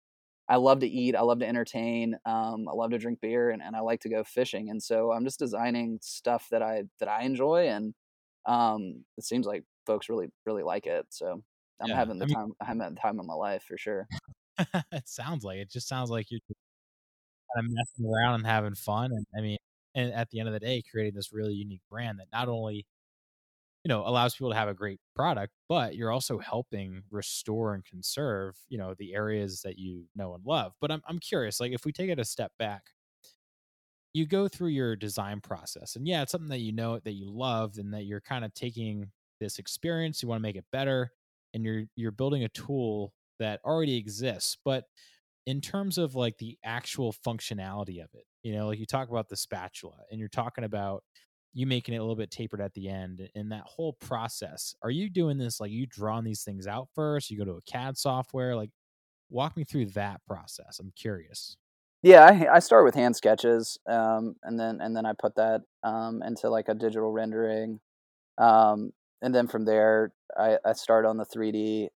I 0.48 0.56
love 0.56 0.80
to 0.80 0.88
eat, 0.88 1.16
I 1.16 1.22
love 1.22 1.40
to 1.40 1.46
entertain, 1.48 2.16
um, 2.26 2.68
I 2.68 2.72
love 2.74 2.90
to 2.92 2.98
drink 2.98 3.20
beer, 3.20 3.50
and, 3.50 3.62
and 3.62 3.74
I 3.76 3.80
like 3.80 4.00
to 4.02 4.08
go 4.10 4.24
fishing. 4.24 4.70
And 4.70 4.82
so 4.82 5.12
I'm 5.12 5.24
just 5.24 5.38
designing 5.38 5.98
stuff 6.02 6.48
that 6.50 6.62
I 6.62 6.84
that 7.00 7.08
I 7.08 7.22
enjoy, 7.24 7.68
and 7.68 7.94
um, 8.46 9.04
it 9.18 9.24
seems 9.24 9.46
like 9.46 9.64
folks 9.86 10.08
really 10.08 10.28
really 10.46 10.62
like 10.62 10.86
it. 10.86 11.06
So 11.10 11.42
I'm 11.80 11.88
Yeah, 11.88 11.96
having 11.96 12.16
I 12.16 12.18
the 12.20 12.26
mean- 12.26 12.34
time 12.34 12.52
I'm 12.60 12.66
having 12.66 12.94
the 12.94 13.00
time 13.00 13.18
of 13.20 13.26
my 13.26 13.34
life 13.34 13.64
for 13.64 13.78
sure. 13.78 14.06
it 14.92 15.08
sounds 15.08 15.44
like 15.44 15.58
it. 15.58 15.70
Just 15.70 15.88
sounds 15.88 16.10
like 16.10 16.30
you're 16.30 16.40
kind 17.54 17.66
of 17.66 17.72
messing 17.74 18.06
around 18.12 18.34
and 18.36 18.46
having 18.46 18.74
fun. 18.74 19.10
And 19.12 19.26
I 19.36 19.40
mean, 19.40 19.58
and 19.94 20.12
at 20.12 20.30
the 20.30 20.40
end 20.40 20.48
of 20.48 20.52
the 20.54 20.60
day, 20.60 20.82
creating 20.90 21.14
this 21.14 21.32
really 21.32 21.54
unique 21.54 21.82
brand 21.90 22.18
that 22.20 22.28
not 22.32 22.48
only 22.48 22.86
you 23.84 23.88
know 23.88 24.06
allows 24.06 24.34
people 24.34 24.50
to 24.50 24.56
have 24.56 24.68
a 24.68 24.74
great 24.74 25.00
product, 25.14 25.52
but 25.68 25.96
you're 25.96 26.10
also 26.12 26.38
helping 26.38 27.02
restore 27.10 27.74
and 27.74 27.84
conserve 27.84 28.56
you 28.68 28.78
know 28.78 28.94
the 28.98 29.14
areas 29.14 29.62
that 29.62 29.78
you 29.78 30.06
know 30.16 30.34
and 30.34 30.44
love. 30.44 30.72
But 30.80 30.90
I'm 30.90 31.02
I'm 31.08 31.18
curious, 31.18 31.60
like 31.60 31.72
if 31.72 31.84
we 31.84 31.92
take 31.92 32.10
it 32.10 32.18
a 32.18 32.24
step 32.24 32.52
back, 32.58 32.82
you 34.14 34.26
go 34.26 34.48
through 34.48 34.68
your 34.68 34.96
design 34.96 35.40
process, 35.40 35.96
and 35.96 36.06
yeah, 36.06 36.22
it's 36.22 36.32
something 36.32 36.48
that 36.50 36.60
you 36.60 36.72
know 36.72 36.98
that 37.00 37.12
you 37.12 37.30
love, 37.30 37.78
and 37.78 37.92
that 37.94 38.04
you're 38.04 38.20
kind 38.20 38.44
of 38.44 38.54
taking 38.54 39.10
this 39.40 39.58
experience, 39.58 40.22
you 40.22 40.28
want 40.28 40.40
to 40.40 40.42
make 40.42 40.56
it 40.56 40.64
better, 40.72 41.12
and 41.54 41.64
you're 41.64 41.84
you're 41.96 42.10
building 42.12 42.44
a 42.44 42.48
tool 42.48 43.12
that 43.38 43.60
already 43.64 43.96
exists, 43.96 44.56
but 44.64 44.84
in 45.46 45.60
terms 45.60 45.96
of 45.98 46.14
like 46.14 46.36
the 46.38 46.58
actual 46.64 47.12
functionality 47.12 48.02
of 48.02 48.10
it, 48.14 48.24
you 48.48 48.56
know, 48.56 48.66
like 48.66 48.78
you 48.78 48.86
talk 48.86 49.10
about 49.10 49.28
the 49.28 49.36
spatula 49.36 49.98
and 50.10 50.18
you're 50.18 50.30
talking 50.30 50.64
about 50.64 51.04
you 51.52 51.66
making 51.66 51.94
it 51.94 51.98
a 51.98 52.00
little 52.00 52.16
bit 52.16 52.30
tapered 52.30 52.62
at 52.62 52.72
the 52.72 52.88
end 52.88 53.28
and 53.34 53.52
that 53.52 53.64
whole 53.66 53.92
process. 53.92 54.74
Are 54.82 54.90
you 54.90 55.10
doing 55.10 55.36
this 55.36 55.60
like 55.60 55.70
you 55.70 55.86
drawing 55.86 56.24
these 56.24 56.44
things 56.44 56.66
out 56.66 56.88
first? 56.94 57.30
You 57.30 57.36
go 57.36 57.44
to 57.44 57.58
a 57.58 57.62
CAD 57.62 57.98
software? 57.98 58.56
Like 58.56 58.70
walk 59.28 59.54
me 59.54 59.64
through 59.64 59.86
that 59.86 60.22
process. 60.26 60.78
I'm 60.80 60.92
curious. 60.96 61.58
Yeah, 62.02 62.24
I, 62.24 62.54
I 62.54 62.58
start 62.60 62.86
with 62.86 62.94
hand 62.94 63.16
sketches, 63.16 63.76
um, 63.86 64.36
and 64.44 64.58
then 64.58 64.80
and 64.80 64.96
then 64.96 65.04
I 65.04 65.12
put 65.20 65.34
that 65.34 65.62
um, 65.82 66.22
into 66.22 66.48
like 66.48 66.68
a 66.68 66.74
digital 66.74 67.10
rendering, 67.10 67.80
um, 68.38 68.92
and 69.20 69.34
then 69.34 69.46
from 69.46 69.66
there 69.66 70.12
I, 70.38 70.56
I 70.64 70.72
start 70.72 71.04
on 71.04 71.18
the 71.18 71.26
3D. 71.26 71.88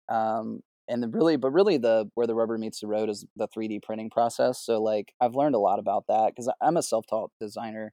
And 0.88 1.02
then 1.02 1.12
really, 1.12 1.36
but 1.36 1.52
really 1.52 1.78
the 1.78 2.10
where 2.14 2.26
the 2.26 2.34
rubber 2.34 2.58
meets 2.58 2.80
the 2.80 2.86
road 2.88 3.08
is 3.08 3.24
the 3.36 3.48
3D 3.48 3.80
printing 3.82 4.10
process. 4.10 4.64
So 4.64 4.82
like 4.82 5.12
I've 5.20 5.34
learned 5.36 5.54
a 5.54 5.60
lot 5.60 5.78
about 5.78 6.04
that 6.08 6.32
because 6.34 6.52
I'm 6.60 6.76
a 6.76 6.82
self-taught 6.82 7.30
designer. 7.40 7.92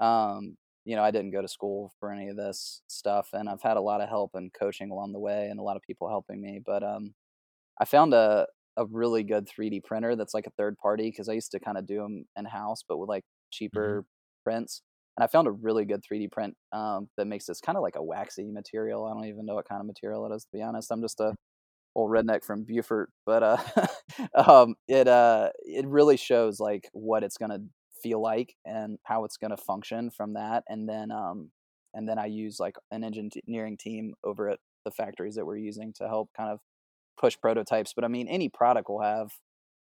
Um, 0.00 0.56
you 0.84 0.96
know, 0.96 1.04
I 1.04 1.10
didn't 1.10 1.32
go 1.32 1.42
to 1.42 1.48
school 1.48 1.92
for 2.00 2.12
any 2.12 2.28
of 2.28 2.36
this 2.36 2.82
stuff, 2.88 3.30
and 3.32 3.48
I've 3.48 3.62
had 3.62 3.76
a 3.76 3.82
lot 3.82 4.00
of 4.00 4.08
help 4.08 4.32
and 4.34 4.52
coaching 4.52 4.90
along 4.90 5.12
the 5.12 5.20
way, 5.20 5.48
and 5.50 5.60
a 5.60 5.62
lot 5.62 5.76
of 5.76 5.82
people 5.82 6.08
helping 6.08 6.40
me. 6.40 6.60
But 6.64 6.82
um, 6.82 7.14
I 7.80 7.84
found 7.84 8.14
a 8.14 8.46
a 8.76 8.86
really 8.86 9.22
good 9.24 9.48
3D 9.48 9.84
printer 9.84 10.16
that's 10.16 10.34
like 10.34 10.46
a 10.46 10.50
third 10.50 10.78
party 10.78 11.10
because 11.10 11.28
I 11.28 11.34
used 11.34 11.50
to 11.52 11.60
kind 11.60 11.76
of 11.78 11.86
do 11.86 11.98
them 11.98 12.24
in 12.36 12.44
house, 12.46 12.82
but 12.88 12.98
with 12.98 13.08
like 13.08 13.24
cheaper 13.52 14.04
prints. 14.44 14.82
And 15.16 15.24
I 15.24 15.26
found 15.26 15.48
a 15.48 15.52
really 15.52 15.84
good 15.84 16.02
3D 16.10 16.30
print 16.30 16.56
um, 16.72 17.08
that 17.16 17.26
makes 17.26 17.46
this 17.46 17.60
kind 17.60 17.76
of 17.76 17.82
like 17.82 17.96
a 17.96 18.02
waxy 18.02 18.50
material. 18.50 19.04
I 19.04 19.12
don't 19.12 19.26
even 19.26 19.44
know 19.44 19.56
what 19.56 19.68
kind 19.68 19.80
of 19.80 19.86
material 19.86 20.26
it 20.30 20.34
is 20.34 20.44
to 20.44 20.50
be 20.52 20.62
honest. 20.62 20.90
I'm 20.90 21.02
just 21.02 21.20
a 21.20 21.34
old 21.94 22.10
redneck 22.10 22.44
from 22.44 22.64
Beaufort, 22.64 23.10
but 23.26 23.42
uh, 23.42 23.58
um, 24.34 24.74
it 24.88 25.08
uh, 25.08 25.50
it 25.60 25.86
really 25.86 26.16
shows 26.16 26.60
like 26.60 26.88
what 26.92 27.22
it's 27.24 27.36
gonna 27.36 27.60
feel 28.02 28.20
like 28.22 28.54
and 28.64 28.98
how 29.04 29.24
it's 29.24 29.36
gonna 29.36 29.56
function 29.56 30.10
from 30.10 30.34
that. 30.34 30.64
And 30.68 30.88
then 30.88 31.10
um, 31.10 31.50
and 31.94 32.08
then 32.08 32.18
I 32.18 32.26
use 32.26 32.58
like 32.60 32.76
an 32.90 33.04
engineering 33.04 33.76
team 33.76 34.14
over 34.24 34.48
at 34.50 34.58
the 34.84 34.90
factories 34.90 35.34
that 35.34 35.46
we're 35.46 35.56
using 35.56 35.92
to 35.94 36.08
help 36.08 36.30
kind 36.36 36.50
of 36.50 36.60
push 37.18 37.36
prototypes. 37.40 37.92
But 37.94 38.04
I 38.04 38.08
mean, 38.08 38.28
any 38.28 38.48
product 38.48 38.88
will 38.88 39.02
have, 39.02 39.32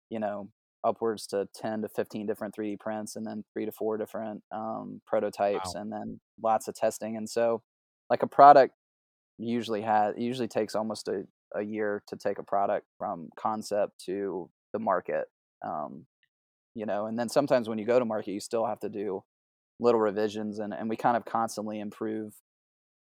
you 0.10 0.20
know, 0.20 0.50
upwards 0.84 1.28
to 1.28 1.48
10 1.56 1.82
to 1.82 1.90
15 1.90 2.26
different 2.28 2.56
3D 2.56 2.80
prints 2.80 3.16
and 3.16 3.26
then 3.26 3.44
three 3.54 3.66
to 3.66 3.72
four 3.72 3.98
different 3.98 4.44
um, 4.54 5.02
prototypes 5.06 5.74
Wow. 5.76 5.82
and 5.82 5.92
then 5.92 6.20
lots 6.42 6.68
of 6.68 6.76
testing. 6.76 7.18
And 7.18 7.30
so, 7.30 7.62
like 8.10 8.24
a 8.24 8.28
product 8.28 8.74
usually 9.38 9.82
has, 9.82 10.16
it 10.16 10.22
usually 10.22 10.48
takes 10.48 10.76
almost 10.76 11.08
a, 11.10 11.24
a 11.56 11.62
year 11.62 12.04
to 12.08 12.16
take 12.16 12.40
a 12.40 12.44
product 12.44 12.86
from 12.98 13.30
concept 13.38 13.94
to 14.06 14.50
the 14.74 14.80
market. 14.80 15.26
Um, 15.66 16.06
you 16.76 16.86
know, 16.86 17.08
and 17.08 17.18
then 17.18 17.30
sometimes 17.30 17.68
when 17.68 17.80
you 17.80 17.86
go 17.86 17.98
to 17.98 18.06
market, 18.06 18.32
you 18.32 18.40
still 18.40 18.66
have 18.66 18.80
to 18.82 18.90
do 18.90 19.24
little 19.80 20.00
revisions 20.00 20.60
and, 20.60 20.74
and 20.74 20.90
we 20.90 20.96
kind 20.96 21.18
of 21.18 21.26
constantly 21.26 21.80
improve 21.80 22.34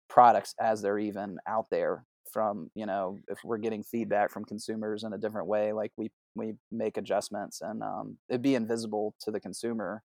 products 0.09 0.53
as 0.59 0.81
they're 0.81 0.99
even 0.99 1.37
out 1.47 1.67
there 1.71 2.05
from 2.31 2.69
you 2.75 2.85
know 2.85 3.17
if 3.29 3.39
we're 3.43 3.57
getting 3.57 3.83
feedback 3.83 4.29
from 4.31 4.43
consumers 4.43 5.03
in 5.03 5.13
a 5.13 5.17
different 5.17 5.47
way 5.47 5.71
like 5.71 5.91
we 5.97 6.11
we 6.35 6.53
make 6.71 6.97
adjustments 6.97 7.61
and 7.61 7.81
um, 7.81 8.17
it'd 8.29 8.41
be 8.41 8.55
invisible 8.55 9.15
to 9.21 9.31
the 9.31 9.39
consumer 9.39 10.03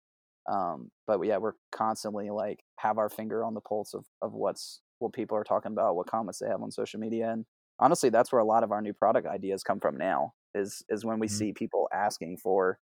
um, 0.52 0.90
but 1.08 1.22
yeah 1.24 1.38
we're 1.38 1.54
constantly 1.72 2.30
like 2.30 2.60
have 2.80 2.98
our 2.98 3.10
finger 3.10 3.44
on 3.44 3.54
the 3.54 3.62
pulse 3.62 3.94
of, 3.94 4.06
of 4.22 4.34
what's 4.34 4.82
what 5.00 5.14
people 5.14 5.38
are 5.38 5.44
talking 5.44 5.72
about 5.72 5.96
what 5.96 6.08
comments 6.08 6.40
they 6.40 6.48
have 6.48 6.62
on 6.62 6.72
social 6.72 7.00
media 7.00 7.32
and 7.32 7.46
honestly 7.80 8.10
that's 8.10 8.32
where 8.32 8.42
a 8.42 8.46
lot 8.46 8.64
of 8.64 8.72
our 8.72 8.82
new 8.82 8.94
product 8.94 9.28
ideas 9.28 9.64
come 9.64 9.80
from 9.80 9.98
now 9.98 10.34
is 10.54 10.84
is 10.90 11.06
when 11.06 11.20
we 11.20 11.28
Mhm. 11.28 11.46
see 11.46 11.54
people 11.54 11.90
asking 11.94 12.38
for 12.38 12.80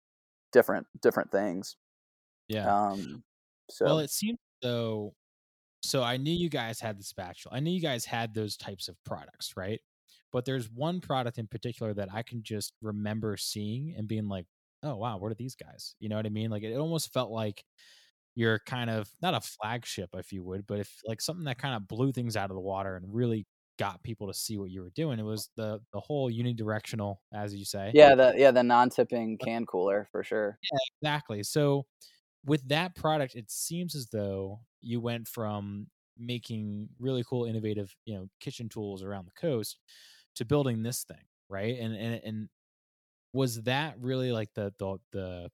different 0.52 0.86
different 1.02 1.30
things 1.32 1.76
Yeah. 2.48 2.72
um 2.72 3.24
so 3.70 3.84
Well, 3.84 3.98
it 4.00 4.10
seems 4.10 4.38
though. 4.62 5.14
So 5.82 6.02
I 6.02 6.16
knew 6.18 6.32
you 6.32 6.50
guys 6.50 6.80
had 6.80 6.98
the 6.98 7.04
spatula. 7.04 7.56
I 7.56 7.60
knew 7.60 7.72
you 7.72 7.80
guys 7.82 8.04
had 8.06 8.34
those 8.34 8.56
types 8.56 8.88
of 8.88 9.02
products, 9.04 9.56
right? 9.56 9.80
But 10.32 10.44
there's 10.46 10.70
one 10.70 11.00
product 11.00 11.38
in 11.38 11.48
particular 11.48 11.94
that 11.94 12.12
I 12.14 12.22
can 12.24 12.42
just 12.42 12.74
remember 12.82 13.36
seeing 13.38 13.94
and 13.96 14.08
being 14.08 14.28
like, 14.28 14.46
"Oh 14.82 14.96
wow, 14.96 15.18
what 15.18 15.32
are 15.32 15.36
these 15.36 15.56
guys?" 15.56 15.96
You 16.00 16.08
know 16.10 16.16
what 16.16 16.26
I 16.26 16.30
mean? 16.30 16.50
Like 16.50 16.62
it 16.64 16.76
almost 16.76 17.12
felt 17.12 17.30
like 17.32 17.64
you're 18.34 18.60
kind 18.60 18.90
of 18.90 19.10
not 19.22 19.34
a 19.34 19.40
flagship, 19.42 20.10
if 20.14 20.32
you 20.32 20.44
would, 20.44 20.66
but 20.66 20.80
if 20.80 21.00
like 21.06 21.20
something 21.22 21.44
that 21.46 21.58
kind 21.58 21.74
of 21.76 21.88
blew 21.88 22.12
things 22.12 22.36
out 22.36 22.50
of 22.50 22.56
the 22.56 22.60
water 22.60 22.96
and 22.96 23.14
really 23.14 23.46
got 23.78 24.02
people 24.02 24.26
to 24.28 24.34
see 24.34 24.58
what 24.58 24.70
you 24.70 24.82
were 24.82 24.90
doing. 24.90 25.18
It 25.18 25.24
was 25.24 25.50
the 25.56 25.80
the 25.92 26.00
whole 26.00 26.30
unidirectional, 26.30 27.16
as 27.32 27.54
you 27.54 27.64
say. 27.64 27.90
yeah 27.94 28.14
the 28.14 28.34
yeah 28.36 28.50
the 28.50 28.62
non-tipping 28.62 29.38
can 29.38 29.66
cooler 29.66 30.08
for 30.10 30.22
sure 30.24 30.58
Yeah, 30.62 30.78
Exactly. 31.02 31.42
So 31.42 31.86
with 32.44 32.68
that 32.68 32.94
product, 32.94 33.34
it 33.34 33.50
seems 33.50 33.94
as 33.94 34.08
though 34.08 34.60
you 34.80 35.00
went 35.00 35.28
from 35.28 35.88
making 36.18 36.88
really 36.98 37.24
cool, 37.28 37.44
innovative, 37.44 37.94
you 38.04 38.14
know, 38.14 38.28
kitchen 38.40 38.68
tools 38.68 39.02
around 39.02 39.26
the 39.26 39.40
coast 39.40 39.78
to 40.36 40.44
building 40.44 40.82
this 40.82 41.04
thing, 41.04 41.24
right? 41.48 41.78
And 41.78 41.94
and 41.94 42.20
and 42.24 42.48
was 43.32 43.62
that 43.62 43.96
really 44.00 44.32
like 44.32 44.54
the 44.54 44.72
the 44.78 44.98
the 45.12 45.50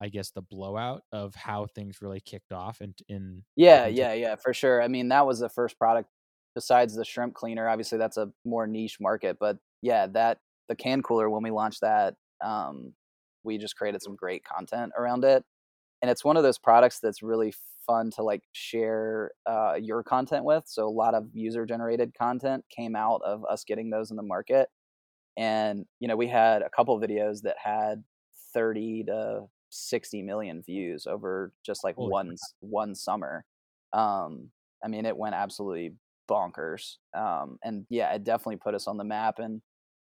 I 0.00 0.08
guess 0.08 0.30
the 0.30 0.42
blowout 0.42 1.02
of 1.12 1.34
how 1.34 1.66
things 1.66 2.02
really 2.02 2.20
kicked 2.20 2.52
off 2.52 2.80
in 2.80 2.94
in 3.08 3.44
Yeah, 3.56 3.86
yeah, 3.86 4.12
yeah, 4.12 4.36
for 4.36 4.54
sure. 4.54 4.82
I 4.82 4.88
mean, 4.88 5.08
that 5.08 5.26
was 5.26 5.40
the 5.40 5.48
first 5.48 5.78
product 5.78 6.08
besides 6.54 6.94
the 6.94 7.04
shrimp 7.04 7.34
cleaner. 7.34 7.68
Obviously, 7.68 7.98
that's 7.98 8.16
a 8.16 8.32
more 8.44 8.66
niche 8.66 8.98
market, 9.00 9.38
but 9.40 9.58
yeah, 9.82 10.06
that 10.08 10.40
the 10.68 10.76
can 10.76 11.02
cooler 11.02 11.30
when 11.30 11.42
we 11.42 11.50
launched 11.50 11.80
that, 11.82 12.16
um, 12.44 12.94
we 13.44 13.58
just 13.58 13.76
created 13.76 14.02
some 14.02 14.16
great 14.16 14.44
content 14.44 14.92
around 14.98 15.24
it, 15.24 15.44
and 16.02 16.10
it's 16.10 16.24
one 16.24 16.36
of 16.36 16.42
those 16.42 16.58
products 16.58 17.00
that's 17.00 17.22
really 17.22 17.54
fun 17.86 18.10
to 18.12 18.22
like 18.22 18.44
share 18.52 19.32
uh, 19.46 19.74
your 19.80 20.02
content 20.02 20.44
with. 20.44 20.64
So 20.66 20.86
a 20.86 20.90
lot 20.90 21.14
of 21.14 21.28
user 21.34 21.66
generated 21.66 22.14
content 22.18 22.64
came 22.70 22.96
out 22.96 23.22
of 23.24 23.44
us 23.46 23.64
getting 23.64 23.90
those 23.90 24.10
in 24.10 24.16
the 24.16 24.22
market, 24.22 24.68
and 25.36 25.86
you 26.00 26.08
know, 26.08 26.16
we 26.16 26.28
had 26.28 26.62
a 26.62 26.70
couple 26.70 26.98
videos 27.00 27.42
that 27.42 27.56
had 27.62 28.04
thirty 28.54 29.04
to 29.04 29.46
sixty 29.70 30.22
million 30.22 30.62
views 30.62 31.06
over 31.06 31.52
just 31.64 31.84
like 31.84 31.96
Holy 31.96 32.14
one 32.18 32.32
s- 32.32 32.54
one 32.60 32.94
summer. 32.94 33.44
Um, 33.92 34.50
I 34.84 34.88
mean, 34.88 35.06
it 35.06 35.16
went 35.16 35.34
absolutely 35.34 35.96
bonkers. 36.28 36.96
Um, 37.16 37.58
and 37.64 37.86
yeah, 37.90 38.12
it 38.14 38.24
definitely 38.24 38.56
put 38.58 38.74
us 38.74 38.86
on 38.86 38.96
the 38.98 39.04
map, 39.04 39.38
and 39.38 39.62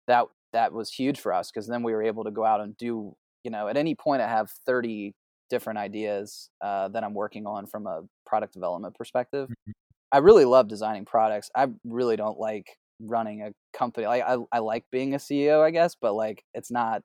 that 0.09 0.27
that 0.53 0.73
was 0.73 0.91
huge 0.93 1.21
for 1.21 1.33
us 1.33 1.51
because 1.51 1.69
then 1.69 1.83
we 1.83 1.93
were 1.93 2.03
able 2.03 2.25
to 2.25 2.31
go 2.31 2.45
out 2.45 2.61
and 2.61 2.77
do. 2.77 3.15
You 3.45 3.51
know, 3.53 3.69
at 3.69 3.77
any 3.77 3.95
point, 3.95 4.23
I 4.23 4.29
have 4.29 4.51
thirty 4.67 5.15
different 5.51 5.79
ideas 5.79 6.51
uh, 6.63 6.89
that 6.89 7.05
I'm 7.05 7.15
working 7.15 7.47
on 7.47 7.67
from 7.67 7.87
a 7.87 8.03
product 8.27 8.55
development 8.55 8.95
perspective. 8.97 9.51
Mhm. 9.51 9.73
I 10.13 10.19
really 10.19 10.45
love 10.45 10.69
designing 10.69 11.05
products. 11.05 11.51
I 11.55 11.69
really 11.85 12.17
don't 12.17 12.39
like 12.39 12.79
running 13.01 13.43
a 13.43 13.53
company. 13.73 14.07
Like 14.07 14.23
I, 14.25 14.37
I 14.53 14.59
like 14.61 14.85
being 14.91 15.15
a 15.15 15.19
CEO, 15.19 15.63
I 15.63 15.71
guess, 15.71 15.95
but 16.01 16.15
like 16.15 16.45
it's 16.55 16.71
not. 16.71 17.03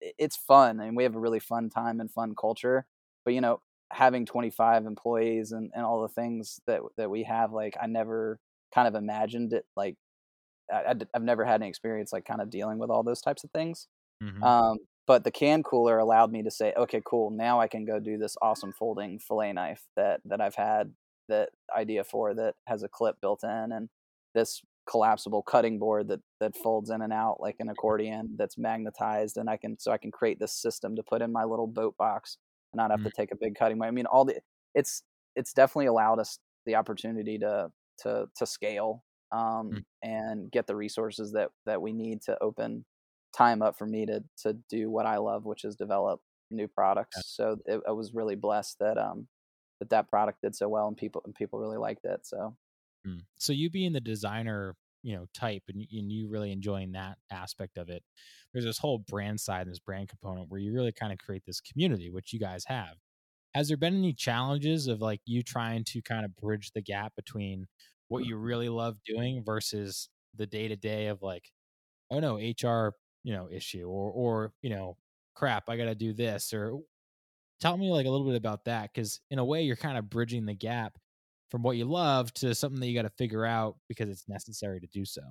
It's 0.00 0.36
fun, 0.36 0.80
and 0.80 0.96
we 0.96 1.04
have 1.04 1.16
a 1.16 1.20
really 1.20 1.40
fun 1.40 1.70
time 1.70 2.00
and 2.00 2.10
fun 2.10 2.34
culture. 2.38 2.86
But 3.24 3.34
you 3.34 3.40
know, 3.40 3.60
having 3.92 4.26
25 4.26 4.84
employees 4.86 5.52
and, 5.52 5.70
and 5.74 5.84
all 5.84 6.02
the 6.02 6.08
things 6.08 6.60
that 6.66 6.80
that 6.96 7.08
we 7.10 7.22
have 7.22 7.52
like 7.52 7.76
i 7.80 7.86
never 7.86 8.40
kind 8.74 8.88
of 8.88 8.94
imagined 8.94 9.52
it 9.52 9.64
like 9.76 9.96
I, 10.72 10.94
have 11.14 11.22
never 11.22 11.44
had 11.44 11.60
any 11.60 11.68
experience 11.68 12.12
like 12.12 12.24
kind 12.24 12.40
of 12.40 12.50
dealing 12.50 12.78
with 12.78 12.90
all 12.90 13.02
those 13.02 13.20
types 13.20 13.44
of 13.44 13.50
things 13.50 13.88
mm-hmm. 14.22 14.42
um, 14.42 14.78
but 15.06 15.24
the 15.24 15.30
can 15.30 15.62
cooler 15.62 15.98
allowed 15.98 16.32
me 16.32 16.42
to 16.42 16.50
say 16.50 16.72
okay 16.76 17.00
cool 17.04 17.30
now 17.30 17.60
i 17.60 17.68
can 17.68 17.84
go 17.84 18.00
do 18.00 18.18
this 18.18 18.36
awesome 18.42 18.72
folding 18.72 19.18
fillet 19.18 19.52
knife 19.52 19.82
that 19.96 20.20
that 20.24 20.40
i've 20.40 20.56
had 20.56 20.92
that 21.28 21.50
idea 21.76 22.04
for 22.04 22.34
that 22.34 22.54
has 22.66 22.82
a 22.82 22.88
clip 22.88 23.20
built 23.20 23.44
in 23.44 23.72
and 23.72 23.88
this 24.34 24.62
collapsible 24.88 25.42
cutting 25.42 25.78
board 25.78 26.08
that 26.08 26.20
that 26.40 26.56
folds 26.56 26.90
in 26.90 27.02
and 27.02 27.12
out 27.12 27.38
like 27.40 27.56
an 27.58 27.68
accordion 27.68 28.34
that's 28.38 28.56
magnetized 28.56 29.36
and 29.36 29.50
I 29.50 29.56
can 29.56 29.76
so 29.78 29.90
I 29.90 29.98
can 29.98 30.12
create 30.12 30.38
this 30.38 30.52
system 30.52 30.94
to 30.96 31.02
put 31.02 31.22
in 31.22 31.32
my 31.32 31.44
little 31.44 31.66
boat 31.66 31.96
box 31.96 32.38
and 32.72 32.78
not 32.78 32.90
have 32.90 33.00
mm-hmm. 33.00 33.08
to 33.08 33.14
take 33.16 33.32
a 33.32 33.36
big 33.36 33.56
cutting 33.56 33.82
I 33.82 33.90
mean 33.90 34.06
all 34.06 34.24
the 34.24 34.40
it's 34.74 35.02
it's 35.34 35.52
definitely 35.52 35.86
allowed 35.86 36.20
us 36.20 36.38
the 36.66 36.76
opportunity 36.76 37.38
to 37.38 37.70
to 38.02 38.28
to 38.36 38.46
scale 38.46 39.02
um, 39.32 39.40
mm-hmm. 39.40 39.78
and 40.02 40.50
get 40.50 40.66
the 40.66 40.76
resources 40.76 41.32
that 41.32 41.50
that 41.66 41.80
we 41.82 41.92
need 41.92 42.22
to 42.22 42.36
open 42.40 42.84
time 43.36 43.62
up 43.62 43.76
for 43.76 43.86
me 43.86 44.06
to 44.06 44.22
to 44.42 44.56
do 44.70 44.90
what 44.90 45.06
I 45.06 45.18
love 45.18 45.44
which 45.44 45.64
is 45.64 45.76
develop 45.76 46.20
new 46.50 46.68
products 46.68 47.16
yeah. 47.16 47.22
so 47.24 47.56
it, 47.66 47.80
I 47.86 47.92
was 47.92 48.14
really 48.14 48.36
blessed 48.36 48.78
that 48.80 48.96
um 48.98 49.26
that 49.80 49.90
that 49.90 50.08
product 50.08 50.40
did 50.42 50.54
so 50.54 50.68
well 50.68 50.86
and 50.88 50.96
people 50.96 51.22
and 51.24 51.34
people 51.34 51.58
really 51.58 51.76
liked 51.76 52.04
it 52.04 52.20
so 52.24 52.56
Mm. 53.06 53.20
So 53.38 53.52
you 53.52 53.70
being 53.70 53.92
the 53.92 54.00
designer, 54.00 54.74
you 55.02 55.16
know, 55.16 55.26
type 55.34 55.62
and, 55.68 55.86
and 55.92 56.10
you 56.10 56.28
really 56.28 56.52
enjoying 56.52 56.92
that 56.92 57.18
aspect 57.30 57.78
of 57.78 57.88
it, 57.88 58.02
there's 58.52 58.64
this 58.64 58.78
whole 58.78 58.98
brand 58.98 59.40
side 59.40 59.62
and 59.62 59.70
this 59.70 59.78
brand 59.78 60.08
component 60.08 60.50
where 60.50 60.60
you 60.60 60.72
really 60.72 60.92
kind 60.92 61.12
of 61.12 61.18
create 61.18 61.44
this 61.46 61.60
community, 61.60 62.10
which 62.10 62.32
you 62.32 62.40
guys 62.40 62.64
have. 62.66 62.96
Has 63.56 63.68
there 63.68 63.78
been 63.78 63.96
any 63.96 64.12
challenges 64.12 64.86
of 64.86 65.00
like 65.00 65.22
you 65.24 65.42
trying 65.42 65.82
to 65.84 66.02
kind 66.02 66.26
of 66.26 66.36
bridge 66.36 66.72
the 66.74 66.82
gap 66.82 67.14
between 67.16 67.66
what 68.08 68.22
mm. 68.22 68.26
you 68.26 68.36
really 68.36 68.68
love 68.68 68.98
doing 69.06 69.42
versus 69.42 70.10
the 70.36 70.46
day 70.46 70.68
to 70.68 70.76
day 70.76 71.06
of 71.06 71.22
like, 71.22 71.50
oh 72.10 72.20
no, 72.20 72.36
HR, 72.36 72.92
you 73.24 73.32
know, 73.32 73.48
issue 73.50 73.88
or 73.88 74.10
or 74.10 74.52
you 74.60 74.68
know, 74.68 74.98
crap, 75.34 75.70
I 75.70 75.78
got 75.78 75.86
to 75.86 75.94
do 75.94 76.12
this 76.12 76.52
or 76.52 76.80
tell 77.58 77.78
me 77.78 77.90
like 77.90 78.04
a 78.04 78.10
little 78.10 78.26
bit 78.26 78.36
about 78.36 78.66
that 78.66 78.90
because 78.92 79.20
in 79.30 79.38
a 79.38 79.44
way 79.44 79.62
you're 79.62 79.74
kind 79.74 79.96
of 79.96 80.10
bridging 80.10 80.44
the 80.44 80.54
gap 80.54 80.98
from 81.50 81.62
what 81.62 81.78
you 81.78 81.86
love 81.86 82.34
to 82.34 82.54
something 82.54 82.78
that 82.80 82.88
you 82.88 82.94
got 82.94 83.08
to 83.08 83.16
figure 83.16 83.46
out 83.46 83.76
because 83.88 84.10
it's 84.10 84.28
necessary 84.28 84.80
to 84.80 84.86
do 84.88 85.06
so. 85.06 85.22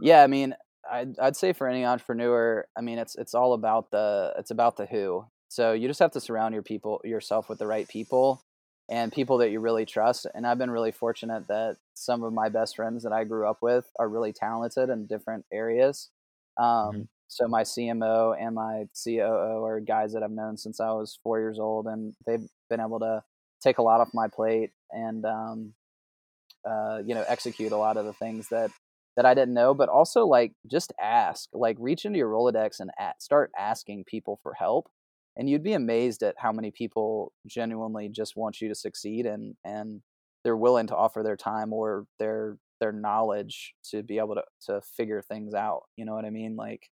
Yeah, 0.00 0.22
I 0.22 0.28
mean, 0.28 0.54
I'd 0.88 1.18
I'd 1.18 1.34
say 1.34 1.52
for 1.52 1.66
any 1.66 1.84
entrepreneur, 1.84 2.64
I 2.76 2.80
mean, 2.80 2.98
it's 2.98 3.16
it's 3.16 3.34
all 3.34 3.54
about 3.54 3.90
the 3.90 4.34
it's 4.38 4.52
about 4.52 4.76
the 4.76 4.86
who. 4.86 5.24
So 5.52 5.74
you 5.74 5.86
just 5.86 6.00
have 6.00 6.12
to 6.12 6.20
surround 6.20 6.54
your 6.54 6.62
people 6.62 7.02
yourself 7.04 7.50
with 7.50 7.58
the 7.58 7.66
right 7.66 7.86
people 7.86 8.42
and 8.88 9.12
people 9.12 9.36
that 9.38 9.50
you 9.50 9.60
really 9.60 9.84
trust. 9.84 10.26
And 10.34 10.46
I've 10.46 10.56
been 10.56 10.70
really 10.70 10.92
fortunate 10.92 11.46
that 11.48 11.76
some 11.92 12.22
of 12.22 12.32
my 12.32 12.48
best 12.48 12.74
friends 12.74 13.02
that 13.02 13.12
I 13.12 13.24
grew 13.24 13.46
up 13.46 13.58
with 13.60 13.84
are 13.98 14.08
really 14.08 14.32
talented 14.32 14.88
in 14.88 15.04
different 15.04 15.44
areas. 15.52 16.08
Um, 16.56 16.66
mm-hmm. 16.66 17.02
So 17.28 17.48
my 17.48 17.64
CMO 17.64 18.34
and 18.34 18.54
my 18.54 18.84
COO 19.04 19.62
are 19.62 19.80
guys 19.80 20.14
that 20.14 20.22
I've 20.22 20.30
known 20.30 20.56
since 20.56 20.80
I 20.80 20.90
was 20.92 21.18
four 21.22 21.38
years 21.38 21.58
old, 21.58 21.86
and 21.86 22.14
they've 22.26 22.48
been 22.70 22.80
able 22.80 23.00
to 23.00 23.22
take 23.62 23.76
a 23.76 23.82
lot 23.82 24.00
off 24.00 24.08
my 24.14 24.28
plate 24.28 24.70
and 24.90 25.22
um, 25.26 25.74
uh, 26.66 27.00
you 27.04 27.14
know 27.14 27.24
execute 27.28 27.72
a 27.72 27.76
lot 27.76 27.98
of 27.98 28.06
the 28.06 28.14
things 28.14 28.48
that 28.48 28.70
that 29.16 29.26
I 29.26 29.34
didn't 29.34 29.52
know, 29.52 29.74
but 29.74 29.90
also 29.90 30.24
like 30.24 30.52
just 30.66 30.94
ask, 30.98 31.50
like 31.52 31.76
reach 31.78 32.06
into 32.06 32.18
your 32.18 32.30
Rolodex 32.30 32.80
and 32.80 32.90
at, 32.98 33.20
start 33.22 33.50
asking 33.58 34.04
people 34.04 34.40
for 34.42 34.54
help. 34.54 34.88
And 35.36 35.48
you'd 35.48 35.62
be 35.62 35.72
amazed 35.74 36.22
at 36.22 36.34
how 36.38 36.52
many 36.52 36.70
people 36.70 37.32
genuinely 37.46 38.08
just 38.08 38.36
want 38.36 38.60
you 38.60 38.68
to 38.68 38.74
succeed 38.74 39.26
and 39.26 39.54
and 39.64 40.02
they're 40.44 40.56
willing 40.56 40.88
to 40.88 40.96
offer 40.96 41.22
their 41.22 41.36
time 41.36 41.72
or 41.72 42.06
their 42.18 42.58
their 42.80 42.92
knowledge 42.92 43.74
to 43.90 44.02
be 44.02 44.18
able 44.18 44.34
to 44.34 44.42
to 44.66 44.80
figure 44.82 45.22
things 45.22 45.54
out. 45.54 45.82
You 45.96 46.04
know 46.04 46.14
what 46.14 46.24
I 46.24 46.30
mean? 46.30 46.56
Like 46.56 46.90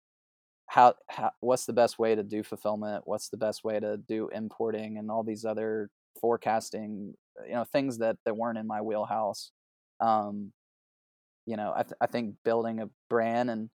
how, 0.67 0.95
how 1.09 1.31
what's 1.41 1.65
the 1.65 1.73
best 1.73 1.99
way 1.99 2.15
to 2.15 2.23
do 2.23 2.43
fulfillment? 2.43 3.03
What's 3.05 3.29
the 3.29 3.37
best 3.37 3.63
way 3.63 3.79
to 3.79 3.97
do 3.97 4.29
importing 4.33 4.97
and 4.97 5.11
all 5.11 5.23
these 5.23 5.45
other 5.45 5.89
forecasting, 6.19 7.13
you 7.45 7.53
know, 7.53 7.63
things 7.65 7.97
that 7.99 8.17
that 8.25 8.37
weren't 8.37 8.57
in 8.57 8.67
my 8.67 8.81
wheelhouse. 8.81 9.51
Um, 9.99 10.51
you 11.45 11.57
know, 11.57 11.73
I 11.75 11.83
th- 11.83 11.97
I 12.01 12.07
think 12.07 12.35
building 12.45 12.79
a 12.79 12.89
brand 13.09 13.49
and 13.49 13.69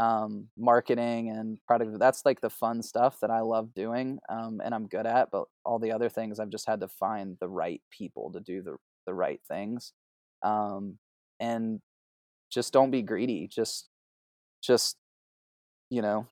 um, 0.00 0.48
marketing 0.56 1.28
and 1.28 1.58
product 1.66 1.98
that's 1.98 2.24
like 2.24 2.40
the 2.40 2.48
fun 2.48 2.82
stuff 2.82 3.18
that 3.20 3.30
I 3.30 3.40
love 3.40 3.74
doing 3.74 4.18
um, 4.30 4.62
and 4.64 4.74
I'm 4.74 4.86
good 4.86 5.06
at. 5.06 5.30
But 5.30 5.44
all 5.64 5.78
the 5.78 5.92
other 5.92 6.08
things 6.08 6.40
I've 6.40 6.48
just 6.48 6.66
had 6.66 6.80
to 6.80 6.88
find 6.88 7.36
the 7.38 7.48
right 7.48 7.82
people 7.90 8.32
to 8.32 8.40
do 8.40 8.62
the 8.62 8.76
the 9.06 9.12
right 9.14 9.40
things, 9.46 9.92
um, 10.42 10.96
and 11.38 11.80
just 12.50 12.72
don't 12.72 12.90
be 12.90 13.02
greedy. 13.02 13.46
Just 13.46 13.88
just 14.62 14.96
you 15.90 16.00
know 16.00 16.26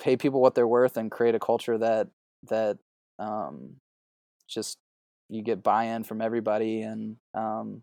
pay 0.00 0.16
people 0.16 0.40
what 0.40 0.54
they're 0.54 0.66
worth 0.66 0.96
and 0.96 1.10
create 1.10 1.34
a 1.34 1.38
culture 1.38 1.76
that 1.78 2.08
that 2.48 2.78
um, 3.18 3.76
just 4.48 4.78
you 5.28 5.42
get 5.42 5.62
buy-in 5.62 6.02
from 6.02 6.22
everybody 6.22 6.82
and 6.82 7.16
um, 7.34 7.82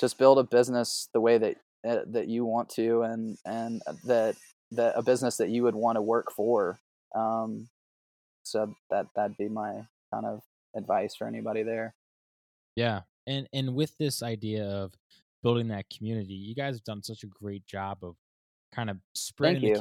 just 0.00 0.18
build 0.18 0.38
a 0.38 0.44
business 0.44 1.08
the 1.14 1.20
way 1.20 1.38
that 1.38 1.56
that 1.84 2.28
you 2.28 2.44
want 2.44 2.68
to 2.70 3.02
and 3.02 3.36
and 3.44 3.82
that 4.04 4.36
that 4.72 4.94
a 4.96 5.02
business 5.02 5.36
that 5.36 5.50
you 5.50 5.62
would 5.62 5.74
want 5.74 5.96
to 5.96 6.02
work 6.02 6.32
for 6.32 6.78
um, 7.14 7.68
so 8.42 8.74
that 8.90 9.06
that'd 9.14 9.36
be 9.36 9.48
my 9.48 9.86
kind 10.12 10.26
of 10.26 10.40
advice 10.74 11.14
for 11.14 11.26
anybody 11.26 11.62
there. 11.62 11.94
Yeah 12.74 13.02
and 13.26 13.48
and 13.52 13.74
with 13.74 13.96
this 13.98 14.22
idea 14.22 14.64
of 14.64 14.92
building 15.42 15.68
that 15.68 15.88
community 15.90 16.34
you 16.34 16.54
guys 16.54 16.76
have 16.76 16.84
done 16.84 17.02
such 17.02 17.22
a 17.22 17.26
great 17.26 17.66
job 17.66 17.98
of 18.02 18.16
kind 18.72 18.90
of 18.90 18.96
spreading 19.14 19.76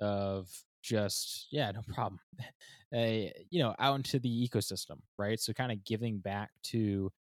of 0.00 0.48
just 0.82 1.46
yeah 1.50 1.70
no 1.70 1.82
problem. 1.94 2.20
A 2.92 3.32
you 3.50 3.62
know 3.62 3.74
out 3.78 3.94
into 3.94 4.18
the 4.18 4.48
ecosystem 4.48 4.98
right? 5.16 5.38
So 5.38 5.52
kind 5.52 5.70
of 5.70 5.84
giving 5.84 6.18
back 6.18 6.50
to 6.64 7.12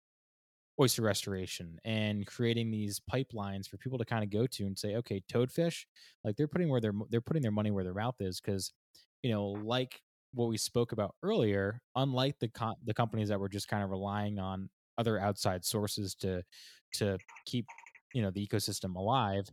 oyster 0.81 1.03
restoration 1.03 1.79
and 1.85 2.27
creating 2.27 2.71
these 2.71 3.01
pipelines 3.13 3.69
for 3.69 3.77
people 3.79 3.99
to 3.99 4.05
kind 4.05 4.23
of 4.23 4.31
go 4.31 4.47
to 4.47 4.65
and 4.65 4.79
say 4.79 4.95
okay 4.97 5.23
toadfish 5.33 5.85
like 6.25 6.37
they're 6.37 6.49
putting 6.49 6.69
where 6.69 6.81
they're 6.81 6.93
they're 7.11 7.21
putting 7.21 7.43
their 7.43 7.51
money 7.53 7.71
where 7.71 7.85
their 7.85 7.95
mouth 7.95 8.15
is 8.21 8.41
because 8.41 8.73
you 9.23 9.31
know 9.31 9.47
like 9.47 10.01
what 10.35 10.49
we 10.49 10.57
spoke 10.57 10.93
about 10.93 11.15
earlier 11.23 11.81
unlike 11.97 12.39
the 12.39 12.49
co- 12.49 12.77
the 12.85 12.95
companies 12.95 13.29
that 13.29 13.41
were 13.41 13.49
just 13.49 13.69
kind 13.69 13.83
of 13.83 13.91
relying 13.91 14.39
on 14.39 14.69
other 14.99 15.19
outside 15.19 15.65
sources 15.65 16.15
to 16.15 16.43
to 16.93 17.19
keep 17.47 17.67
you 18.15 18.23
know 18.23 18.31
the 18.31 18.47
ecosystem 18.47 18.95
alive 18.95 19.49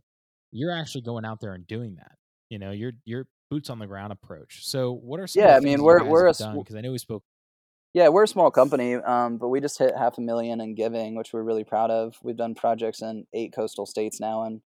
you're 0.52 0.72
actually 0.72 1.02
going 1.02 1.24
out 1.24 1.40
there 1.40 1.54
and 1.54 1.66
doing 1.66 1.96
that 1.96 2.12
you 2.50 2.58
know 2.58 2.70
you're 2.70 2.92
you're 3.04 3.26
boots 3.50 3.70
on 3.70 3.78
the 3.78 3.86
ground 3.86 4.12
approach. 4.12 4.66
So, 4.66 4.92
what 4.92 5.20
are 5.20 5.26
some? 5.26 5.42
Yeah, 5.42 5.56
I 5.56 5.60
mean, 5.60 5.82
we're 5.82 6.04
we're 6.04 6.26
a 6.26 6.32
because 6.32 6.74
I 6.76 6.80
know 6.80 6.92
we 6.92 6.98
spoke. 6.98 7.22
Yeah, 7.96 8.08
we're 8.08 8.24
a 8.24 8.28
small 8.28 8.50
company, 8.50 8.96
um, 8.96 9.38
but 9.38 9.48
we 9.48 9.58
just 9.58 9.78
hit 9.78 9.96
half 9.96 10.18
a 10.18 10.20
million 10.20 10.60
in 10.60 10.74
giving, 10.74 11.14
which 11.14 11.32
we're 11.32 11.42
really 11.42 11.64
proud 11.64 11.90
of. 11.90 12.18
We've 12.22 12.36
done 12.36 12.54
projects 12.54 13.00
in 13.00 13.24
eight 13.32 13.54
coastal 13.54 13.86
states 13.86 14.20
now, 14.20 14.42
and 14.42 14.60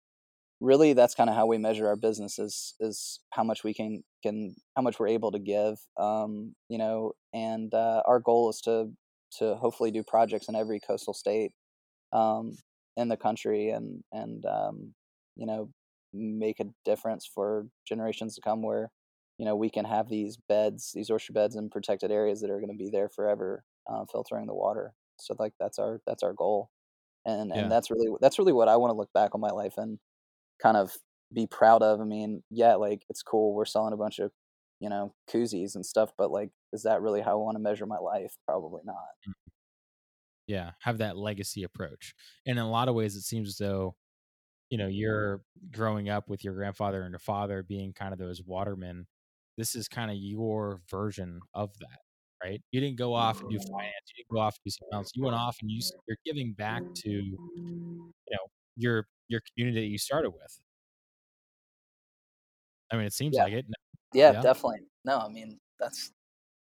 really, 0.60 0.94
that's 0.94 1.14
kind 1.14 1.30
of 1.30 1.36
how 1.36 1.46
we 1.46 1.56
measure 1.56 1.86
our 1.86 1.94
business 1.94 2.40
is 2.40 2.74
is 2.80 3.20
how 3.30 3.44
much 3.44 3.62
we 3.62 3.72
can 3.72 4.02
can 4.24 4.56
how 4.74 4.82
much 4.82 4.98
we're 4.98 5.06
able 5.06 5.30
to 5.30 5.38
give. 5.38 5.78
Um, 5.96 6.56
you 6.68 6.76
know, 6.76 7.12
and 7.32 7.72
uh, 7.72 8.02
our 8.04 8.18
goal 8.18 8.50
is 8.50 8.60
to 8.62 8.90
to 9.38 9.54
hopefully 9.54 9.92
do 9.92 10.02
projects 10.02 10.48
in 10.48 10.56
every 10.56 10.80
coastal 10.80 11.14
state 11.14 11.52
um, 12.12 12.56
in 12.96 13.06
the 13.06 13.16
country, 13.16 13.70
and 13.70 14.02
and 14.10 14.44
um, 14.44 14.92
you 15.36 15.46
know 15.46 15.70
make 16.12 16.58
a 16.58 16.66
difference 16.84 17.30
for 17.32 17.68
generations 17.86 18.34
to 18.34 18.40
come 18.40 18.60
where 18.60 18.90
you 19.40 19.46
know 19.46 19.56
we 19.56 19.70
can 19.70 19.86
have 19.86 20.10
these 20.10 20.36
beds 20.36 20.92
these 20.94 21.10
oyster 21.10 21.32
beds 21.32 21.56
in 21.56 21.70
protected 21.70 22.12
areas 22.12 22.42
that 22.42 22.50
are 22.50 22.60
going 22.60 22.70
to 22.70 22.76
be 22.76 22.90
there 22.90 23.08
forever 23.08 23.64
uh, 23.90 24.04
filtering 24.12 24.46
the 24.46 24.54
water. 24.54 24.92
So 25.18 25.34
like 25.38 25.54
that's 25.58 25.78
our 25.78 26.02
that's 26.06 26.22
our 26.22 26.34
goal. 26.34 26.68
And 27.24 27.50
yeah. 27.54 27.62
and 27.62 27.72
that's 27.72 27.90
really 27.90 28.08
that's 28.20 28.38
really 28.38 28.52
what 28.52 28.68
i 28.68 28.76
want 28.76 28.90
to 28.90 28.96
look 28.96 29.12
back 29.14 29.34
on 29.34 29.40
my 29.40 29.48
life 29.48 29.74
and 29.78 29.98
kind 30.62 30.76
of 30.76 30.94
be 31.32 31.46
proud 31.46 31.82
of. 31.82 32.02
I 32.02 32.04
mean 32.04 32.42
yeah 32.50 32.74
like 32.74 33.02
it's 33.08 33.22
cool 33.22 33.54
we're 33.54 33.64
selling 33.64 33.94
a 33.94 33.96
bunch 33.96 34.18
of 34.18 34.30
you 34.78 34.90
know 34.90 35.14
koozies 35.30 35.74
and 35.74 35.86
stuff 35.86 36.12
but 36.18 36.30
like 36.30 36.50
is 36.74 36.82
that 36.82 37.00
really 37.00 37.22
how 37.22 37.32
i 37.32 37.42
want 37.42 37.56
to 37.56 37.62
measure 37.62 37.86
my 37.86 37.98
life? 37.98 38.34
Probably 38.46 38.82
not. 38.84 38.96
Mm. 39.26 39.32
yeah 40.46 40.72
have 40.80 40.98
that 40.98 41.16
legacy 41.16 41.62
approach. 41.62 42.14
And 42.46 42.58
in 42.58 42.64
a 42.64 42.70
lot 42.70 42.88
of 42.88 42.94
ways 42.94 43.16
it 43.16 43.22
seems 43.22 43.48
as 43.48 43.56
though 43.56 43.96
you 44.68 44.76
know 44.76 44.86
you're 44.86 45.40
growing 45.70 46.10
up 46.10 46.28
with 46.28 46.44
your 46.44 46.52
grandfather 46.52 47.00
and 47.00 47.12
your 47.12 47.20
father 47.20 47.62
being 47.62 47.94
kind 47.94 48.12
of 48.12 48.18
those 48.18 48.42
watermen 48.44 49.06
this 49.56 49.74
is 49.74 49.88
kind 49.88 50.10
of 50.10 50.16
your 50.16 50.80
version 50.90 51.40
of 51.54 51.70
that 51.78 51.98
right 52.42 52.62
you 52.70 52.80
didn't 52.80 52.96
go 52.96 53.14
off 53.14 53.40
and 53.40 53.50
do 53.50 53.58
finance 53.58 53.70
mm. 53.72 54.12
you 54.16 54.24
didn't 54.24 54.34
go 54.34 54.40
off 54.40 54.54
and 54.54 54.64
do 54.64 54.70
something 54.70 54.98
else 54.98 55.10
you 55.14 55.22
went 55.22 55.36
off 55.36 55.56
and 55.60 55.70
you 55.70 55.80
you're 56.08 56.16
giving 56.24 56.52
back 56.52 56.82
to 56.94 57.10
you 57.10 58.10
know 58.30 58.38
your 58.76 59.06
your 59.28 59.40
community 59.52 59.80
that 59.80 59.90
you 59.90 59.98
started 59.98 60.30
with 60.30 60.60
i 62.92 62.96
mean 62.96 63.04
it 63.04 63.12
seems 63.12 63.36
yeah. 63.36 63.44
like 63.44 63.52
it 63.52 63.66
yeah, 64.14 64.32
yeah 64.32 64.40
definitely 64.40 64.80
no 65.04 65.18
i 65.18 65.28
mean 65.28 65.58
that's 65.78 66.12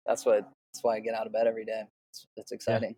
that's 0.07 0.25
what 0.25 0.49
that's 0.77 0.85
why 0.85 0.97
I 0.97 1.01
get 1.01 1.15
out 1.15 1.27
of 1.27 1.33
bed 1.33 1.47
every 1.47 1.65
day. 1.65 1.83
It's, 2.11 2.27
it's 2.37 2.53
exciting. 2.53 2.95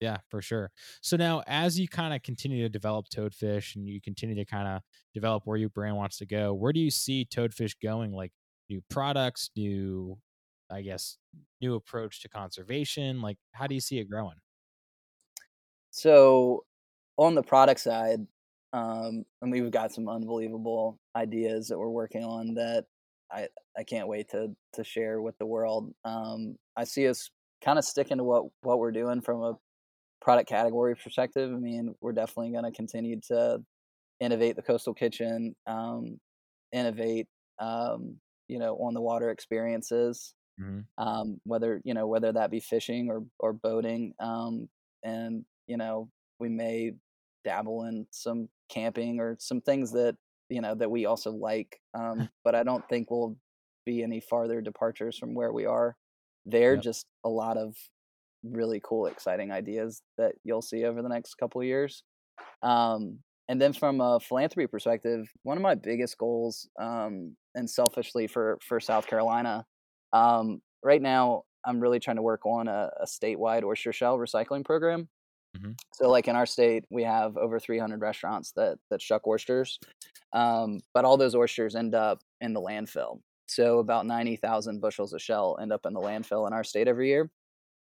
Yeah, 0.00 0.18
for 0.30 0.42
sure. 0.42 0.70
So 1.00 1.16
now, 1.16 1.42
as 1.46 1.78
you 1.78 1.86
kind 1.86 2.12
of 2.12 2.22
continue 2.24 2.62
to 2.64 2.68
develop 2.68 3.06
Toadfish 3.08 3.76
and 3.76 3.86
you 3.86 4.00
continue 4.00 4.34
to 4.34 4.44
kind 4.44 4.66
of 4.66 4.82
develop 5.14 5.44
where 5.46 5.56
your 5.56 5.68
brand 5.68 5.96
wants 5.96 6.18
to 6.18 6.26
go, 6.26 6.52
where 6.52 6.72
do 6.72 6.80
you 6.80 6.90
see 6.90 7.24
Toadfish 7.24 7.74
going? 7.80 8.12
Like 8.12 8.32
new 8.68 8.82
products, 8.90 9.50
new, 9.56 10.18
I 10.70 10.82
guess, 10.82 11.18
new 11.60 11.74
approach 11.74 12.22
to 12.22 12.28
conservation. 12.28 13.20
Like, 13.20 13.38
how 13.52 13.66
do 13.66 13.74
you 13.74 13.80
see 13.80 13.98
it 13.98 14.08
growing? 14.10 14.38
So, 15.90 16.64
on 17.18 17.34
the 17.34 17.42
product 17.42 17.80
side, 17.80 18.26
um, 18.72 19.24
and 19.42 19.52
we've 19.52 19.70
got 19.70 19.92
some 19.92 20.08
unbelievable 20.08 20.98
ideas 21.16 21.68
that 21.68 21.78
we're 21.78 21.90
working 21.90 22.24
on 22.24 22.54
that 22.54 22.86
I 23.30 23.48
I 23.76 23.84
can't 23.84 24.08
wait 24.08 24.30
to 24.30 24.56
to 24.74 24.84
share 24.84 25.20
with 25.20 25.36
the 25.38 25.46
world. 25.46 25.92
Um, 26.04 26.56
I 26.76 26.84
see 26.84 27.08
us 27.08 27.30
kind 27.62 27.78
of 27.78 27.84
sticking 27.84 28.18
to 28.18 28.24
what 28.24 28.44
what 28.62 28.78
we're 28.78 28.92
doing 28.92 29.20
from 29.20 29.42
a 29.42 29.58
product 30.20 30.48
category 30.48 30.96
perspective, 30.96 31.50
I 31.52 31.56
mean, 31.58 31.94
we're 32.00 32.12
definitely 32.12 32.52
going 32.52 32.64
to 32.64 32.72
continue 32.72 33.20
to 33.28 33.60
innovate 34.20 34.56
the 34.56 34.62
coastal 34.62 34.94
kitchen, 34.94 35.54
um, 35.66 36.20
innovate, 36.72 37.28
um, 37.58 38.20
you 38.52 38.58
know, 38.58 38.76
on 38.76 38.92
the 38.92 39.00
water 39.00 39.30
experiences, 39.30 40.34
mm-hmm. 40.60 40.80
um, 41.02 41.40
whether 41.44 41.80
you 41.84 41.94
know 41.94 42.06
whether 42.06 42.30
that 42.32 42.50
be 42.50 42.60
fishing 42.60 43.08
or 43.08 43.24
or 43.38 43.54
boating, 43.54 44.12
um, 44.20 44.68
and 45.02 45.44
you 45.66 45.78
know 45.78 46.10
we 46.38 46.50
may 46.50 46.92
dabble 47.44 47.84
in 47.84 48.06
some 48.10 48.48
camping 48.68 49.20
or 49.20 49.36
some 49.40 49.62
things 49.62 49.90
that 49.92 50.16
you 50.50 50.60
know 50.60 50.74
that 50.74 50.90
we 50.90 51.06
also 51.06 51.32
like, 51.32 51.80
um, 51.94 52.28
but 52.44 52.54
I 52.54 52.62
don't 52.62 52.86
think 52.90 53.10
we'll 53.10 53.36
be 53.86 54.02
any 54.02 54.20
farther 54.20 54.60
departures 54.60 55.16
from 55.16 55.34
where 55.34 55.52
we 55.52 55.64
are. 55.64 55.96
There, 56.44 56.74
yep. 56.74 56.82
just 56.82 57.06
a 57.24 57.30
lot 57.30 57.56
of 57.56 57.74
really 58.44 58.80
cool, 58.84 59.06
exciting 59.06 59.50
ideas 59.50 60.02
that 60.18 60.32
you'll 60.44 60.62
see 60.62 60.84
over 60.84 61.00
the 61.00 61.08
next 61.08 61.36
couple 61.36 61.62
years. 61.64 62.02
Um, 62.62 63.20
and 63.48 63.60
then 63.60 63.72
from 63.72 64.00
a 64.00 64.20
philanthropy 64.20 64.66
perspective, 64.66 65.28
one 65.42 65.56
of 65.56 65.62
my 65.62 65.74
biggest 65.74 66.18
goals, 66.18 66.68
um, 66.80 67.36
and 67.54 67.68
selfishly 67.68 68.26
for 68.26 68.58
for 68.66 68.80
South 68.80 69.06
Carolina, 69.06 69.64
um, 70.12 70.60
right 70.82 71.02
now 71.02 71.42
I'm 71.64 71.80
really 71.80 72.00
trying 72.00 72.16
to 72.16 72.22
work 72.22 72.44
on 72.44 72.68
a, 72.68 72.90
a 73.00 73.06
statewide 73.06 73.64
oyster 73.64 73.92
shell 73.92 74.18
recycling 74.18 74.64
program. 74.64 75.08
Mm-hmm. 75.56 75.72
So, 75.94 76.08
like 76.08 76.28
in 76.28 76.36
our 76.36 76.46
state, 76.46 76.84
we 76.90 77.02
have 77.04 77.36
over 77.36 77.60
300 77.60 78.00
restaurants 78.00 78.52
that 78.52 78.78
that 78.90 79.02
shuck 79.02 79.26
oysters, 79.26 79.78
um, 80.32 80.80
but 80.94 81.04
all 81.04 81.16
those 81.16 81.34
oysters 81.34 81.76
end 81.76 81.94
up 81.94 82.20
in 82.40 82.54
the 82.54 82.60
landfill. 82.60 83.20
So, 83.46 83.78
about 83.80 84.06
90,000 84.06 84.80
bushels 84.80 85.12
of 85.12 85.20
shell 85.20 85.58
end 85.60 85.72
up 85.72 85.84
in 85.84 85.92
the 85.92 86.00
landfill 86.00 86.46
in 86.46 86.54
our 86.54 86.64
state 86.64 86.88
every 86.88 87.08
year 87.08 87.30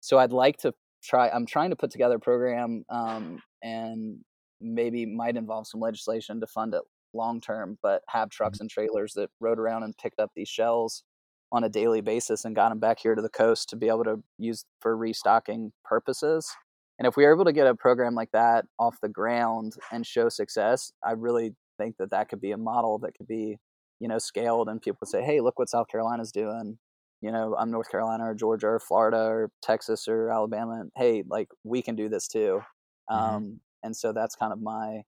so 0.00 0.18
I'd 0.18 0.32
like 0.32 0.56
to 0.58 0.74
try. 1.02 1.28
I'm 1.28 1.46
trying 1.46 1.70
to 1.70 1.76
put 1.76 1.90
together 1.90 2.16
a 2.16 2.20
program, 2.20 2.84
um, 2.88 3.40
and 3.62 4.18
maybe 4.60 5.06
might 5.06 5.36
involve 5.36 5.66
some 5.66 5.80
legislation 5.80 6.40
to 6.40 6.46
fund 6.46 6.74
it 6.74 6.82
long 7.14 7.40
term, 7.40 7.78
but 7.82 8.02
have 8.08 8.30
trucks 8.30 8.58
mm-hmm. 8.58 8.64
and 8.64 8.70
trailers 8.70 9.14
that 9.14 9.30
rode 9.40 9.58
around 9.58 9.82
and 9.82 9.96
picked 9.96 10.20
up 10.20 10.30
these 10.34 10.48
shells 10.48 11.04
on 11.50 11.64
a 11.64 11.68
daily 11.68 12.00
basis 12.00 12.44
and 12.44 12.54
got 12.54 12.68
them 12.68 12.78
back 12.78 12.98
here 12.98 13.14
to 13.14 13.22
the 13.22 13.28
coast 13.28 13.70
to 13.70 13.76
be 13.76 13.88
able 13.88 14.04
to 14.04 14.22
use 14.38 14.64
for 14.80 14.96
restocking 14.96 15.72
purposes. 15.84 16.50
And 16.98 17.06
if 17.06 17.16
we 17.16 17.24
are 17.24 17.32
able 17.32 17.44
to 17.44 17.52
get 17.52 17.66
a 17.66 17.74
program 17.74 18.14
like 18.14 18.32
that 18.32 18.66
off 18.78 18.96
the 19.00 19.08
ground 19.08 19.74
and 19.92 20.06
show 20.06 20.28
success, 20.28 20.92
I 21.04 21.12
really 21.12 21.54
think 21.78 21.96
that 21.98 22.10
that 22.10 22.28
could 22.28 22.40
be 22.40 22.50
a 22.50 22.58
model 22.58 22.98
that 22.98 23.12
could 23.16 23.28
be, 23.28 23.56
you 24.00 24.08
know, 24.08 24.18
scaled 24.18 24.68
and 24.68 24.82
people 24.82 25.06
say, 25.06 25.22
"Hey, 25.22 25.40
look 25.40 25.58
what 25.58 25.70
South 25.70 25.88
Carolina's 25.88 26.32
doing 26.32 26.78
you 27.20 27.32
know, 27.32 27.56
I'm 27.58 27.70
North 27.70 27.90
Carolina 27.90 28.30
or 28.30 28.34
Georgia 28.34 28.68
or 28.68 28.78
Florida 28.78 29.18
or 29.18 29.50
Texas 29.62 30.06
or 30.06 30.30
Alabama. 30.30 30.80
And, 30.80 30.92
hey, 30.96 31.24
like 31.28 31.48
we 31.64 31.82
can 31.82 31.96
do 31.96 32.08
this 32.08 32.28
too. 32.28 32.62
Mm-hmm. 33.10 33.34
Um, 33.34 33.60
and 33.82 33.96
so 33.96 34.12
that's 34.12 34.36
kind 34.36 34.52
of 34.52 34.60
my 34.60 35.02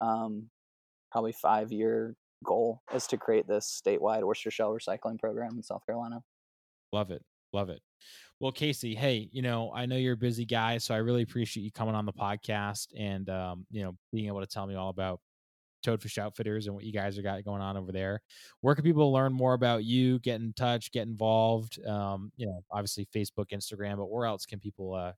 um, 0.00 0.48
probably 1.10 1.32
five 1.32 1.72
year 1.72 2.14
goal 2.44 2.82
is 2.94 3.06
to 3.08 3.16
create 3.16 3.46
this 3.46 3.80
statewide 3.84 4.22
oyster 4.22 4.50
shell 4.50 4.70
recycling 4.70 5.18
program 5.18 5.52
in 5.56 5.62
South 5.62 5.84
Carolina. 5.86 6.20
Love 6.92 7.10
it. 7.10 7.22
Love 7.52 7.68
it. 7.68 7.80
Well, 8.38 8.52
Casey, 8.52 8.94
hey, 8.94 9.28
you 9.32 9.42
know, 9.42 9.70
I 9.74 9.84
know 9.86 9.96
you're 9.96 10.14
a 10.14 10.16
busy 10.16 10.46
guy, 10.46 10.78
so 10.78 10.94
I 10.94 10.98
really 10.98 11.22
appreciate 11.22 11.62
you 11.62 11.70
coming 11.70 11.94
on 11.94 12.06
the 12.06 12.12
podcast 12.12 12.88
and, 12.98 13.28
um, 13.28 13.66
you 13.70 13.82
know, 13.82 13.96
being 14.12 14.28
able 14.28 14.40
to 14.40 14.46
tell 14.46 14.66
me 14.66 14.76
all 14.76 14.88
about 14.88 15.20
Toadfish 15.84 16.16
Outfitters 16.16 16.66
and 16.66 16.74
what 16.74 16.84
you 16.84 16.92
guys 16.92 17.18
are 17.18 17.22
got 17.22 17.44
going 17.44 17.60
on 17.60 17.76
over 17.76 17.92
there. 17.92 18.22
Where 18.60 18.74
can 18.74 18.84
people 18.84 19.12
learn 19.12 19.32
more 19.32 19.54
about 19.54 19.84
you, 19.84 20.18
get 20.20 20.40
in 20.40 20.52
touch, 20.54 20.90
get 20.90 21.06
involved? 21.06 21.84
Um, 21.84 22.32
you 22.36 22.46
know, 22.46 22.62
obviously 22.70 23.06
Facebook, 23.14 23.50
Instagram, 23.52 23.96
but 23.96 24.10
where 24.10 24.26
else 24.26 24.46
can 24.46 24.58
people 24.58 24.94
uh, 24.94 25.12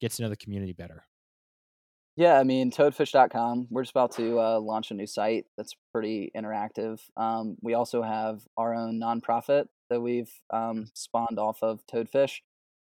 get 0.00 0.12
to 0.12 0.22
know 0.22 0.28
the 0.28 0.36
community 0.36 0.72
better? 0.72 1.04
Yeah, 2.20 2.38
I 2.38 2.44
mean, 2.44 2.70
toadfish.com. 2.70 3.68
We're 3.70 3.82
just 3.82 3.92
about 3.92 4.12
to 4.16 4.38
uh, 4.38 4.60
launch 4.60 4.90
a 4.90 4.94
new 4.94 5.06
site 5.06 5.46
that's 5.56 5.74
pretty 5.90 6.30
interactive. 6.36 7.00
Um, 7.16 7.56
we 7.62 7.72
also 7.72 8.02
have 8.02 8.42
our 8.58 8.74
own 8.74 9.00
nonprofit 9.00 9.68
that 9.88 10.02
we've 10.02 10.30
um, 10.52 10.90
spawned 10.92 11.38
off 11.38 11.62
of 11.62 11.80
Toadfish 11.86 12.40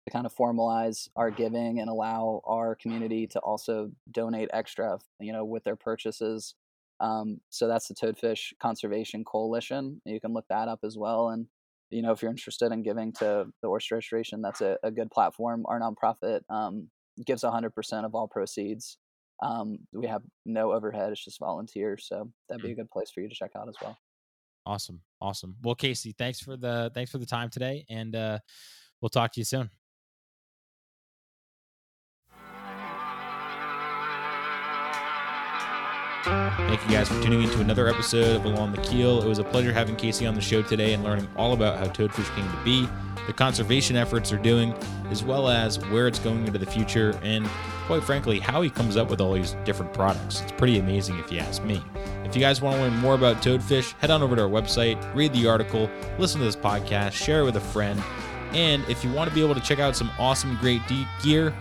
to 0.05 0.11
kind 0.11 0.27
of 0.27 0.35
formalize 0.35 1.09
our 1.15 1.31
giving 1.31 1.79
and 1.79 1.89
allow 1.89 2.41
our 2.45 2.75
community 2.75 3.25
to 3.25 3.39
also 3.39 3.89
donate 4.11 4.49
extra, 4.53 4.99
you 5.19 5.33
know, 5.33 5.43
with 5.43 5.63
their 5.63 5.77
purchases 5.77 6.53
um, 6.99 7.41
so 7.49 7.67
that's 7.67 7.87
the 7.87 7.95
Toadfish 7.95 8.53
Conservation 8.61 9.23
Coalition. 9.25 9.99
You 10.05 10.21
can 10.21 10.33
look 10.33 10.45
that 10.49 10.67
up 10.67 10.81
as 10.83 10.97
well. 10.97 11.29
And 11.29 11.47
you 11.89 12.01
know, 12.01 12.11
if 12.11 12.21
you're 12.21 12.31
interested 12.31 12.71
in 12.71 12.81
giving 12.81 13.11
to 13.13 13.47
the 13.61 13.67
oyster 13.67 13.95
restoration, 13.95 14.41
that's 14.41 14.61
a, 14.61 14.77
a 14.83 14.91
good 14.91 15.11
platform. 15.11 15.65
Our 15.67 15.79
nonprofit 15.79 16.41
um, 16.49 16.89
gives 17.25 17.43
100% 17.43 18.05
of 18.05 18.15
all 18.15 18.27
proceeds. 18.27 18.97
Um, 19.41 19.79
we 19.91 20.07
have 20.07 20.21
no 20.45 20.71
overhead; 20.73 21.11
it's 21.11 21.23
just 21.23 21.39
volunteers. 21.39 22.05
So 22.07 22.31
that'd 22.47 22.63
be 22.63 22.71
a 22.71 22.75
good 22.75 22.91
place 22.91 23.11
for 23.11 23.21
you 23.21 23.29
to 23.29 23.35
check 23.35 23.51
out 23.57 23.67
as 23.67 23.75
well. 23.81 23.97
Awesome, 24.65 25.01
awesome. 25.19 25.57
Well, 25.61 25.75
Casey, 25.75 26.13
thanks 26.17 26.39
for 26.39 26.55
the 26.55 26.91
thanks 26.93 27.11
for 27.11 27.17
the 27.17 27.25
time 27.25 27.49
today, 27.49 27.85
and 27.89 28.15
uh, 28.15 28.39
we'll 29.01 29.09
talk 29.09 29.33
to 29.33 29.39
you 29.39 29.45
soon. 29.45 29.69
Thank 36.23 36.81
you 36.85 36.91
guys 36.91 37.09
for 37.09 37.21
tuning 37.21 37.43
in 37.43 37.49
to 37.49 37.59
another 37.59 37.89
episode 37.89 38.37
of 38.37 38.45
Along 38.45 38.71
the 38.71 38.81
Keel. 38.81 39.21
It 39.21 39.27
was 39.27 39.39
a 39.39 39.43
pleasure 39.43 39.73
having 39.73 39.97
Casey 39.97 40.25
on 40.25 40.35
the 40.35 40.41
show 40.41 40.61
today 40.61 40.93
and 40.93 41.03
learning 41.03 41.27
all 41.35 41.51
about 41.51 41.77
how 41.77 41.85
Toadfish 41.85 42.33
came 42.33 42.49
to 42.49 42.63
be, 42.63 42.87
the 43.27 43.33
conservation 43.33 43.97
efforts 43.97 44.29
they're 44.29 44.39
doing, 44.39 44.73
as 45.09 45.21
well 45.21 45.49
as 45.49 45.79
where 45.87 46.07
it's 46.07 46.19
going 46.19 46.47
into 46.47 46.57
the 46.57 46.65
future, 46.65 47.19
and 47.23 47.45
quite 47.87 48.03
frankly, 48.03 48.39
how 48.39 48.61
he 48.61 48.69
comes 48.69 48.95
up 48.95 49.09
with 49.09 49.19
all 49.19 49.33
these 49.33 49.57
different 49.65 49.91
products. 49.91 50.39
It's 50.41 50.53
pretty 50.53 50.79
amazing 50.79 51.19
if 51.19 51.29
you 51.29 51.39
ask 51.39 51.61
me. 51.61 51.83
If 52.23 52.37
you 52.37 52.41
guys 52.41 52.61
want 52.61 52.77
to 52.77 52.83
learn 52.83 52.95
more 52.99 53.15
about 53.15 53.41
Toadfish, 53.41 53.91
head 53.99 54.09
on 54.09 54.23
over 54.23 54.37
to 54.37 54.43
our 54.43 54.49
website, 54.49 54.97
read 55.13 55.33
the 55.33 55.47
article, 55.47 55.89
listen 56.19 56.39
to 56.39 56.45
this 56.45 56.55
podcast, 56.55 57.11
share 57.11 57.41
it 57.41 57.43
with 57.43 57.57
a 57.57 57.61
friend, 57.61 58.01
and 58.53 58.81
if 58.87 59.03
you 59.03 59.11
want 59.11 59.29
to 59.29 59.35
be 59.35 59.43
able 59.43 59.55
to 59.55 59.61
check 59.61 59.79
out 59.79 59.93
some 59.93 60.09
awesome, 60.17 60.55
great 60.61 60.81
gear 61.21 61.53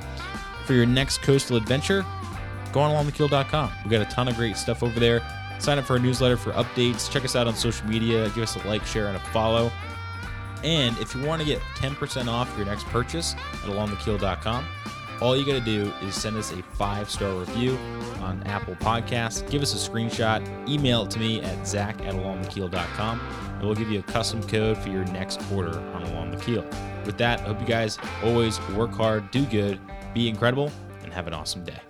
for 0.67 0.75
your 0.75 0.87
next 0.87 1.21
coastal 1.23 1.57
adventure, 1.57 2.07
go 2.73 2.81
on 2.81 2.91
alongthekeel.com. 2.91 3.71
We've 3.85 3.91
got 3.91 4.03
a 4.03 4.11
ton 4.11 4.29
of 4.29 4.37
great 4.37 4.57
stuff 4.57 4.83
over 4.83 4.99
there. 4.99 5.23
Sign 5.59 5.79
up 5.79 5.85
for 5.85 5.95
our 5.95 5.99
newsletter 5.99 6.37
for 6.37 6.53
updates. 6.53 7.11
Check 7.11 7.25
us 7.25 7.37
out 7.37 7.47
on 7.47 7.55
social 7.55 7.87
media. 7.87 8.29
Give 8.31 8.43
us 8.43 8.57
a 8.57 8.67
like, 8.67 8.85
share, 8.85 9.07
and 9.07 9.17
a 9.17 9.21
follow. 9.21 9.71
And 10.65 10.97
if 10.99 11.15
you 11.15 11.23
want 11.25 11.41
to 11.41 11.47
get 11.47 11.61
10% 11.77 12.29
off 12.29 12.53
your 12.57 12.67
next 12.67 12.85
purchase 12.87 13.35
at 13.35 13.71
alongthekeel.com, 13.71 14.65
all 15.21 15.37
you 15.37 15.47
got 15.47 15.53
to 15.53 15.61
do 15.61 15.93
is 16.03 16.17
send 16.17 16.37
us 16.37 16.53
a 16.53 16.63
five 16.75 17.09
star 17.09 17.33
review 17.33 17.79
on 18.21 18.43
Apple 18.45 18.75
Podcasts. 18.77 19.49
Give 19.49 19.63
us 19.63 19.73
a 19.73 19.91
screenshot, 19.91 20.69
email 20.69 21.05
it 21.05 21.11
to 21.13 21.21
me 21.21 21.41
at 21.43 21.67
zach 21.67 22.01
at 22.05 22.15
alongthekeel.com, 22.15 23.21
and 23.21 23.63
we'll 23.63 23.77
give 23.77 23.91
you 23.91 24.01
a 24.01 24.03
custom 24.03 24.43
code 24.43 24.77
for 24.79 24.89
your 24.89 25.05
next 25.07 25.41
order 25.53 25.79
on 25.79 26.03
Along 26.03 26.33
the 26.33 26.39
Keel. 26.39 26.65
With 27.07 27.19
that, 27.19 27.41
I 27.41 27.45
hope 27.45 27.61
you 27.61 27.67
guys 27.67 27.99
always 28.25 28.61
work 28.71 28.93
hard, 28.93 29.31
do 29.31 29.45
good, 29.47 29.81
be 30.13 30.29
incredible, 30.29 30.73
and 31.05 31.13
have 31.13 31.29
an 31.29 31.35
awesome 31.35 31.63
day. 31.63 31.81